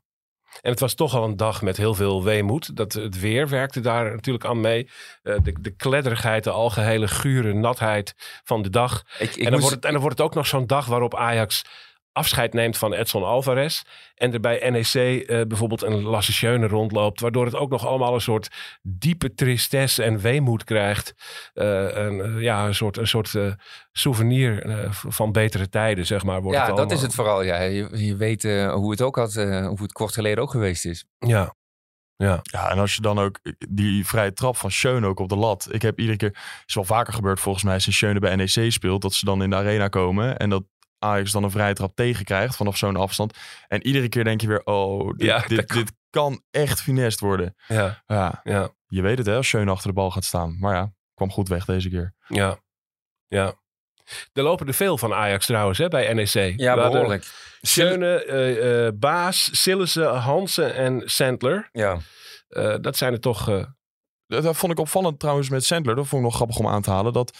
En 0.60 0.70
het 0.70 0.80
was 0.80 0.94
toch 0.94 1.14
al 1.14 1.24
een 1.24 1.36
dag 1.36 1.62
met 1.62 1.76
heel 1.76 1.94
veel 1.94 2.24
weemoed. 2.24 2.76
Dat 2.76 2.92
het 2.92 3.20
weer 3.20 3.48
werkte 3.48 3.80
daar 3.80 4.14
natuurlijk 4.14 4.44
aan 4.44 4.60
mee. 4.60 4.90
Uh, 5.22 5.36
de, 5.42 5.60
de 5.60 5.70
kledderigheid, 5.70 6.44
de 6.44 6.50
algehele 6.50 7.08
gure 7.08 7.52
natheid 7.52 8.14
van 8.44 8.62
de 8.62 8.70
dag. 8.70 9.04
Ik, 9.18 9.30
ik 9.30 9.36
en, 9.36 9.42
dan 9.42 9.52
moest... 9.52 9.62
wordt 9.62 9.74
het, 9.74 9.84
en 9.84 9.92
dan 9.92 10.00
wordt 10.00 10.18
het 10.18 10.26
ook 10.26 10.34
nog 10.34 10.46
zo'n 10.46 10.66
dag 10.66 10.86
waarop 10.86 11.16
Ajax 11.16 11.64
afscheid 12.12 12.52
neemt 12.52 12.78
van 12.78 12.92
Edson 12.92 13.24
Alvarez. 13.24 13.82
En 14.14 14.32
er 14.32 14.40
bij 14.40 14.70
NEC 14.70 14.94
uh, 14.94 15.42
bijvoorbeeld 15.46 15.82
een 15.82 16.02
Lasse 16.02 16.32
Schöne 16.32 16.66
rondloopt. 16.66 17.20
Waardoor 17.20 17.44
het 17.44 17.54
ook 17.54 17.70
nog 17.70 17.86
allemaal 17.86 18.14
een 18.14 18.20
soort 18.20 18.48
diepe 18.82 19.34
tristesse 19.34 20.02
en 20.02 20.18
weemoed 20.18 20.64
krijgt. 20.64 21.14
Uh, 21.54 21.96
een, 21.96 22.16
uh, 22.16 22.42
ja, 22.42 22.66
een 22.66 22.74
soort, 22.74 22.96
een 22.96 23.06
soort 23.06 23.34
souvenir 23.92 24.66
van 24.90 25.32
betere 25.32 25.68
tijden, 25.68 26.06
zeg 26.06 26.24
maar. 26.24 26.42
Wordt 26.42 26.58
ja, 26.58 26.66
het 26.66 26.76
dat 26.76 26.92
is 26.92 27.02
het 27.02 27.14
vooral. 27.14 27.42
Ja. 27.42 27.60
Je, 27.60 28.04
je 28.04 28.16
weet 28.16 28.42
hoe 28.72 28.90
het 28.90 29.02
ook 29.02 29.16
had, 29.16 29.34
hoe 29.34 29.82
het 29.82 29.92
kort 29.92 30.12
geleden 30.12 30.42
ook 30.42 30.50
geweest 30.50 30.84
is. 30.84 31.04
Ja. 31.18 31.54
Ja. 32.22 32.40
ja, 32.42 32.70
en 32.70 32.78
als 32.78 32.94
je 32.94 33.00
dan 33.00 33.18
ook 33.18 33.40
die 33.68 34.06
vrije 34.06 34.32
trap 34.32 34.56
van 34.56 34.70
Schöne 34.70 35.06
ook 35.06 35.18
op 35.18 35.28
de 35.28 35.36
lat. 35.36 35.68
Ik 35.70 35.82
heb 35.82 35.98
iedere 35.98 36.16
keer, 36.16 36.38
is 36.66 36.74
wel 36.74 36.84
vaker 36.84 37.12
gebeurd 37.12 37.40
volgens 37.40 37.64
mij, 37.64 37.78
sinds 37.78 37.98
Schöne 37.98 38.18
bij 38.18 38.36
NEC 38.36 38.72
speelt, 38.72 39.02
dat 39.02 39.12
ze 39.12 39.24
dan 39.24 39.42
in 39.42 39.50
de 39.50 39.56
arena 39.56 39.88
komen 39.88 40.36
en 40.38 40.50
dat 40.50 40.62
Ajax 41.02 41.32
dan 41.32 41.42
een 41.44 41.50
vrije 41.50 41.74
trap 41.74 41.94
tegenkrijgt 41.94 42.56
vanaf 42.56 42.76
zo'n 42.76 42.96
afstand. 42.96 43.38
En 43.68 43.86
iedere 43.86 44.08
keer 44.08 44.24
denk 44.24 44.40
je 44.40 44.46
weer, 44.46 44.64
oh, 44.64 45.10
dit, 45.16 45.26
ja, 45.26 45.38
dit, 45.46 45.64
kan. 45.64 45.76
dit 45.78 45.92
kan 46.10 46.42
echt 46.50 46.80
finest 46.82 47.20
worden. 47.20 47.54
Ja. 47.68 48.02
ja. 48.06 48.40
ja. 48.44 48.70
Je 48.86 49.02
weet 49.02 49.18
het 49.18 49.26
hè, 49.26 49.34
als 49.36 49.48
Schöne 49.48 49.70
achter 49.70 49.88
de 49.88 49.94
bal 49.94 50.10
gaat 50.10 50.24
staan. 50.24 50.56
Maar 50.58 50.74
ja, 50.74 50.92
kwam 51.14 51.30
goed 51.30 51.48
weg 51.48 51.64
deze 51.64 51.88
keer. 51.88 52.14
Ja. 52.28 52.58
Ja. 53.26 53.54
Er 54.32 54.42
lopen 54.42 54.66
er 54.66 54.74
veel 54.74 54.98
van 54.98 55.12
Ajax 55.14 55.46
trouwens 55.46 55.78
hè, 55.78 55.88
bij 55.88 56.12
NEC. 56.12 56.52
Ja, 56.56 56.74
behoorlijk. 56.74 57.26
Schöne, 57.60 58.24
eh, 58.24 58.86
eh, 58.86 58.92
Baas, 58.94 59.62
Sillissen, 59.62 60.14
Hansen 60.16 60.74
en 60.74 61.02
Sandler. 61.04 61.68
Ja. 61.72 61.98
Eh, 62.48 62.74
dat 62.80 62.96
zijn 62.96 63.12
er 63.12 63.20
toch... 63.20 63.48
eh, 63.48 63.64
Dat, 64.26 64.42
dat 64.42 64.56
vond 64.56 64.72
ik 64.72 64.78
opvallend 64.78 65.18
trouwens 65.20 65.48
met 65.48 65.64
Sandler. 65.64 65.94
Dat 65.94 66.06
vond 66.06 66.22
ik 66.22 66.28
nog 66.28 66.36
grappig 66.36 66.56
om 66.58 66.66
aan 66.68 66.82
te 66.82 66.90
halen. 66.90 67.12
Dat, 67.12 67.38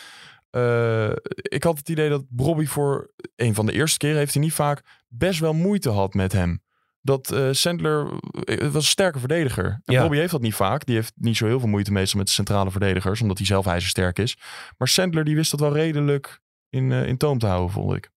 eh, 0.52 1.12
ik 1.34 1.62
had 1.62 1.78
het 1.78 1.88
idee 1.88 2.08
dat 2.08 2.24
Bobby 2.28 2.64
voor 2.64 3.12
een 3.36 3.54
van 3.54 3.66
de 3.66 3.72
eerste 3.72 3.98
keren 3.98 4.16
heeft 4.18 4.34
hij 4.34 4.42
niet 4.42 4.52
vaak 4.52 5.04
best 5.08 5.40
wel 5.40 5.52
moeite 5.54 5.90
had 5.90 6.14
met 6.14 6.32
hem. 6.32 6.62
Dat 7.00 7.32
eh, 7.32 7.48
Sandler 7.50 8.06
eh, 8.44 8.58
was 8.58 8.74
een 8.74 8.82
sterke 8.82 9.18
verdediger. 9.18 9.80
En 9.84 9.94
Ja. 9.94 10.00
Bobby 10.02 10.16
heeft 10.16 10.32
dat 10.32 10.40
niet 10.40 10.54
vaak. 10.54 10.86
Die 10.86 10.94
heeft 10.94 11.12
niet 11.16 11.36
zo 11.36 11.46
heel 11.46 11.60
veel 11.60 11.68
moeite 11.68 11.92
meestal 11.92 12.18
met 12.18 12.26
de 12.28 12.34
centrale 12.34 12.70
verdedigers. 12.70 13.20
Omdat 13.20 13.36
hij 13.38 13.46
zelf 13.46 13.66
ijzersterk 13.66 14.18
is. 14.18 14.36
Maar 14.78 14.88
Sandler 14.88 15.24
die 15.24 15.34
wist 15.34 15.50
dat 15.50 15.60
wel 15.60 15.72
redelijk 15.74 16.40
in, 16.68 16.92
eh, 16.92 17.06
in 17.06 17.16
toom 17.16 17.38
te 17.38 17.46
houden, 17.46 17.70
vond 17.70 17.96
ik. 17.96 18.10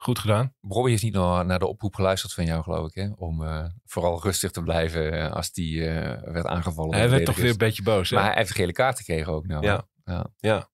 goed 0.00 0.18
gedaan. 0.18 0.54
Bobby 0.60 0.90
heeft 0.90 1.02
niet 1.02 1.14
naar 1.14 1.58
de 1.58 1.66
oproep 1.66 1.94
geluisterd 1.94 2.32
van 2.32 2.44
jou, 2.44 2.62
geloof 2.62 2.86
ik. 2.88 2.94
Hè? 2.94 3.08
Om 3.16 3.44
eh, 3.44 3.64
vooral 3.84 4.22
rustig 4.22 4.50
te 4.50 4.62
blijven 4.62 5.32
als 5.32 5.52
die 5.52 5.86
eh, 5.88 6.32
werd 6.32 6.46
aangevallen. 6.46 6.98
Hij 6.98 7.10
werd 7.10 7.24
toch 7.24 7.36
weer 7.36 7.50
een 7.50 7.56
beetje 7.56 7.82
boos. 7.82 8.10
Hè? 8.10 8.16
Maar 8.16 8.24
hij 8.24 8.34
heeft 8.34 8.48
een 8.48 8.56
gele 8.56 8.72
kaart 8.72 8.98
gekregen 8.98 9.32
ook 9.32 9.46
nou. 9.46 9.64
Ja. 9.64 9.86
Ja. 10.08 10.26
Ja. 10.36 10.68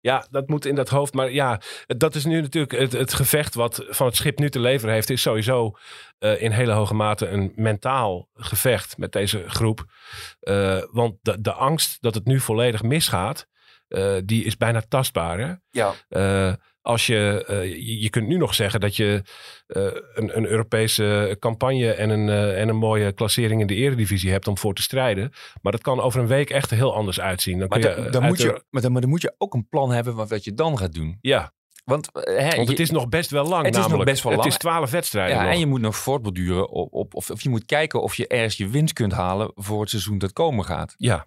Ja, 0.00 0.26
dat 0.30 0.48
moet 0.48 0.66
in 0.66 0.74
dat 0.74 0.88
hoofd. 0.88 1.14
Maar 1.14 1.30
ja, 1.30 1.60
dat 1.86 2.14
is 2.14 2.24
nu 2.24 2.40
natuurlijk 2.40 2.72
het, 2.72 2.92
het 2.92 3.12
gevecht 3.12 3.54
wat 3.54 3.84
van 3.88 4.06
het 4.06 4.16
schip 4.16 4.38
nu 4.38 4.50
te 4.50 4.60
leveren 4.60 4.94
heeft. 4.94 5.10
Is 5.10 5.22
sowieso 5.22 5.76
eh, 6.18 6.42
in 6.42 6.50
hele 6.50 6.72
hoge 6.72 6.94
mate 6.94 7.28
een 7.28 7.52
mentaal 7.54 8.28
gevecht 8.34 8.98
met 8.98 9.12
deze 9.12 9.44
groep. 9.46 9.84
Eh, 10.40 10.82
want 10.90 11.16
de, 11.22 11.40
de 11.40 11.52
angst 11.52 12.02
dat 12.02 12.14
het 12.14 12.24
nu 12.24 12.40
volledig 12.40 12.82
misgaat, 12.82 13.46
eh, 13.88 14.16
die 14.24 14.44
is 14.44 14.56
bijna 14.56 14.82
tastbaar. 14.88 15.38
Hè? 15.38 15.54
Ja. 15.70 15.94
Als 16.82 17.06
je, 17.06 17.44
eh, 17.46 17.62
je, 17.64 18.00
je 18.00 18.10
kunt 18.10 18.26
nu 18.28 18.36
nog 18.36 18.54
zeggen 18.54 18.80
dat 18.80 18.96
je 18.96 19.22
eh, 19.66 19.82
een, 20.14 20.36
een 20.36 20.46
Europese 20.46 21.36
campagne 21.38 21.92
en 21.92 22.10
een, 22.10 22.28
eh, 22.28 22.60
en 22.60 22.68
een 22.68 22.76
mooie 22.76 23.12
klassering 23.12 23.60
in 23.60 23.66
de 23.66 23.74
eredivisie 23.74 24.30
hebt 24.30 24.48
om 24.48 24.58
voor 24.58 24.74
te 24.74 24.82
strijden. 24.82 25.32
Maar 25.62 25.72
dat 25.72 25.82
kan 25.82 26.00
over 26.00 26.20
een 26.20 26.26
week 26.26 26.50
echt 26.50 26.70
heel 26.70 26.94
anders 26.94 27.20
uitzien. 27.20 27.58
Dan 27.58 27.68
Maar, 27.68 27.80
kun 27.80 28.04
je, 28.04 28.10
dan, 28.10 28.22
moet 28.22 28.36
de- 28.36 28.42
je, 28.42 28.62
maar, 28.70 28.82
dan, 28.82 28.92
maar 28.92 29.00
dan 29.00 29.10
moet 29.10 29.22
je 29.22 29.34
ook 29.38 29.54
een 29.54 29.68
plan 29.68 29.90
hebben 29.92 30.14
wat, 30.14 30.28
wat 30.30 30.44
je 30.44 30.54
dan 30.54 30.78
gaat 30.78 30.92
doen. 30.94 31.18
Ja, 31.20 31.52
Want, 31.84 32.08
hè, 32.12 32.56
want 32.56 32.68
het 32.68 32.76
je- 32.76 32.82
is 32.82 32.90
nog 32.90 33.08
best 33.08 33.30
wel 33.30 33.44
lang 33.46 33.66
Het 33.66 33.76
is 33.76 33.86
nog 33.86 34.04
best 34.04 34.22
wel 34.22 34.32
het 34.32 34.40
lang. 34.40 34.52
is 34.52 34.58
twaalf 34.58 34.90
wedstrijden 34.90 35.36
ja, 35.36 35.42
nog. 35.42 35.52
en 35.52 35.58
je 35.58 35.66
moet 35.66 35.80
nog 35.80 35.96
voortborduren 35.96 36.68
op, 36.70 36.92
op 36.92 37.14
of, 37.14 37.30
of 37.30 37.42
je 37.42 37.48
moet 37.48 37.64
kijken 37.64 38.02
of 38.02 38.14
je 38.14 38.26
ergens 38.26 38.56
je 38.56 38.68
winst 38.68 38.92
kunt 38.94 39.12
halen 39.12 39.52
voor 39.54 39.80
het 39.80 39.90
seizoen 39.90 40.18
dat 40.18 40.32
komen 40.32 40.64
gaat. 40.64 40.94
Ja, 40.96 41.26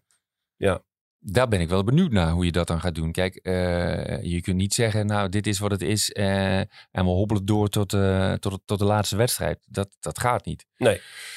Daar 1.25 1.47
ben 1.47 1.61
ik 1.61 1.69
wel 1.69 1.83
benieuwd 1.83 2.11
naar 2.11 2.31
hoe 2.31 2.45
je 2.45 2.51
dat 2.51 2.67
dan 2.67 2.79
gaat 2.79 2.95
doen. 2.95 3.11
Kijk, 3.11 3.35
eh, 3.35 4.23
je 4.23 4.41
kunt 4.41 4.57
niet 4.57 4.73
zeggen, 4.73 5.05
nou, 5.05 5.29
dit 5.29 5.47
is 5.47 5.59
wat 5.59 5.71
het 5.71 5.81
is 5.81 6.11
eh, 6.11 6.57
en 6.59 6.67
we 6.91 7.01
hobbelen 7.01 7.45
door 7.45 7.69
tot, 7.69 7.93
eh, 7.93 8.33
tot, 8.33 8.61
tot 8.65 8.79
de 8.79 8.85
laatste 8.85 9.15
wedstrijd. 9.15 9.59
Dat, 9.65 9.95
dat 9.99 10.19
gaat 10.19 10.45
niet. 10.45 10.65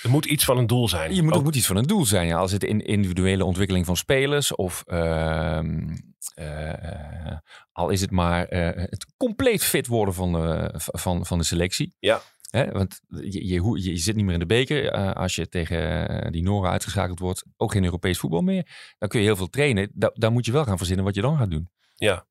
er 0.03 0.11
moet 0.11 0.25
iets 0.25 0.44
van 0.44 0.59
een 0.59 0.66
doel 0.66 0.88
zijn. 0.88 1.14
Je 1.14 1.22
moet, 1.22 1.33
Ook- 1.33 1.38
er 1.38 1.44
moet 1.44 1.57
iets 1.57 1.66
van 1.66 1.77
een 1.77 1.87
doel 1.87 2.05
zijn. 2.05 2.27
Ja. 2.27 2.37
Als 2.38 2.53
het 2.53 2.64
in 2.64 2.81
individuele 2.81 3.44
ontwikkeling 3.44 3.87
van 3.87 3.96
spelers 3.96 4.55
of 4.55 4.83
ehm, 4.87 5.96
eh, 6.35 7.37
al 7.72 7.88
is 7.90 8.01
het 8.01 8.11
maar 8.11 8.46
het 8.49 9.07
compleet 9.16 9.64
fit 9.64 9.87
worden 9.87 10.14
van 10.14 10.33
de, 10.33 10.70
van, 10.77 11.27
van 11.27 11.38
de 11.38 11.44
selectie. 11.44 11.94
Ja. 11.99 12.22
Hè, 12.57 12.71
want 12.73 13.01
je, 13.09 13.47
je, 13.47 13.83
je 13.83 13.97
zit 13.97 14.16
niet 14.16 14.25
meer 14.25 14.35
in 14.35 14.40
de 14.40 14.47
beker. 14.47 14.90
eh, 14.90 15.12
als 15.12 15.35
je 15.35 15.49
tegen 15.49 16.09
eh, 16.09 16.31
die 16.31 16.42
Noren 16.42 16.71
uitgeschakeld 16.71 17.19
wordt, 17.19 17.45
ook 17.57 17.73
geen 17.73 17.85
Europees 17.85 18.19
voetbal 18.19 18.40
meer. 18.42 18.95
Dan 18.99 19.09
kun 19.09 19.21
je 19.21 19.27
heel 19.27 19.37
veel 19.37 19.49
trainen. 19.49 19.90
Da 19.95 20.11
daar 20.14 20.33
moet 20.33 20.47
je 20.47 20.53
wel 20.53 20.64
gaan 20.64 20.77
verzinnen 20.79 21.05
wat 21.05 21.14
je 21.14 21.21
dan 21.21 21.37
gaat 21.37 21.51
doen. 21.51 21.71
Ja, 21.95 22.27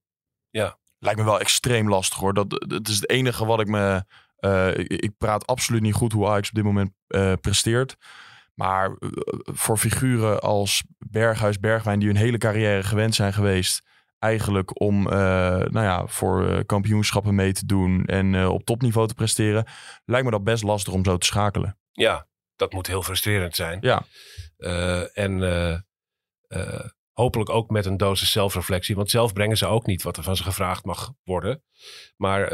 Lijkt 1.00 1.20
me 1.20 1.26
wel 1.26 1.40
extreem 1.40 1.90
lastig 1.90 2.18
hoor. 2.20 2.34
Dat, 2.34 2.50
dat 2.68 2.88
is 2.88 2.96
het 2.96 3.10
enige 3.10 3.46
wat 3.46 3.60
ik 3.60 3.68
me. 3.68 4.06
eh, 4.36 4.78
ik, 4.78 4.88
ik 4.92 5.18
praat 5.18 5.48
absoluut 5.48 5.82
niet 5.82 5.94
goed 5.94 6.12
hoe 6.12 6.28
Ajax 6.28 6.50
op 6.50 6.56
dit 6.56 6.64
moment 6.64 6.92
eh, 7.08 7.34
presteert. 7.42 7.96
Maar 8.54 8.96
voor 9.44 9.78
figuren 9.78 10.42
als 10.42 10.84
Berghuis, 10.98 11.60
Bergwijn, 11.60 12.00
die 12.00 12.08
hun 12.08 12.18
hele 12.18 12.38
carrière 12.38 12.84
gewend 12.84 13.16
zijn 13.16 13.34
geweest. 13.34 13.84
Eigenlijk 14.26 14.82
om 14.82 15.08
eh, 15.08 15.18
nou 15.58 15.86
ja, 15.86 16.08
voor 16.08 16.48
eh, 16.48 16.60
kampioenschappen 16.66 17.36
mee 17.36 17.54
te 17.54 17.66
doen 17.66 18.06
en 18.06 18.36
eh, 18.36 18.50
op 18.50 18.64
topniveau 18.64 19.08
te 19.08 19.14
presteren. 19.14 19.66
Lijkt 20.06 20.26
me 20.26 20.32
dat 20.32 20.44
best 20.44 20.64
lastig 20.64 20.94
om 20.94 21.06
zo 21.06 21.18
te 21.18 21.26
schakelen. 21.26 21.78
ja, 21.92 22.28
dat 22.56 22.74
moet 22.74 22.88
heel 22.88 23.04
frustrerend 23.04 23.56
zijn. 23.56 23.78
Ja. 23.82 24.06
En 25.14 25.86
hopelijk 27.12 27.50
ook 27.50 27.70
met 27.70 27.86
een 27.86 27.98
dosis 27.98 28.32
zelfreflectie. 28.32 28.96
Want 28.96 29.10
zelf 29.10 29.34
brengen 29.34 29.58
ze 29.58 29.66
ook 29.66 29.86
niet 29.86 30.04
wat 30.04 30.18
er 30.18 30.24
van 30.24 30.36
ze 30.36 30.44
gevraagd 30.44 30.86
mag 30.86 31.14
worden. 31.24 31.64
Maar 32.18 32.52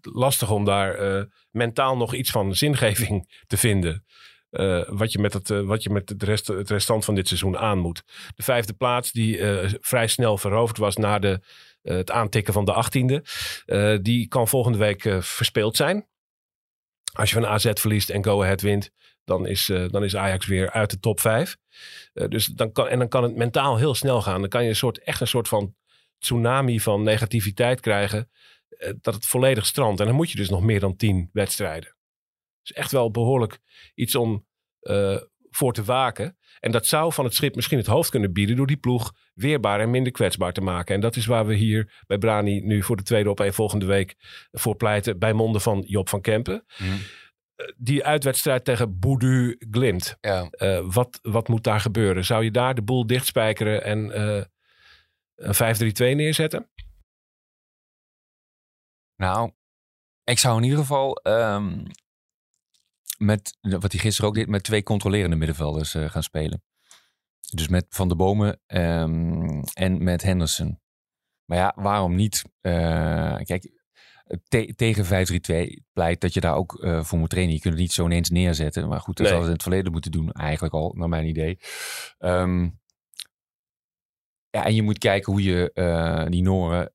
lastig 0.00 0.50
om 0.50 0.64
daar 0.64 1.26
mentaal 1.50 1.96
nog 1.96 2.14
iets 2.14 2.30
van 2.30 2.54
zingeving 2.54 3.42
te 3.46 3.56
vinden. 3.56 4.04
Eh, 4.50 4.82
wat 4.88 5.12
je 5.12 5.18
met, 5.18 5.32
het, 5.32 5.50
eh, 5.50 5.60
wat 5.60 5.82
je 5.82 5.90
met 5.90 6.08
het, 6.08 6.22
rest, 6.22 6.46
het 6.46 6.70
restant 6.70 7.04
van 7.04 7.14
dit 7.14 7.28
seizoen 7.28 7.58
aan 7.58 7.78
moet. 7.78 8.02
De 8.34 8.42
vijfde 8.42 8.72
plaats, 8.72 9.12
die 9.12 9.38
eh, 9.38 9.72
vrij 9.80 10.06
snel 10.06 10.38
veroverd 10.38 10.78
was 10.78 10.96
na 10.96 11.18
de, 11.18 11.40
het 11.82 12.10
aantikken 12.10 12.52
van 12.52 12.64
de 12.64 12.72
achttiende. 12.72 13.24
die 14.02 14.28
kan 14.28 14.48
volgende 14.48 14.78
week 14.78 15.16
verspeeld 15.20 15.76
zijn. 15.76 16.06
Als 17.12 17.30
je 17.30 17.34
van 17.34 17.46
AZ 17.46 17.70
verliest 17.74 18.10
en 18.10 18.24
Go 18.24 18.42
Ahead 18.42 18.60
wint, 18.60 18.90
dan 19.24 19.46
is, 19.46 19.66
dan 19.66 20.04
is 20.04 20.16
Ajax 20.16 20.46
weer 20.46 20.70
uit 20.70 20.90
de 20.90 20.98
top 20.98 21.20
5. 21.20 21.56
dus 22.12 22.46
dan 22.46 22.72
kan, 22.72 22.88
en 22.88 22.98
dan 22.98 23.08
kan 23.08 23.22
het 23.22 23.36
mentaal 23.36 23.76
heel 23.76 23.94
snel 23.94 24.22
gaan. 24.22 24.40
Dan 24.40 24.48
kan 24.48 24.62
je 24.62 24.68
een 24.68 24.76
soort, 24.76 24.98
echt 24.98 25.20
een 25.20 25.26
soort 25.26 25.48
van 25.48 25.74
tsunami 26.18 26.80
van 26.80 27.02
negativiteit 27.02 27.80
krijgen. 27.80 28.30
dat 29.00 29.14
het 29.14 29.26
volledig 29.26 29.66
strandt. 29.66 30.00
En 30.00 30.06
dan 30.06 30.14
moet 30.14 30.30
je 30.30 30.36
dus 30.36 30.50
nog 30.50 30.62
meer 30.62 30.80
dan 30.80 30.96
10 30.96 31.30
wedstrijden. 31.32 31.94
Dus 32.62 32.72
echt 32.72 32.92
wel 32.92 33.10
behoorlijk 33.10 33.58
iets 33.94 34.14
om 34.14 34.46
eh, 34.80 35.16
voor 35.50 35.72
te 35.72 35.84
waken. 35.84 36.38
En 36.60 36.70
dat 36.70 36.86
zou 36.86 37.12
van 37.12 37.24
het 37.24 37.34
schip 37.34 37.54
misschien 37.54 37.78
het 37.78 37.86
hoofd 37.86 38.10
kunnen 38.10 38.32
bieden. 38.32 38.56
door 38.56 38.66
die 38.66 38.76
ploeg 38.76 39.12
weerbaar 39.34 39.80
en 39.80 39.90
minder 39.90 40.12
kwetsbaar 40.12 40.52
te 40.52 40.60
maken. 40.60 40.94
En 40.94 41.00
dat 41.00 41.16
is 41.16 41.26
waar 41.26 41.46
we 41.46 41.54
hier 41.54 42.02
bij 42.06 42.18
Brani 42.18 42.60
nu 42.60 42.82
voor 42.82 42.96
de 42.96 43.02
tweede 43.02 43.30
op 43.30 43.38
een 43.38 43.52
volgende 43.52 43.86
week 43.86 44.14
voor 44.50 44.76
pleiten. 44.76 45.18
bij 45.18 45.32
monden 45.32 45.60
van 45.60 45.84
Job 45.86 46.08
van 46.08 46.20
Kempen. 46.20 46.64
Eh, 46.76 47.66
Die 47.76 48.04
uitwedstrijd 48.04 48.64
tegen 48.64 48.98
Boudu 48.98 49.56
Glimt. 49.70 50.16
Ja. 50.20 50.48
Eh, 50.50 50.80
wat, 50.92 51.18
wat 51.22 51.48
moet 51.48 51.64
daar 51.64 51.80
gebeuren? 51.80 52.24
Zou 52.24 52.44
je 52.44 52.50
daar 52.50 52.74
de 52.74 52.82
boel 52.82 53.06
dichtspijkeren 53.06 53.84
en 53.84 54.20
een 55.34 55.54
5-3-2 55.54 56.14
neerzetten? 56.14 56.70
Nou, 59.16 59.50
ik 60.24 60.38
zou 60.38 60.56
in 60.56 60.62
ieder 60.62 60.78
geval 60.78 61.16
ehm, 61.16 61.84
met, 63.22 63.56
wat 63.60 63.92
hij 63.92 64.00
gisteren 64.00 64.30
ook 64.30 64.36
deed, 64.36 64.48
met 64.48 64.62
twee 64.62 64.82
controlerende 64.82 65.36
middenvelders 65.36 65.94
eh, 65.94 66.10
gaan 66.10 66.22
spelen. 66.22 66.62
Dus 67.54 67.68
met 67.68 67.86
Van 67.88 68.08
der 68.08 68.16
Bomen 68.16 68.60
ehm, 68.66 69.62
en 69.72 70.02
met 70.04 70.22
Henderson. 70.22 70.80
Maar 71.44 71.58
ja, 71.58 71.72
waarom 71.76 72.14
niet? 72.14 72.42
Eh, 72.60 73.36
kijk, 73.36 73.70
te- 74.48 74.72
tegen 74.76 75.04
5-3-2 75.04 75.82
pleit 75.92 76.20
dat 76.20 76.34
je 76.34 76.40
daar 76.40 76.54
ook 76.54 76.82
eh, 76.82 77.02
voor 77.04 77.18
moet 77.18 77.30
trainen. 77.30 77.54
Je 77.54 77.60
kunt 77.60 77.74
het 77.74 77.82
niet 77.82 77.92
zo 77.92 78.04
ineens 78.04 78.30
neerzetten. 78.30 78.88
Maar 78.88 79.00
goed, 79.00 79.16
dat 79.16 79.26
Nee. 79.26 79.34
zouden 79.34 79.42
ze 79.44 79.50
in 79.50 79.52
het 79.54 79.62
verleden 79.62 79.92
moeten 79.92 80.10
doen. 80.10 80.32
Eigenlijk 80.32 80.74
al, 80.74 80.92
naar 80.96 81.08
mijn 81.08 81.26
idee. 81.26 81.58
Ehm, 82.18 82.62
ja, 84.50 84.64
en 84.64 84.74
je 84.74 84.82
moet 84.82 84.98
kijken 84.98 85.32
hoe 85.32 85.42
je 85.42 86.26
die 86.30 86.42
Noren 86.42 86.92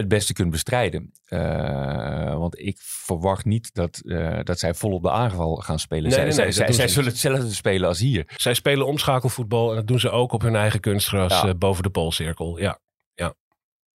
het 0.00 0.08
beste 0.08 0.32
kunt 0.32 0.50
bestrijden. 0.50 1.12
Eh, 1.24 2.34
want 2.34 2.58
ik 2.58 2.78
verwacht 2.80 3.44
niet 3.44 3.74
dat, 3.74 4.00
eh, 4.04 4.38
dat 4.42 4.58
zij 4.58 4.74
vol 4.74 4.92
op 4.92 5.02
de 5.02 5.10
aanval 5.10 5.54
gaan 5.56 5.78
spelen. 5.78 6.02
Nee, 6.02 6.12
zij 6.12 6.22
nee, 6.22 6.52
zij, 6.52 6.68
nee, 6.76 6.88
zullen 6.88 7.10
hetzelfde 7.10 7.52
spelen 7.52 7.88
als 7.88 7.98
hier. 7.98 8.32
Zij 8.36 8.54
spelen 8.54 8.86
omschakelvoetbal 8.86 9.70
en 9.70 9.76
dat 9.76 9.86
doen 9.86 10.00
ze 10.00 10.10
ook 10.10 10.32
op 10.32 10.42
hun 10.42 10.56
eigen 10.56 10.80
kunstgras 10.80 11.42
Ja. 11.42 11.48
eh, 11.48 11.54
boven 11.54 11.82
de 11.82 11.90
poolcirkel. 11.90 12.58
Ja. 12.58 12.78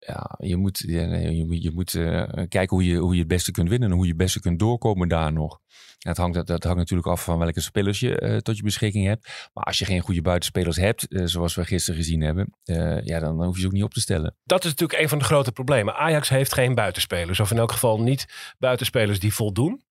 Ja, 0.06 0.34
je 0.38 0.56
moet, 0.56 0.78
ja, 0.86 1.04
nee, 1.06 1.36
je 1.36 1.44
moet, 1.46 1.62
je 1.62 1.70
moet 1.70 1.94
eh, 1.94 2.22
kijken 2.48 2.68
hoe 2.68 2.84
je, 2.84 2.96
hoe 2.96 3.12
je 3.12 3.18
het 3.18 3.28
beste 3.28 3.50
kunt 3.50 3.68
winnen 3.68 3.88
en 3.88 3.94
hoe 3.94 4.04
je 4.04 4.10
het 4.10 4.18
beste 4.20 4.40
kunt 4.40 4.58
doorkomen 4.58 5.08
daar 5.08 5.32
nog. 5.32 5.60
Het 5.98 6.16
hangt, 6.16 6.34
dat, 6.34 6.46
dat 6.46 6.62
hangt 6.64 6.78
natuurlijk 6.78 7.08
af 7.08 7.24
van 7.24 7.38
welke 7.38 7.60
spelers 7.60 8.00
je 8.00 8.18
eh, 8.18 8.36
tot 8.36 8.56
je 8.56 8.62
beschikking 8.62 9.06
hebt. 9.06 9.48
Maar 9.52 9.64
als 9.64 9.78
je 9.78 9.84
geen 9.84 10.00
goede 10.00 10.22
buitenspelers 10.22 10.76
hebt, 10.76 11.06
eh, 11.12 11.22
zoals 11.24 11.54
we 11.54 11.64
gisteren 11.64 12.00
gezien 12.00 12.20
hebben, 12.20 12.54
eh, 12.64 13.04
ja, 13.04 13.18
dan, 13.18 13.36
dan 13.36 13.46
hoef 13.46 13.54
je 13.54 13.60
ze 13.60 13.66
ook 13.66 13.72
niet 13.72 13.82
op 13.82 13.94
te 13.94 14.00
stellen. 14.00 14.36
Dat 14.44 14.64
is 14.64 14.70
natuurlijk 14.70 15.00
een 15.00 15.08
van 15.08 15.18
de 15.18 15.24
grote 15.24 15.52
problemen. 15.52 15.94
Ajax 15.96 16.28
heeft 16.28 16.52
geen 16.54 16.74
buitenspelers. 16.74 17.40
Of 17.40 17.50
in 17.50 17.58
elk 17.58 17.72
geval 17.72 18.00
niet 18.00 18.54
buitenspelers 18.58 19.18
die 19.20 19.34
voldoen. 19.34 19.82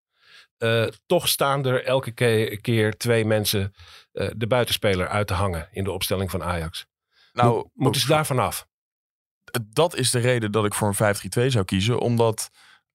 Eh, 0.58 0.86
toch 1.06 1.28
staan 1.28 1.65
er 1.65 1.86
elke 1.86 2.12
ke- 2.12 2.58
keer 2.62 2.97
twee 2.97 3.26
mensen 3.26 3.73
eh, 4.12 4.30
de 4.36 4.47
buitenspeler 4.47 5.08
uit 5.08 5.28
te 5.28 5.34
hangen 5.34 5.67
in 5.71 5.84
de 5.84 5.91
opstelling 5.91 6.32
van 6.32 6.43
Ajax. 6.43 6.86
Nou, 7.34 7.54
Moet- 7.56 7.69
moeten 7.73 8.02
ze 8.02 8.08
daarvan 8.08 8.39
af? 8.39 8.67
Dat 9.69 9.95
is 9.95 10.12
de 10.12 10.19
reden 10.19 10.51
dat 10.51 10.65
ik 10.65 10.73
voor 10.73 10.95
een 10.97 11.15
5-3-2 11.15 11.45
zou 11.47 11.65
kiezen. 11.65 11.99
Omdat 11.99 12.49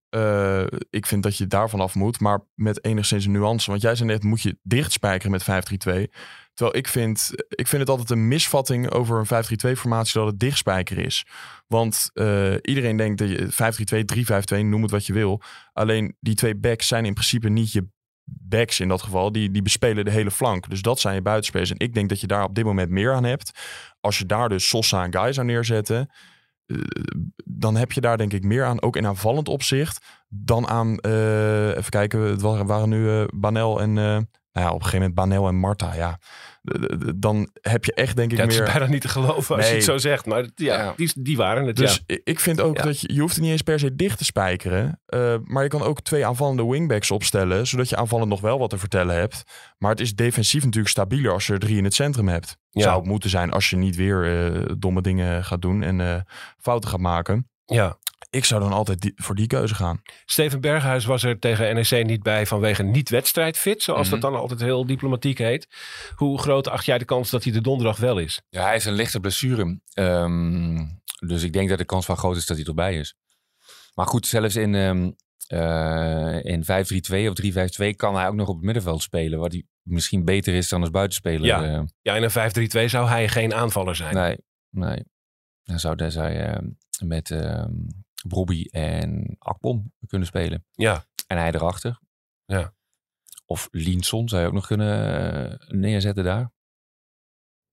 Eh, 0.09 0.65
ik 0.91 1.07
vind 1.07 1.23
dat 1.23 1.37
je 1.37 1.47
daarvan 1.47 1.81
af 1.81 1.95
moet, 1.95 2.21
maar 2.21 2.41
met 2.55 2.85
enigszins 2.85 3.25
een 3.25 3.33
nuance. 3.33 3.71
Want 3.71 3.83
jij 3.83 3.95
zei 3.95 4.09
net, 4.09 4.23
moet 4.23 4.43
je 4.43 4.59
dichtspijkeren 4.63 5.31
met 5.31 5.43
5-3-2. 5.43 6.11
Terwijl 6.55 6.77
ik 6.77 6.89
vind, 6.89 7.31
ik 7.49 7.67
vind 7.67 7.81
het 7.81 7.91
altijd 7.91 8.11
een 8.11 8.29
misvatting 8.29 8.91
over 8.91 9.19
een 9.19 9.45
5-3-2-formatie 9.77 10.21
dat 10.21 10.27
het 10.27 10.41
dichtspijkeren 10.41 11.05
is. 11.05 11.27
Want 11.67 12.11
eh, 12.13 12.55
iedereen 12.63 12.97
denkt 12.97 13.19
dat 13.19 13.29
je 13.29 13.49
5-3-2, 14.55 14.59
3-5-2, 14.59 14.65
noem 14.65 14.83
het 14.83 14.91
wat 14.91 15.07
je 15.07 15.13
wil. 15.13 15.43
Alleen 15.73 16.17
die 16.21 16.35
twee 16.35 16.57
backs 16.57 16.89
zijn 16.89 17.05
in 17.05 17.15
principe 17.15 17.49
niet 17.49 17.73
je 17.73 17.89
backs 18.25 18.81
in 18.81 18.89
dat 18.89 19.03
geval. 19.03 19.33
Die, 19.33 19.51
die 19.51 19.63
bespelen 19.63 20.05
de 20.05 20.11
hele 20.11 20.31
flank. 20.31 20.69
Dus 20.69 20.83
dat 20.83 21.01
zijn 21.01 21.15
je 21.15 21.23
buitenspelers. 21.23 21.71
En 21.71 21.79
ik 21.79 21.95
denk 21.95 22.09
dat 22.09 22.21
je 22.21 22.27
daar 22.27 22.45
op 22.45 22.55
dit 22.55 22.65
moment 22.65 22.91
meer 22.91 23.13
aan 23.13 23.25
hebt. 23.25 23.51
Als 24.01 24.19
je 24.19 24.27
daar 24.27 24.49
dus 24.49 24.69
Sosa 24.69 25.05
en 25.05 25.13
Guy 25.13 25.33
zou 25.33 25.47
neerzetten 25.47 26.11
eh, 26.69 26.77
dan 27.45 27.77
heb 27.77 27.93
je 27.93 28.01
daar 28.01 28.17
denk 28.17 28.33
ik 28.33 28.45
meer 28.45 28.65
aan, 28.65 28.83
ook 28.83 28.97
in 28.97 29.07
aanvallend 29.07 29.49
opzicht, 29.49 30.07
dan 30.29 30.67
aan, 30.67 30.99
eh, 30.99 31.69
even 31.69 31.91
kijken, 31.91 32.21
het 32.21 32.41
waren, 32.41 32.67
waren 32.67 32.89
nu 32.89 33.05
uh, 33.05 33.25
Banel 33.35 33.81
en, 33.81 34.29
nou 34.59 34.71
ja, 34.71 34.75
op 34.77 34.81
een 34.83 34.87
gegeven 34.87 34.99
moment 35.15 35.15
Banel 35.31 35.49
en 35.49 35.55
Marta, 35.55 35.95
ja. 35.95 36.19
Dan 37.17 37.49
heb 37.61 37.85
je 37.85 37.95
echt 37.95 38.17
denk 38.17 38.33
ik 38.33 38.39
ja, 38.39 38.45
meer... 38.45 38.55
Het 38.59 38.67
is 38.67 38.73
bijna 38.73 38.87
niet 38.91 39.01
te 39.01 39.09
geloven 39.09 39.55
als 39.57 39.65
Nee. 39.65 39.69
je 39.71 39.75
het 39.77 39.85
zo 39.85 39.99
zegt, 39.99 40.27
maar 40.27 40.41
ja, 40.55 40.77
Ja. 40.77 40.93
Die, 40.97 41.11
die 41.15 41.37
waren 41.37 41.67
het, 41.67 41.77
Dus 41.77 42.03
ik 42.25 42.41
vind 42.41 42.61
ook 42.61 42.83
dat 42.83 43.01
je, 43.01 43.13
je 43.15 43.21
hoeft 43.21 43.35
het 43.35 43.43
niet 43.43 43.53
eens 43.53 43.63
per 43.63 43.79
se 43.79 43.95
dicht 43.95 44.19
te 44.19 44.25
spijkeren. 44.25 45.01
eh, 45.07 45.35
maar 45.45 45.63
je 45.63 45.69
kan 45.69 45.83
ook 45.83 46.01
twee 46.03 46.27
aanvallende 46.27 46.67
wingbacks 46.67 47.11
opstellen. 47.11 47.67
Zodat 47.67 47.89
je 47.89 47.97
aanvallend 47.97 48.29
nog 48.29 48.41
wel 48.41 48.59
wat 48.59 48.71
te 48.71 48.79
vertellen 48.79 49.15
hebt. 49.17 49.43
Maar 49.79 49.91
het 49.91 50.01
is 50.01 50.15
defensief 50.15 50.65
natuurlijk 50.65 50.89
stabieler 50.93 51.33
als 51.33 51.47
je 51.47 51.53
er 51.53 51.59
drie 51.59 51.77
in 51.77 51.85
het 51.85 51.95
centrum 51.95 52.29
hebt. 52.29 52.57
Zou 52.71 52.97
het 52.99 53.07
moeten 53.07 53.31
zijn 53.31 53.51
als 53.51 53.71
je 53.71 53.77
niet 53.77 53.97
weer 53.97 54.53
eh, 54.55 54.63
domme 54.79 55.01
dingen 55.03 55.45
gaat 55.45 55.63
doen 55.63 55.83
en 55.83 56.01
eh, 56.01 56.15
fouten 56.59 56.91
gaat 56.91 57.01
maken. 57.01 57.49
ja. 57.65 57.97
Ik 58.31 58.45
zou 58.45 58.61
dan 58.61 58.73
altijd 58.73 59.01
die- 59.01 59.13
voor 59.17 59.35
die 59.35 59.47
keuze 59.47 59.75
gaan. 59.75 60.01
Steven 60.25 60.61
Berghuis 60.61 61.05
was 61.05 61.23
er 61.23 61.39
tegen 61.39 61.75
NEC 61.75 62.07
niet 62.07 62.23
bij 62.23 62.47
vanwege 62.47 62.83
niet-wedstrijdfit, 62.83 63.83
zoals 63.83 64.09
dat 64.09 64.21
dan 64.21 64.35
altijd 64.35 64.61
heel 64.61 64.87
diplomatiek 64.87 65.39
heet. 65.39 65.69
Hoe 66.15 66.39
groot 66.39 66.69
acht 66.69 66.85
jij 66.85 66.99
de 66.99 67.05
kans 67.05 67.31
dat 67.31 67.45
hij 67.45 67.53
de 67.53 67.61
donderdag 67.61 67.97
wel 67.97 68.19
is? 68.19 68.41
Ja, 68.49 68.63
hij 68.63 68.73
heeft 68.73 68.85
een 68.85 68.93
lichte 68.93 69.21
blessure. 69.21 69.81
Ehm, 69.93 70.87
dus 71.27 71.43
ik 71.43 71.53
denk 71.53 71.69
dat 71.69 71.79
de 71.79 71.85
kans 71.85 72.07
wel 72.07 72.17
groot 72.17 72.37
is 72.37 72.47
dat 72.47 72.57
hij 72.57 72.67
erbij 72.67 72.95
is. 72.99 73.15
Maar 73.95 74.07
goed, 74.07 74.27
zelfs 74.27 74.57
in, 74.57 74.75
ehm, 74.75 75.11
eh, 75.47 76.45
in 76.45 76.65
5-3-2 76.65 77.29
of 77.29 77.35
3-5-2 77.35 77.95
kan 77.97 78.15
hij 78.17 78.29
ook 78.29 78.35
nog 78.35 78.49
op 78.49 78.55
het 78.57 78.65
middenveld 78.65 79.03
spelen. 79.03 79.39
Wat 79.39 79.53
hij 79.53 79.65
misschien 79.83 80.25
beter 80.25 80.55
is 80.55 80.69
dan 80.69 80.81
als 80.81 80.91
buitenspeler. 80.91 81.47
Ja. 81.47 81.65
eh. 81.65 81.83
Ja, 82.03 82.17
in 82.17 82.23
een 82.23 82.31
5-3-2 82.31 82.89
zou 82.89 83.09
hij 83.09 83.29
geen 83.29 83.55
aanvaller 83.55 83.97
zijn. 83.97 84.15
nee, 84.15 84.39
nee. 84.71 85.05
Dan 85.63 85.79
zou 85.79 86.05
hij 86.05 86.47
ehm, 86.47 86.67
met 87.07 87.31
Brobby 88.27 88.65
en 88.71 89.37
Akpom 89.39 89.93
kunnen 90.07 90.27
spelen. 90.29 90.65
Ja, 90.73 91.05
En 91.27 91.37
hij 91.39 91.53
erachter. 91.53 91.99
Ja. 92.45 92.73
Of 93.47 93.69
Linson 93.71 94.29
zou 94.29 94.43
je 94.43 94.49
ook 94.49 94.55
nog 94.55 94.67
kunnen 94.67 95.51
eh, 95.51 95.69
neerzetten 95.69 96.25
daar. 96.25 96.51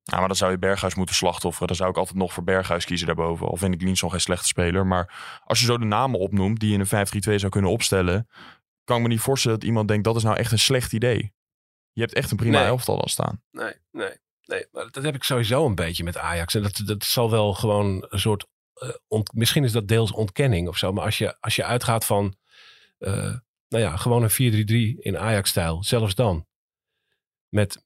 Ja, 0.03 0.17
maar 0.17 0.27
dan 0.27 0.35
zou 0.37 0.51
je 0.51 0.57
Berghuis 0.57 0.95
moeten 0.95 1.15
slachtofferen. 1.15 1.67
Dan 1.67 1.75
zou 1.75 1.89
ik 1.89 1.97
altijd 1.97 2.17
nog 2.17 2.33
voor 2.33 2.43
Berghuis 2.43 2.85
kiezen 2.85 3.07
daarboven. 3.07 3.47
Al 3.47 3.57
vind 3.57 3.73
ik 3.73 3.81
Linson 3.81 4.09
geen 4.11 4.21
slechte 4.21 4.47
speler. 4.47 4.87
Maar 4.87 5.39
als 5.45 5.59
je 5.59 5.65
zo 5.65 5.77
de 5.77 5.85
namen 5.85 6.19
opnoemt 6.19 6.59
die 6.59 6.69
je 6.69 6.75
in 6.75 6.87
een 6.89 7.07
5-3-2 7.29 7.35
zou 7.35 7.51
kunnen 7.51 7.71
opstellen... 7.71 8.27
kan 8.83 8.97
ik 8.97 9.01
me 9.03 9.07
niet 9.07 9.19
voorstellen 9.19 9.59
dat 9.59 9.67
iemand 9.67 9.87
denkt 9.87 10.03
dat 10.03 10.15
is 10.15 10.23
nou 10.23 10.37
echt 10.37 10.51
een 10.51 10.59
slecht 10.59 10.93
idee. 10.93 11.33
Je 11.91 12.01
hebt 12.01 12.13
echt 12.13 12.31
een 12.31 12.37
prima 12.37 12.57
Nee. 12.59 12.67
elftal 12.67 12.97
dan 12.97 13.09
staan. 13.09 13.43
nee, 13.51 13.73
nee. 13.91 14.17
nee 14.45 14.67
maar 14.71 14.91
dat 14.91 15.03
heb 15.03 15.15
ik 15.15 15.23
sowieso 15.23 15.65
een 15.65 15.75
beetje 15.75 16.03
met 16.03 16.17
Ajax. 16.17 16.55
En 16.55 16.61
dat, 16.61 16.81
dat 16.85 17.03
zal 17.03 17.31
wel 17.31 17.53
gewoon 17.53 18.05
een 18.09 18.19
soort. 18.19 18.47
Eh, 18.75 18.89
ont- 19.07 19.33
misschien 19.33 19.63
is 19.63 19.71
dat 19.71 19.87
deels 19.87 20.11
ontkenning 20.11 20.67
of 20.67 20.77
zo. 20.77 20.93
Maar 20.93 21.03
als 21.05 21.17
je, 21.17 21.39
als 21.41 21.55
je 21.55 21.63
uitgaat 21.63 22.05
van. 22.05 22.35
eh, 22.97 23.35
nou 23.67 23.83
ja, 23.83 23.97
gewoon 23.97 24.23
een 24.23 24.29
4-3-3 24.31 24.99
in 24.99 25.17
Ajax-stijl. 25.17 25.83
Zelfs 25.83 26.15
dan. 26.15 26.47
Met 27.49 27.85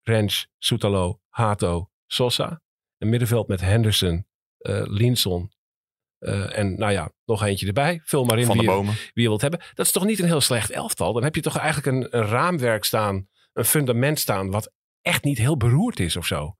Rens, 0.00 0.48
Soetalo, 0.58 1.20
Hato, 1.28 1.90
Sosa. 2.06 2.62
Een 2.98 3.08
middenveld 3.08 3.48
met 3.48 3.60
Henderson, 3.60 4.26
eh 4.58 4.82
Linson. 4.84 5.52
en 6.52 6.78
nou 6.78 6.92
ja, 6.92 7.12
nog 7.24 7.42
eentje 7.44 7.66
erbij. 7.66 8.00
Vul 8.04 8.24
maar 8.24 8.38
in 8.38 8.46
Van 8.46 8.56
de 8.56 8.62
wie 8.62 8.70
je, 8.70 8.76
bomen. 8.76 8.94
wie 8.94 9.22
je 9.22 9.28
wilt 9.28 9.40
hebben. 9.40 9.60
Dat 9.74 9.86
is 9.86 9.92
toch 9.92 10.04
niet 10.04 10.18
een 10.18 10.24
heel 10.26 10.40
slecht 10.40 10.70
elftal? 10.70 11.12
Dan 11.12 11.22
heb 11.22 11.34
je 11.34 11.40
toch 11.40 11.56
eigenlijk 11.56 11.86
een, 11.86 12.18
een 12.20 12.26
raamwerk 12.26 12.84
staan, 12.84 13.28
een 13.52 13.64
fundament 13.64 14.18
staan, 14.18 14.50
wat 14.50 14.72
echt 15.02 15.24
niet 15.24 15.38
heel 15.38 15.56
beroerd 15.56 16.00
is 16.00 16.16
of 16.16 16.26
zo. 16.26 16.56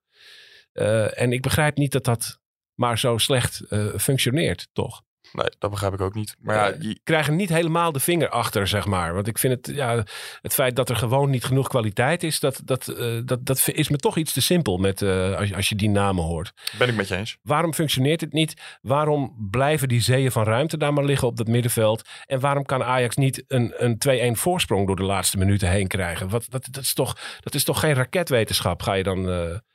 En 1.15 1.33
ik 1.33 1.43
begrijp 1.43 1.77
niet 1.77 1.93
dat 1.93 2.05
dat 2.05 2.40
maar 2.81 2.99
zo 2.99 3.19
slecht 3.19 3.61
eh, 3.69 3.87
functioneert, 3.99 4.69
toch? 4.73 5.03
Nee, 5.33 5.47
dat 5.59 5.71
begrijp 5.71 5.93
ik 5.93 6.01
ook 6.01 6.15
niet. 6.15 6.37
Maar 6.41 6.57
ja, 6.57 6.71
Eh, 6.73 6.81
je- 6.83 7.01
krijgen 7.05 7.37
niet 7.37 7.49
helemaal 7.49 7.93
de 7.93 8.01
vinger 8.01 8.29
achter, 8.29 8.67
zeg 8.69 8.87
maar. 8.87 9.15
Want 9.15 9.27
ik 9.27 9.39
vind 9.39 9.53
het, 9.67 9.77
ja, 9.77 10.05
het 10.41 10.55
feit 10.55 10.77
dat 10.77 10.89
er 10.89 10.97
gewoon 10.97 11.31
niet 11.31 11.45
genoeg 11.45 11.69
kwaliteit 11.69 12.23
is, 12.23 12.41
dat, 12.41 12.61
dat, 12.65 12.89
eh, 12.89 13.19
dat, 13.25 13.47
dat 13.47 13.69
is 13.73 13.89
me 13.89 13.97
toch 13.97 14.17
iets 14.17 14.33
te 14.33 14.41
simpel 14.43 14.77
met, 14.79 15.03
als, 15.03 15.49
je- 15.49 15.57
als 15.57 15.69
je 15.69 15.75
die 15.75 15.89
namen 15.89 16.25
hoort. 16.25 16.53
ben 16.79 16.89
ik 16.89 16.95
met 16.95 17.09
je 17.09 17.17
eens. 17.17 17.37
Waarom 17.43 17.75
functioneert 17.75 18.21
het 18.21 18.33
niet? 18.33 18.79
Waarom 18.81 19.49
blijven 19.51 19.89
die 19.89 20.01
zeeën 20.01 20.33
van 20.33 20.45
ruimte 20.45 20.77
daar 20.77 20.93
maar 20.93 21.05
liggen 21.05 21.29
op 21.29 21.37
dat 21.37 21.47
middenveld? 21.49 22.09
En 22.27 22.41
waarom 22.41 22.65
kan 22.65 22.83
Ajax 22.85 23.17
niet 23.17 23.45
een, 23.49 23.73
een 23.77 23.99
2-1 23.99 24.39
voorsprong 24.39 24.87
door 24.87 24.97
de 24.97 25.03
laatste 25.03 25.39
minuten 25.39 25.71
heen 25.71 25.87
krijgen? 25.87 26.29
Wat, 26.29 26.47
dat, 26.49 26.69
dat, 26.71 26.83
is 26.83 26.95
toch, 26.95 27.17
dat 27.41 27.55
is 27.55 27.65
toch 27.65 27.81
geen 27.81 27.95
raketwetenschap, 27.95 28.83
ga 28.83 28.93
je 28.93 29.03
dan, 29.03 29.29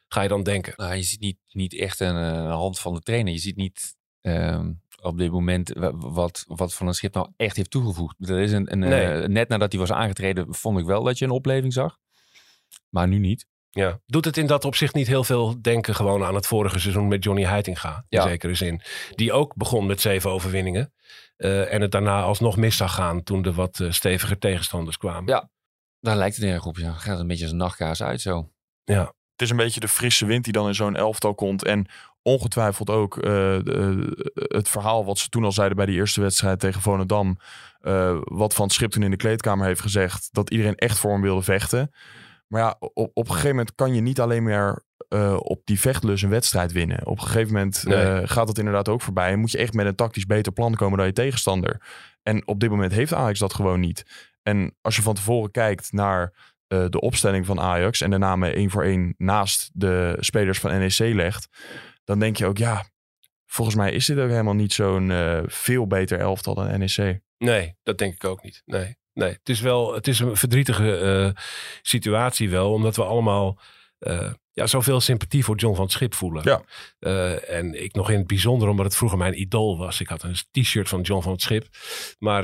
ga 0.08 0.22
je 0.22 0.28
dan 0.28 0.44
denken? 0.44 0.74
Nou, 0.76 0.96
je 0.96 1.04
ziet 1.04 1.20
niet, 1.20 1.38
niet 1.52 1.74
echt 1.76 2.00
een, 2.00 2.16
eh, 2.16 2.34
een 2.44 2.50
hand 2.50 2.80
van 2.80 2.94
de 2.94 3.00
trainer. 3.02 3.34
Je 3.34 3.40
ziet 3.40 3.56
niet 3.56 3.96
ehm, 4.22 4.72
op 5.02 5.18
dit 5.18 5.32
moment 5.32 5.70
wa- 5.74 5.96
wat, 5.96 6.44
wat 6.48 6.74
Van 6.74 6.88
een 6.88 6.94
Schip 6.94 7.14
nou 7.14 7.30
echt 7.38 7.56
heeft 7.56 7.70
toegevoegd. 7.72 8.30
Er 8.30 8.40
is 8.40 8.52
een, 8.52 8.72
een, 8.72 8.84
eh, 8.84 9.28
net 9.28 9.48
nadat 9.50 9.72
hij 9.72 9.82
was 9.82 9.92
aangetreden, 9.92 10.54
vond 10.56 10.80
ik 10.80 10.86
wel 10.86 11.04
dat 11.04 11.18
je 11.18 11.26
een 11.26 11.32
opleving 11.32 11.74
zag. 11.74 11.98
Maar 12.90 13.08
nu 13.08 13.18
niet. 13.20 13.46
Ja. 13.70 14.00
Doet 14.06 14.26
het 14.26 14.38
in 14.38 14.48
dat 14.48 14.66
opzicht 14.66 14.94
niet 14.94 15.08
heel 15.08 15.24
veel 15.24 15.62
denken 15.62 15.96
gewoon 15.96 16.24
aan 16.24 16.36
het 16.36 16.48
vorige 16.48 16.80
seizoen 16.80 17.08
met 17.08 17.24
Johnny 17.24 17.44
Heitinga? 17.46 17.96
In 17.98 18.04
Ja. 18.20 18.28
zekere 18.28 18.54
zin. 18.56 18.82
Die 19.16 19.34
ook 19.34 19.56
begon 19.56 19.86
met 19.86 20.02
zeven 20.02 20.30
overwinningen. 20.32 20.94
eh, 21.36 21.74
en 21.74 21.82
het 21.82 21.92
daarna 21.92 22.22
alsnog 22.22 22.58
mis 22.58 22.78
zag 22.78 22.94
gaan 22.94 23.24
toen 23.24 23.46
er 23.46 23.52
wat 23.54 23.80
eh, 23.80 23.92
steviger 23.92 24.38
tegenstanders 24.38 24.98
kwamen. 24.98 25.34
Ja. 25.34 25.50
Daar 26.00 26.16
lijkt 26.18 26.36
het 26.36 26.46
erg 26.46 26.66
op. 26.66 26.78
Ja. 26.78 26.92
Gaat 26.94 27.20
een 27.20 27.28
beetje 27.28 27.44
als 27.44 27.52
een 27.52 27.58
nachtkaas 27.58 28.04
uit 28.04 28.22
zo. 28.22 28.50
Het 29.36 29.42
is 29.44 29.50
een 29.50 29.58
beetje 29.58 29.80
de 29.80 29.88
frisse 29.88 30.26
wind 30.26 30.44
die 30.44 30.54
dan 30.54 30.68
in 30.68 30.76
zo'n 30.76 30.96
elftal 30.96 31.36
komt. 31.36 31.64
En 31.66 31.86
ongetwijfeld 32.22 32.90
ook 32.90 33.18
eh, 33.18 33.22
de- 33.64 34.34
het 34.34 34.70
verhaal 34.70 35.06
wat 35.06 35.18
ze 35.18 35.30
toen 35.30 35.44
al 35.44 35.52
zeiden 35.52 35.78
bij 35.78 35.86
die 35.86 35.96
eerste 35.96 36.22
wedstrijd 36.22 36.60
tegen 36.60 36.82
Volendam. 36.82 37.38
eh, 37.82 38.18
wat 38.24 38.54
Van 38.54 38.70
Schip 38.70 38.92
toen 38.92 39.04
in 39.04 39.12
de 39.12 39.18
kleedkamer 39.18 39.66
heeft 39.68 39.82
gezegd. 39.82 40.30
Dat 40.32 40.50
iedereen 40.50 40.76
echt 40.76 41.00
voor 41.00 41.12
hem 41.12 41.22
wilde 41.22 41.42
vechten. 41.42 41.92
Maar 42.48 42.62
ja, 42.62 42.76
op, 42.80 42.94
op 43.14 43.18
een 43.28 43.32
gegeven 43.34 43.50
moment 43.50 43.76
kan 43.76 43.94
je 43.94 44.02
niet 44.02 44.20
alleen 44.20 44.44
meer 44.44 44.84
eh, 45.10 45.36
op 45.40 45.62
die 45.66 45.80
vechtlus 45.80 46.22
een 46.22 46.30
wedstrijd 46.30 46.72
winnen. 46.72 47.06
Op 47.06 47.18
een 47.20 47.26
gegeven 47.26 47.54
moment 47.54 47.84
eh, 47.88 48.14
Nee. 48.14 48.28
gaat 48.28 48.48
het 48.48 48.58
inderdaad 48.58 48.90
ook 48.90 49.02
voorbij. 49.02 49.32
En 49.32 49.40
moet 49.40 49.52
je 49.52 49.58
echt 49.58 49.74
met 49.74 49.86
een 49.86 49.96
tactisch 49.96 50.26
beter 50.26 50.52
plan 50.52 50.76
komen 50.76 50.98
dan 50.98 51.08
je 51.08 51.14
tegenstander. 51.14 51.82
En 52.24 52.48
op 52.48 52.60
dit 52.60 52.70
moment 52.70 52.92
heeft 52.92 53.14
Ajax 53.14 53.40
dat 53.40 53.54
gewoon 53.54 53.80
niet. 53.80 54.06
En 54.44 54.76
als 54.82 54.96
je 54.96 55.02
van 55.02 55.14
tevoren 55.16 55.52
kijkt 55.52 55.92
naar 55.92 56.34
eh, 56.68 56.86
de 56.90 57.02
opstelling 57.02 57.46
van 57.46 57.60
Ajax 57.60 58.02
en 58.02 58.10
de 58.10 58.18
namen 58.18 58.56
één 58.56 58.70
voor 58.70 58.84
één 58.84 59.14
naast 59.18 59.70
de 59.74 60.18
spelers 60.20 60.60
van 60.60 60.80
NEC 60.80 60.98
legt, 60.98 61.48
dan 62.04 62.20
denk 62.20 62.38
je 62.38 62.46
ook, 62.46 62.58
ja, 62.58 62.86
volgens 63.46 63.76
mij 63.76 63.92
is 63.92 64.06
dit 64.06 64.18
ook 64.18 64.30
helemaal 64.30 64.54
niet 64.54 64.74
zo'n 64.74 65.12
eh, 65.12 65.40
veel 65.46 65.88
beter 65.88 66.20
elftal 66.20 66.56
dan 66.56 66.80
NEC. 66.80 67.20
Nee, 67.38 67.76
dat 67.84 67.98
denk 67.98 68.14
ik 68.14 68.24
ook 68.24 68.44
niet. 68.44 68.62
Nee, 68.66 68.96
nee. 69.14 69.30
Het 69.30 69.50
is 69.50 69.60
wel 69.60 69.94
het 69.94 70.08
is 70.08 70.20
een 70.20 70.38
verdrietige 70.38 70.98
eh, 70.98 71.42
situatie 71.82 72.50
wel, 72.50 72.72
omdat 72.72 72.96
we 72.96 73.04
allemaal 73.04 73.60
ja, 74.52 74.68
zoveel 74.68 75.02
sympathie 75.02 75.44
voor 75.44 75.56
John 75.56 75.76
van 75.76 75.84
het 75.84 75.94
Schip 75.94 76.14
voelen. 76.14 76.44
Ja. 76.44 76.62
En 77.40 77.84
ik 77.84 77.94
nog 77.94 78.10
in 78.10 78.18
het 78.18 78.28
bijzonder, 78.28 78.68
omdat 78.68 78.86
het 78.86 78.96
vroeger 78.96 79.18
mijn 79.18 79.40
idool 79.40 79.78
was. 79.78 80.00
Ik 80.00 80.08
had 80.08 80.24
een 80.24 80.36
t-shirt 80.52 80.90
van 80.90 81.02
John 81.02 81.22
van 81.22 81.32
het 81.32 81.42
Schip. 81.42 81.68
Maar 82.20 82.44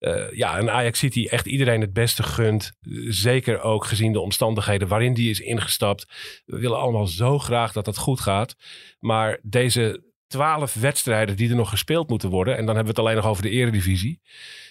eh, 0.00 0.32
ja, 0.32 0.58
een 0.58 0.70
Ajax 0.70 0.98
City 0.98 1.26
echt 1.26 1.46
iedereen 1.46 1.80
het 1.80 1.92
beste 1.92 2.22
gunt. 2.22 2.72
Zeker 3.08 3.60
ook 3.60 3.84
gezien 3.84 4.12
de 4.12 4.20
omstandigheden 4.20 4.88
waarin 4.88 5.14
die 5.14 5.30
is 5.30 5.40
ingestapt. 5.40 6.06
We 6.44 6.58
willen 6.58 6.78
allemaal 6.78 7.06
zo 7.06 7.38
graag 7.38 7.72
dat 7.72 7.86
het 7.86 7.96
goed 7.96 8.20
gaat. 8.20 8.56
Maar 8.98 9.38
deze 9.42 10.02
twaalf 10.26 10.74
wedstrijden 10.74 11.36
die 11.36 11.50
er 11.50 11.56
nog 11.56 11.68
gespeeld 11.70 12.08
moeten 12.08 12.30
worden. 12.30 12.56
En 12.56 12.66
dan 12.66 12.76
hebben 12.76 12.94
we 12.94 13.00
het 13.00 13.08
alleen 13.08 13.22
nog 13.22 13.30
over 13.30 13.42
de 13.42 13.50
eredivisie. 13.50 14.20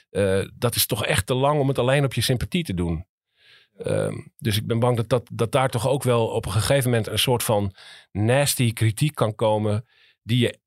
eh, 0.10 0.42
dat 0.56 0.76
is 0.76 0.86
toch 0.86 1.06
echt 1.06 1.26
te 1.26 1.34
lang 1.34 1.60
om 1.60 1.68
het 1.68 1.80
alleen 1.80 2.04
op 2.04 2.14
je 2.14 2.22
sympathie 2.22 2.64
te 2.64 2.74
doen. 2.74 3.06
Ehm, 3.78 4.16
dus 4.38 4.58
ik 4.58 4.68
ben 4.68 4.80
bang 4.80 4.96
dat, 4.96 5.10
dat, 5.10 5.30
dat 5.34 5.52
daar 5.52 5.70
toch 5.70 5.88
ook 5.88 6.04
wel 6.04 6.28
op 6.28 6.46
een 6.46 6.52
gegeven 6.52 6.90
moment 6.90 7.08
een 7.08 7.20
soort 7.20 7.44
van 7.44 7.76
nasty 8.12 8.74
kritiek 8.74 9.16
kan 9.16 9.36
komen. 9.36 9.86
Die 10.24 10.40
je 10.40 10.60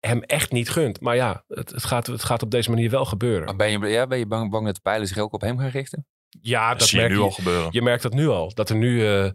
hem 0.00 0.22
echt 0.22 0.52
niet 0.52 0.70
gunt. 0.70 1.00
Maar 1.00 1.16
ja, 1.16 1.44
het, 1.48 1.70
het, 1.70 1.84
gaat, 1.84 2.06
het 2.06 2.24
gaat 2.24 2.42
op 2.42 2.50
deze 2.50 2.70
manier 2.70 2.90
wel 2.90 3.04
gebeuren. 3.04 3.44
Maar 3.44 3.56
ben 3.56 3.70
je, 3.70 3.86
ja, 3.86 4.06
ben 4.06 4.18
je 4.18 4.26
bang, 4.26 4.50
bang 4.50 4.66
dat 4.66 4.74
de 4.74 4.80
pijlen 4.80 5.06
zich 5.08 5.18
ook 5.18 5.32
op 5.32 5.40
hem 5.40 5.58
gaan 5.58 5.68
richten? 5.68 6.06
Ja, 6.40 6.70
Dat 6.70 6.78
dat 6.78 6.88
zie 6.88 6.96
je 7.00 7.04
merk 7.04 7.16
nu 7.16 7.22
je. 7.24 7.28
al 7.28 7.34
gebeuren. 7.34 7.68
Je 7.70 7.82
merkt 7.82 8.02
dat 8.02 8.12
nu 8.12 8.28
al. 8.28 8.54
Dat 8.54 8.68
er 8.70 8.76
nu, 8.76 9.06
eh, 9.06 9.24
eh, 9.24 9.32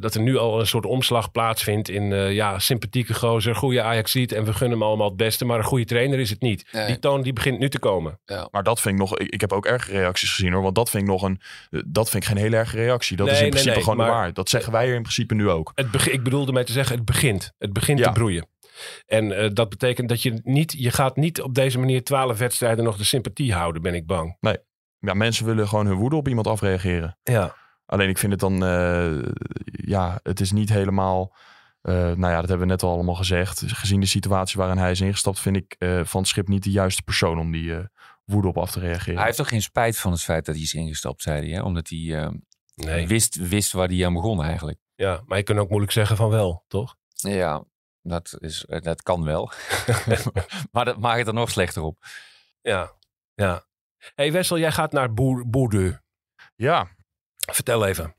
dat 0.00 0.14
er 0.14 0.20
nu 0.20 0.36
al 0.36 0.60
een 0.60 0.66
soort 0.66 0.84
omslag 0.86 1.30
plaatsvindt 1.30 1.88
in 1.88 2.12
eh, 2.12 2.32
ja, 2.32 2.58
sympathieke 2.58 3.14
gozer, 3.14 3.54
goede 3.56 3.82
ajax 3.82 4.14
en 4.14 4.44
we 4.44 4.52
gunnen 4.52 4.78
hem 4.78 4.82
allemaal 4.82 5.06
het 5.08 5.16
beste. 5.16 5.44
Maar 5.44 5.58
een 5.58 5.64
goede 5.64 5.84
trainer 5.84 6.18
is 6.18 6.30
het 6.30 6.40
niet. 6.40 6.68
Nee. 6.72 6.86
Die 6.86 6.98
toon 6.98 7.22
die 7.22 7.32
begint 7.32 7.58
nu 7.58 7.68
te 7.68 7.78
komen. 7.78 8.20
Maar 8.50 8.62
dat 8.62 8.80
vind 8.80 8.94
ik 8.94 9.00
nog. 9.00 9.18
Ik, 9.18 9.28
ik 9.30 9.40
heb 9.40 9.52
ook 9.52 9.66
erge 9.66 9.90
reacties 9.92 10.30
gezien 10.34 10.52
hoor. 10.52 10.62
Want 10.62 10.74
dat 10.74 10.90
vind 10.90 11.02
ik 11.02 11.08
nog 11.08 11.22
een. 11.22 11.40
Dat 11.86 12.10
vind 12.10 12.22
ik 12.22 12.28
geen 12.28 12.38
hele 12.38 12.56
erge 12.56 12.76
reactie. 12.76 13.16
Dat 13.16 13.26
is 13.28 13.40
in 13.40 13.48
principe 13.50 13.74
nee, 13.74 13.82
gewoon 13.82 13.96
waarheid. 14.06 14.34
Dat 14.34 14.48
zeggen 14.48 14.72
wij 14.72 14.84
hier 14.84 14.94
in 14.94 15.02
principe 15.02 15.34
nu 15.34 15.48
ook. 15.50 15.72
Het 15.74 15.90
beg- 15.90 16.08
ik 16.08 16.22
bedoelde 16.22 16.52
mee 16.52 16.64
te 16.64 16.72
zeggen, 16.72 16.96
het 16.96 17.04
begint. 17.04 17.52
Het 17.58 17.72
begint 17.72 17.98
Ja. 17.98 18.04
te 18.06 18.12
broeien. 18.12 18.46
En 19.06 19.32
eh, 19.32 19.50
dat 19.52 19.68
betekent 19.68 20.08
dat 20.08 20.22
je 20.22 20.40
niet, 20.42 20.72
je 20.78 20.90
gaat 20.90 21.16
niet 21.16 21.42
op 21.42 21.54
deze 21.54 21.78
manier 21.78 22.04
twaalf 22.04 22.38
wedstrijden 22.38 22.84
nog 22.84 22.96
de 22.96 23.04
sympathie 23.04 23.54
houden, 23.54 23.82
ben 23.82 23.94
ik 23.94 24.06
bang. 24.06 24.36
Ja, 24.98 25.14
mensen 25.14 25.46
willen 25.46 25.68
gewoon 25.68 25.86
hun 25.86 25.96
woede 25.96 26.16
op 26.16 26.28
iemand 26.28 26.46
afreageren. 26.46 27.18
Ja. 27.22 27.54
Alleen 27.86 28.08
ik 28.08 28.18
vind 28.18 28.32
het 28.32 28.40
dan. 28.40 28.64
eh, 28.64 29.18
ja, 29.66 30.20
het 30.22 30.40
is 30.40 30.52
niet 30.52 30.68
helemaal. 30.68 31.34
eh, 31.80 31.94
nou 31.94 32.32
ja, 32.32 32.40
dat 32.40 32.48
hebben 32.48 32.66
we 32.66 32.72
net 32.72 32.82
al 32.82 32.90
allemaal 32.92 33.14
gezegd. 33.14 33.62
Gezien 33.66 34.00
de 34.00 34.06
situatie 34.06 34.58
waarin 34.58 34.78
hij 34.78 34.90
is 34.90 35.00
ingestapt, 35.00 35.40
vind 35.40 35.56
ik 35.56 35.74
eh, 35.78 36.00
Van 36.04 36.20
het 36.20 36.28
Schip 36.30 36.48
niet 36.48 36.62
de 36.62 36.70
juiste 36.70 37.02
persoon 37.02 37.38
om 37.38 37.52
die 37.52 37.74
eh, 37.76 37.84
woede 38.24 38.48
op 38.48 38.58
af 38.58 38.70
te 38.70 38.80
reageren. 38.80 39.16
Hij 39.16 39.24
heeft 39.24 39.36
toch 39.36 39.48
geen 39.48 39.62
spijt 39.62 39.98
van 39.98 40.12
het 40.12 40.22
feit 40.22 40.44
dat 40.44 40.54
hij 40.54 40.64
is 40.64 40.74
ingestapt, 40.74 41.22
zei 41.22 41.40
hij. 41.40 41.50
Hè? 41.50 41.62
Omdat 41.62 41.88
hij 41.88 42.22
eh, 42.22 42.28
Nee. 42.74 43.06
wist, 43.06 43.48
wist 43.48 43.72
waar 43.72 43.88
hij 43.88 44.06
aan 44.06 44.12
begon 44.14 44.42
eigenlijk. 44.42 44.78
ja, 44.94 45.22
maar 45.26 45.38
je 45.38 45.44
kunt 45.44 45.58
ook 45.58 45.68
moeilijk 45.68 45.92
zeggen 45.92 46.16
van 46.16 46.28
wel, 46.30 46.64
toch? 46.68 46.96
Ja, 47.14 47.64
dat, 48.08 48.36
is, 48.38 48.64
eh, 48.64 48.80
dat 48.80 49.02
kan 49.02 49.24
wel. 49.24 49.50
maar 50.72 50.84
dat 50.84 50.98
maakt 50.98 51.18
het 51.18 51.26
er 51.26 51.34
nog 51.34 51.50
slechter 51.50 51.82
op. 51.82 51.98
Ja, 52.60 52.92
ja. 53.34 53.64
hey 54.14 54.32
Wessel, 54.32 54.58
jij 54.58 54.72
gaat 54.72 54.92
naar 54.92 55.14
Boer, 55.14 55.48
Boerdeu. 55.48 55.92
Ja, 56.56 56.88
Vertel 57.52 57.86
even. 57.86 58.14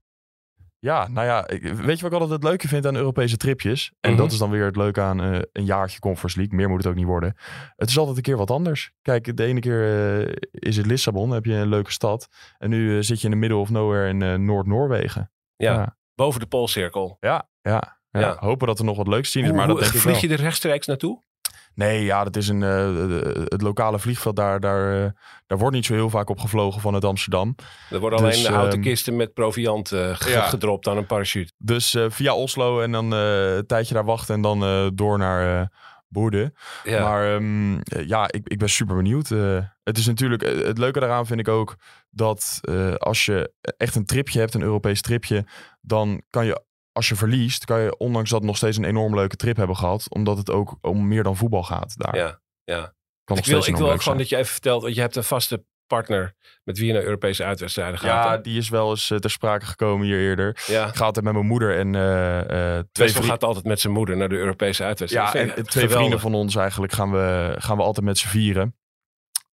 Ja, 0.79 1.07
nou 1.07 1.27
ja, 1.27 1.47
ik- 1.47 1.61
weet 1.63 1.95
je 1.99 2.01
wat 2.03 2.11
ik 2.11 2.19
altijd 2.19 2.29
het 2.29 2.43
leuke 2.43 2.67
vind 2.67 2.85
aan 2.85 2.95
Europese 2.95 3.37
tripjes? 3.37 3.91
En 3.99 4.11
Mhm. 4.11 4.19
dat 4.21 4.31
is 4.31 4.37
dan 4.37 4.49
weer 4.49 4.65
het 4.65 4.75
leuke 4.75 5.01
aan 5.01 5.21
eh, 5.21 5.39
een 5.51 5.65
jaartje 5.65 5.99
Conference 5.99 6.37
League. 6.37 6.57
Meer 6.57 6.69
moet 6.69 6.77
het 6.77 6.87
ook 6.87 6.95
niet 6.95 7.05
worden. 7.05 7.35
Het 7.75 7.89
is 7.89 7.97
altijd 7.97 8.17
een 8.17 8.23
keer 8.23 8.37
wat 8.37 8.51
anders. 8.51 8.91
Kijk, 9.01 9.37
de 9.37 9.43
ene 9.45 9.59
keer 9.59 9.83
eh, 10.27 10.33
is 10.51 10.77
het 10.77 10.85
Lissabon, 10.85 11.29
heb 11.31 11.45
je 11.45 11.53
een 11.53 11.67
leuke 11.67 11.91
stad. 11.91 12.27
En 12.57 12.69
nu 12.69 13.03
zit 13.03 13.19
je 13.19 13.25
in 13.25 13.31
de 13.31 13.37
middle 13.39 13.57
of 13.57 13.69
nowhere 13.69 14.07
in 14.07 14.45
Noord-Noorwegen. 14.45 15.31
Ja, 15.55 15.73
Ja. 15.73 15.97
boven 16.15 16.39
de 16.39 16.47
Poolcirkel. 16.47 17.17
Ja, 17.19 17.49
ja, 17.61 17.96
ja. 18.11 18.19
Ja. 18.19 18.37
Hopen 18.39 18.67
dat 18.67 18.79
er 18.79 18.85
nog 18.85 18.97
wat 18.97 19.07
leuks 19.07 19.25
te 19.31 19.31
zien 19.31 19.43
is, 19.43 19.49
Hoe, 19.49 19.57
maar 19.57 19.67
dat 19.67 19.75
hoe- 19.75 19.83
denk 19.85 19.95
ik 19.95 20.01
vlieg 20.01 20.21
wel. 20.21 20.29
je 20.29 20.35
er 20.37 20.41
rechtstreeks 20.43 20.87
naartoe? 20.87 21.25
Nee, 21.73 22.03
ja, 22.03 22.23
dat 22.23 22.35
is 22.35 22.47
een, 22.47 22.63
eh, 22.63 23.43
het 23.43 23.61
lokale 23.61 23.99
vliegveld. 23.99 24.35
Daar, 24.35 24.59
daar, 24.59 25.03
eh, 25.05 25.09
daar 25.47 25.57
wordt 25.57 25.75
niet 25.75 25.85
zo 25.85 25.93
heel 25.93 26.09
vaak 26.09 26.29
op 26.29 26.39
gevlogen 26.39 26.81
vanuit 26.81 27.05
Amsterdam. 27.05 27.55
Er 27.89 27.99
worden 27.99 28.23
Dus, 28.23 28.37
alleen 28.45 28.53
houten 28.53 28.79
ehm, 28.79 28.87
kisten 28.87 29.15
met 29.15 29.33
proviant 29.33 29.91
eh, 29.91 30.15
ge- 30.15 30.29
ja. 30.29 30.41
gedropt 30.41 30.87
aan 30.87 30.97
een 30.97 31.05
parachute. 31.05 31.51
Dus 31.57 31.93
eh, 31.95 32.05
via 32.09 32.35
Oslo 32.35 32.81
en 32.81 32.91
dan 32.91 33.13
eh, 33.13 33.55
een 33.55 33.65
tijdje 33.65 33.93
daar 33.93 34.05
wachten 34.05 34.35
en 34.35 34.41
dan 34.41 34.63
eh, 34.63 34.87
door 34.93 35.17
naar 35.17 35.59
eh 35.61 35.65
Boerde. 36.09 36.53
Ja. 36.83 37.03
Maar 37.03 37.33
ehm, 37.35 37.77
eh, 37.79 38.07
ja, 38.07 38.23
ik, 38.31 38.47
ik 38.47 38.57
ben 38.57 38.69
super 38.69 38.95
benieuwd. 38.95 39.31
Eh, 39.31 39.57
het 39.83 39.97
is 39.97 40.05
natuurlijk, 40.05 40.43
eh, 40.43 40.65
het 40.67 40.77
leuke 40.77 40.99
daaraan 40.99 41.25
vind 41.25 41.39
ik 41.39 41.47
ook 41.47 41.75
dat 42.09 42.59
eh, 42.61 42.93
als 42.93 43.25
je 43.25 43.53
echt 43.77 43.95
een 43.95 44.05
tripje 44.05 44.39
hebt, 44.39 44.53
een 44.53 44.61
Europees 44.61 45.01
tripje, 45.01 45.45
dan 45.81 46.21
kan 46.29 46.45
je, 46.45 46.61
als 46.97 47.07
je 47.09 47.15
verliest, 47.15 47.65
kan 47.65 47.79
je 47.79 47.97
ondanks 47.97 48.29
dat 48.29 48.43
nog 48.43 48.57
steeds 48.57 48.77
een 48.77 48.83
enorm 48.83 49.15
leuke 49.15 49.35
trip 49.35 49.57
hebben 49.57 49.75
gehad, 49.75 50.05
omdat 50.09 50.37
het 50.37 50.51
ook 50.51 50.77
om 50.81 51.07
meer 51.07 51.23
dan 51.23 51.35
voetbal 51.37 51.63
gaat 51.63 51.93
daar. 51.97 52.15
ja, 52.15 52.39
ja. 52.63 52.79
Kan 53.23 53.35
nog 53.35 53.45
Ik 53.45 53.51
wil, 53.51 53.67
ik 53.67 53.81
ook 53.81 54.01
gewoon 54.01 54.17
dat 54.17 54.29
je 54.29 54.35
even 54.37 54.51
vertelt, 54.51 54.81
want 54.81 54.95
je 54.95 55.01
hebt 55.01 55.15
een 55.15 55.23
vaste 55.23 55.65
partner 55.87 56.33
met 56.63 56.77
wie 56.77 56.87
je 56.87 56.93
naar 56.93 57.03
Europese 57.03 57.43
uitwedstrijden 57.43 57.99
gaat. 57.99 58.25
Ja, 58.25 58.37
die 58.37 58.57
is 58.57 58.69
wel 58.69 58.89
eens 58.89 59.11
eh, 59.11 59.17
ter 59.17 59.29
sprake 59.29 59.65
gekomen 59.65 60.05
hier 60.05 60.19
eerder. 60.19 60.63
ja. 60.67 60.87
Ik 60.87 60.95
ga 60.95 61.05
altijd 61.05 61.25
met 61.25 61.33
mijn 61.33 61.45
moeder 61.45 61.77
en 61.77 61.95
eh, 61.95 62.39
eh, 62.77 62.83
twee 62.91 63.09
vrienden. 63.09 63.29
gaat 63.31 63.43
altijd 63.43 63.65
met 63.65 63.79
zijn 63.79 63.93
moeder 63.93 64.17
naar 64.17 64.29
de 64.29 64.35
Europese 64.35 64.81
Ja, 64.81 64.87
uitwedstrijden. 64.87 65.41
en 65.41 65.47
Vind 65.47 65.57
ik 65.57 65.65
twee 65.65 65.83
geweldig. 65.83 65.97
vrienden 66.07 66.19
van 66.19 66.33
ons 66.41 66.55
eigenlijk 66.55 66.93
gaan 66.93 67.11
we, 67.11 67.55
gaan 67.57 67.77
we 67.77 67.83
altijd 67.83 68.05
met 68.05 68.17
z'n 68.17 68.27
vieren. 68.27 68.75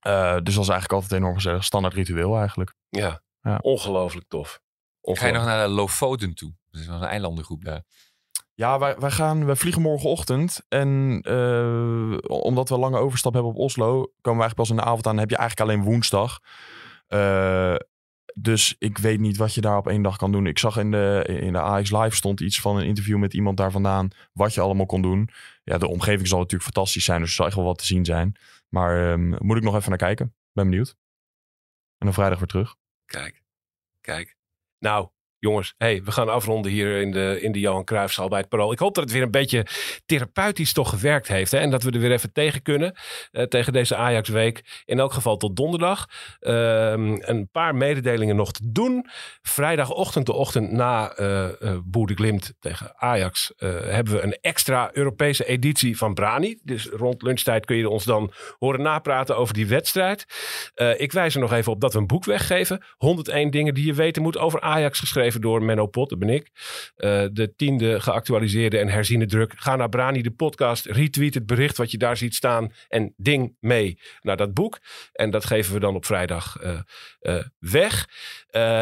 Eh, 0.01 0.33
dus 0.43 0.55
dat 0.55 0.63
is 0.65 0.69
eigenlijk 0.71 0.93
altijd 0.93 1.13
enorm 1.13 1.35
gezellig. 1.35 1.65
Standaard 1.65 1.95
ritueel 1.95 2.39
eigenlijk. 2.39 2.75
Ja, 2.89 3.23
Ja. 3.41 3.59
ongelooflijk 3.63 4.29
tof. 4.29 4.61
Ga 5.03 5.27
je 5.27 5.33
nog 5.33 5.45
naar 5.45 5.67
de 5.67 5.73
Lofoten 5.73 6.35
toe? 6.35 6.53
Dat 6.75 6.83
is 6.83 6.89
wel 6.89 7.03
een 7.03 7.09
eilandengroep 7.09 7.65
daar. 7.65 7.83
Ja, 8.55 8.79
wij, 8.79 8.97
wij, 8.99 9.11
gaan, 9.11 9.45
wij 9.45 9.57
vliegen 9.57 9.83
morgenochtend. 9.83 10.61
En 10.69 11.21
eh, 11.23 12.17
omdat 12.27 12.69
we 12.69 12.75
een 12.75 12.81
lange 12.81 12.99
overstap 12.99 13.33
hebben 13.33 13.53
op 13.53 13.59
Oslo, 13.59 13.91
komen 13.91 14.13
we 14.21 14.29
eigenlijk 14.45 14.55
pas 14.55 14.71
in 14.71 14.77
de 14.77 14.83
avond 14.83 15.07
aan. 15.07 15.13
Dan 15.13 15.21
heb 15.21 15.31
je 15.31 15.37
eigenlijk 15.37 15.71
alleen 15.71 15.85
woensdag. 15.85 16.41
Eh, 17.07 17.75
dus 18.35 18.77
ik 18.79 18.99
weet 18.99 19.21
niet 19.21 19.37
wat 19.37 19.55
je 19.55 19.61
daar 19.61 19.77
op 19.77 19.89
één 19.89 20.03
dag 20.03 20.17
kan 20.17 20.33
doen. 20.33 20.47
Ik 20.47 20.59
zag 20.59 20.77
in 20.77 20.91
de, 20.91 21.25
in 21.27 21.53
de 21.53 21.61
AX 21.61 21.91
Live 21.91 22.17
stond 22.17 22.41
iets 22.41 22.61
van 22.61 22.77
een 22.77 22.87
interview 22.87 23.19
met 23.19 23.35
iemand 23.35 23.57
daar 23.57 23.71
vandaan. 23.71 24.09
Wat 24.33 24.55
je 24.55 24.61
allemaal 24.61 24.87
kon 24.87 25.03
doen. 25.03 25.29
Ja, 25.65 25.79
de 25.79 25.89
omgeving 25.89 26.29
zal 26.29 26.39
natuurlijk 26.39 26.73
fantastisch 26.73 27.05
zijn. 27.05 27.21
Dus 27.21 27.29
er 27.29 27.35
zal 27.35 27.47
echt 27.47 27.57
wel 27.57 27.65
wat 27.65 27.79
te 27.79 27.87
zien 27.87 28.05
zijn. 28.05 28.37
Maar 28.69 29.11
ehm, 29.11 29.29
moet 29.39 29.57
ik 29.57 29.63
nog 29.63 29.75
even 29.75 29.89
naar 29.89 29.99
kijken. 29.99 30.35
Ben 30.53 30.69
benieuwd. 30.69 30.97
En 31.99 32.07
dan 32.07 32.15
vrijdag 32.15 32.39
weer 32.39 32.49
terug. 32.49 32.77
Kijk, 33.05 33.43
kijk. 34.01 34.37
Nou, 34.79 35.09
jongens, 35.45 35.75
hey, 35.77 36.03
we 36.05 36.11
gaan 36.11 36.29
afronden 36.29 36.71
hier 36.71 37.01
in 37.01 37.11
de, 37.11 37.39
in 37.41 37.53
de 37.53 37.61
Johan 37.61 37.85
Cruijffzaal 37.85 38.29
bij 38.29 38.39
het 38.39 38.49
Parool. 38.49 38.73
Ik 38.73 38.79
hoop 38.79 38.95
dat 38.95 39.05
het 39.05 39.13
weer 39.13 39.23
een 39.23 39.31
beetje 39.31 39.67
therapeutisch 40.07 40.73
toch 40.73 40.89
gewerkt 40.89 41.29
heeft. 41.29 41.51
Hè? 41.53 41.59
En 41.59 41.71
dat 41.71 41.83
we 41.83 41.91
er 41.91 42.01
weer 42.01 42.13
even 42.13 42.33
tegen 42.33 42.63
kunnen. 42.63 42.95
eh, 43.31 43.43
tegen 43.43 43.73
deze 43.73 43.97
Ajax-week. 43.97 44.83
In 44.85 44.99
elk 44.99 45.13
geval 45.13 45.37
tot 45.37 45.57
donderdag. 45.57 46.07
Ehm, 46.41 47.17
een 47.21 47.49
paar 47.53 47.75
mededelingen 47.75 48.37
nog 48.37 48.53
te 48.53 48.71
doen. 48.73 49.07
Vrijdagochtend, 49.43 50.27
de 50.27 50.33
ochtend 50.33 50.73
na 50.73 51.11
eh 51.13 51.45
eh 51.63 51.79
Boer 51.85 52.07
de 52.07 52.15
Glimt 52.15 52.55
tegen 52.61 52.93
Ajax... 52.97 53.53
eh, 53.57 53.69
hebben 53.71 54.13
we 54.15 54.21
een 54.23 54.39
extra 54.41 54.91
Europese 54.93 55.45
editie 55.47 55.97
van 55.97 56.15
Brani. 56.15 56.59
Dus 56.63 56.87
rond 56.87 57.23
lunchtijd 57.23 57.67
kun 57.67 57.77
je 57.77 57.89
ons 57.89 58.05
dan 58.05 58.33
horen 58.59 58.83
napraten 58.83 59.37
over 59.37 59.55
die 59.55 59.67
wedstrijd. 59.67 60.25
Eh, 60.75 61.01
ik 61.01 61.13
wijs 61.13 61.35
er 61.35 61.41
nog 61.41 61.53
even 61.53 61.73
op 61.73 61.81
dat 61.81 61.93
we 61.93 61.99
een 61.99 62.07
boek 62.07 62.25
weggeven. 62.25 62.85
101 62.97 63.51
dingen 63.51 63.75
die 63.75 63.87
je 63.87 63.95
weten 63.95 64.23
moet 64.23 64.39
over 64.39 64.61
Ajax. 64.61 64.99
Geschreven 64.99 65.34
door 65.41 65.63
Menno 65.63 65.87
Pot, 65.87 66.09
dat 66.11 66.19
ben 66.19 66.29
ik. 66.29 66.51
Eh, 66.97 67.25
de 67.33 67.55
tiende 67.57 68.01
geactualiseerde 68.01 68.79
en 68.79 68.89
herziene 68.89 69.27
druk. 69.27 69.53
Ga 69.57 69.77
naar 69.77 69.89
Brani, 69.89 70.23
de 70.23 70.31
podcast. 70.31 70.87
Retweet 70.87 71.35
het 71.35 71.47
bericht 71.47 71.77
wat 71.77 71.91
je 71.91 71.99
daar 71.99 72.17
ziet 72.17 72.35
staan. 72.35 72.73
En 72.89 73.15
ding 73.17 73.57
mee 73.61 73.99
naar 74.21 74.37
dat 74.37 74.55
boek. 74.55 74.79
En 75.13 75.31
dat 75.31 75.45
geven 75.45 75.75
we 75.75 75.81
dan 75.81 75.95
op 75.95 76.07
vrijdag 76.07 76.57
eh, 76.57 76.79
eh, 77.21 77.45
weg. 77.59 78.09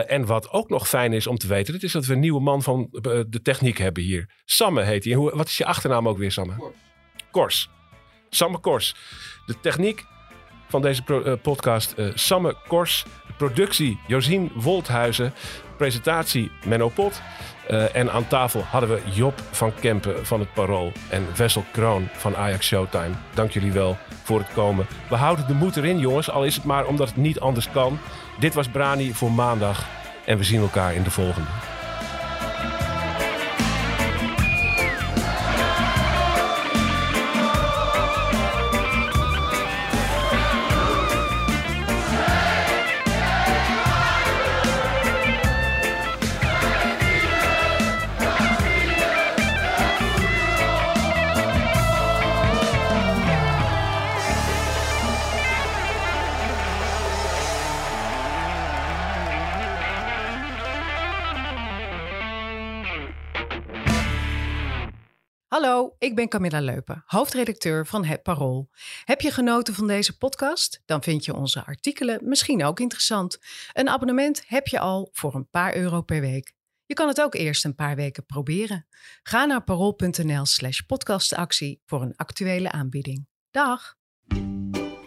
En 0.07 0.27
wat 0.27 0.51
ook 0.51 0.69
nog 0.69 0.89
fijn 0.89 1.13
is 1.13 1.27
om 1.27 1.39
te 1.39 1.47
weten. 1.47 1.73
Dat 1.73 1.83
is 1.83 1.93
dat 1.93 2.07
we 2.07 2.13
een 2.13 2.21
nieuwe 2.21 2.41
man 2.41 2.63
van 2.63 2.89
de 3.29 3.41
techniek 3.43 3.79
hebben 3.79 4.03
hier. 4.03 4.31
Samme 4.45 4.83
heet 4.83 5.05
hij. 5.05 5.15
Hoe- 5.15 5.37
Wat 5.37 5.47
is 5.49 5.57
je 5.57 5.65
achternaam 5.65 6.09
ook 6.09 6.19
weer, 6.19 6.33
Samme? 6.33 6.73
Kors. 7.31 7.71
Samme 8.31 8.59
Kors. 8.59 8.95
De 9.47 9.61
techniek 9.61 10.05
van 10.69 10.83
deze 10.83 11.03
podcast 11.43 11.93
eh, 11.93 12.07
Samme 12.15 12.57
Kors. 12.67 13.05
De 13.27 13.33
productie 13.33 13.99
Josien 14.07 14.51
Wolthuizen. 14.55 15.33
Presentatie 15.83 16.51
Menno 16.65 16.89
Pot. 16.89 17.23
Eh, 17.67 17.97
en 17.97 18.13
aan 18.13 18.29
tafel 18.29 18.63
hadden 18.63 18.91
we 18.91 19.01
Job 19.13 19.41
van 19.51 19.75
Kempen 19.81 20.27
van 20.27 20.41
het 20.41 20.53
Parool. 20.53 20.93
En 21.09 21.27
Wessel 21.37 21.65
Kroon 21.73 22.09
van 22.13 22.37
Ajax 22.37 22.67
Showtime. 22.67 23.15
Dank 23.35 23.51
jullie 23.51 23.73
wel 23.73 23.97
voor 24.23 24.39
het 24.39 24.53
komen. 24.53 24.87
We 25.09 25.17
houden 25.17 25.47
de 25.47 25.55
moed 25.55 25.77
erin 25.77 25.99
jongens. 25.99 26.31
Al 26.31 26.45
is 26.45 26.55
het 26.55 26.65
maar 26.65 26.87
omdat 26.87 27.09
het 27.09 27.17
niet 27.17 27.41
anders 27.41 27.71
kan. 27.71 27.99
Dit 28.39 28.55
was 28.55 28.69
Brani 28.69 29.15
voor 29.15 29.33
maandag. 29.33 29.87
En 30.25 30.39
we 30.39 30.45
zien 30.45 30.61
elkaar 30.61 30.95
in 30.95 31.03
de 31.03 31.11
volgende. 31.11 31.72
Ben 66.23 66.31
Camilla 66.31 66.61
Leupen, 66.61 67.03
hoofdredacteur 67.07 67.87
van 67.87 68.05
Het 68.05 68.23
Parool. 68.23 68.71
Heb 69.05 69.21
je 69.21 69.31
genoten 69.31 69.75
van 69.75 69.87
deze 69.87 70.19
podcast? 70.19 70.83
Dan 70.85 71.03
vind 71.03 71.25
je 71.25 71.35
onze 71.35 71.65
artikelen 71.65 72.29
misschien 72.29 72.65
ook 72.65 72.81
interessant. 72.81 73.39
Een 73.73 73.89
abonnement 73.89 74.43
heb 74.47 74.67
je 74.67 74.79
al 74.79 75.09
voor 75.13 75.35
een 75.35 75.49
paar 75.49 75.77
euro 75.77 76.03
per 76.03 76.21
week. 76.21 76.53
Je 76.87 76.95
kan 76.95 77.09
het 77.09 77.21
ook 77.21 77.35
eerst 77.35 77.65
een 77.65 77.75
paar 77.75 77.97
weken 77.97 78.27
proberen. 78.27 78.87
Ga 79.23 79.45
naar 79.45 79.65
parool.nl 79.65 80.47
slash 80.47 80.81
podcastactie 80.81 81.83
voor 81.87 82.03
een 82.03 82.17
actuele 82.17 82.71
aanbieding. 82.71 83.27
Dag! 83.51 83.97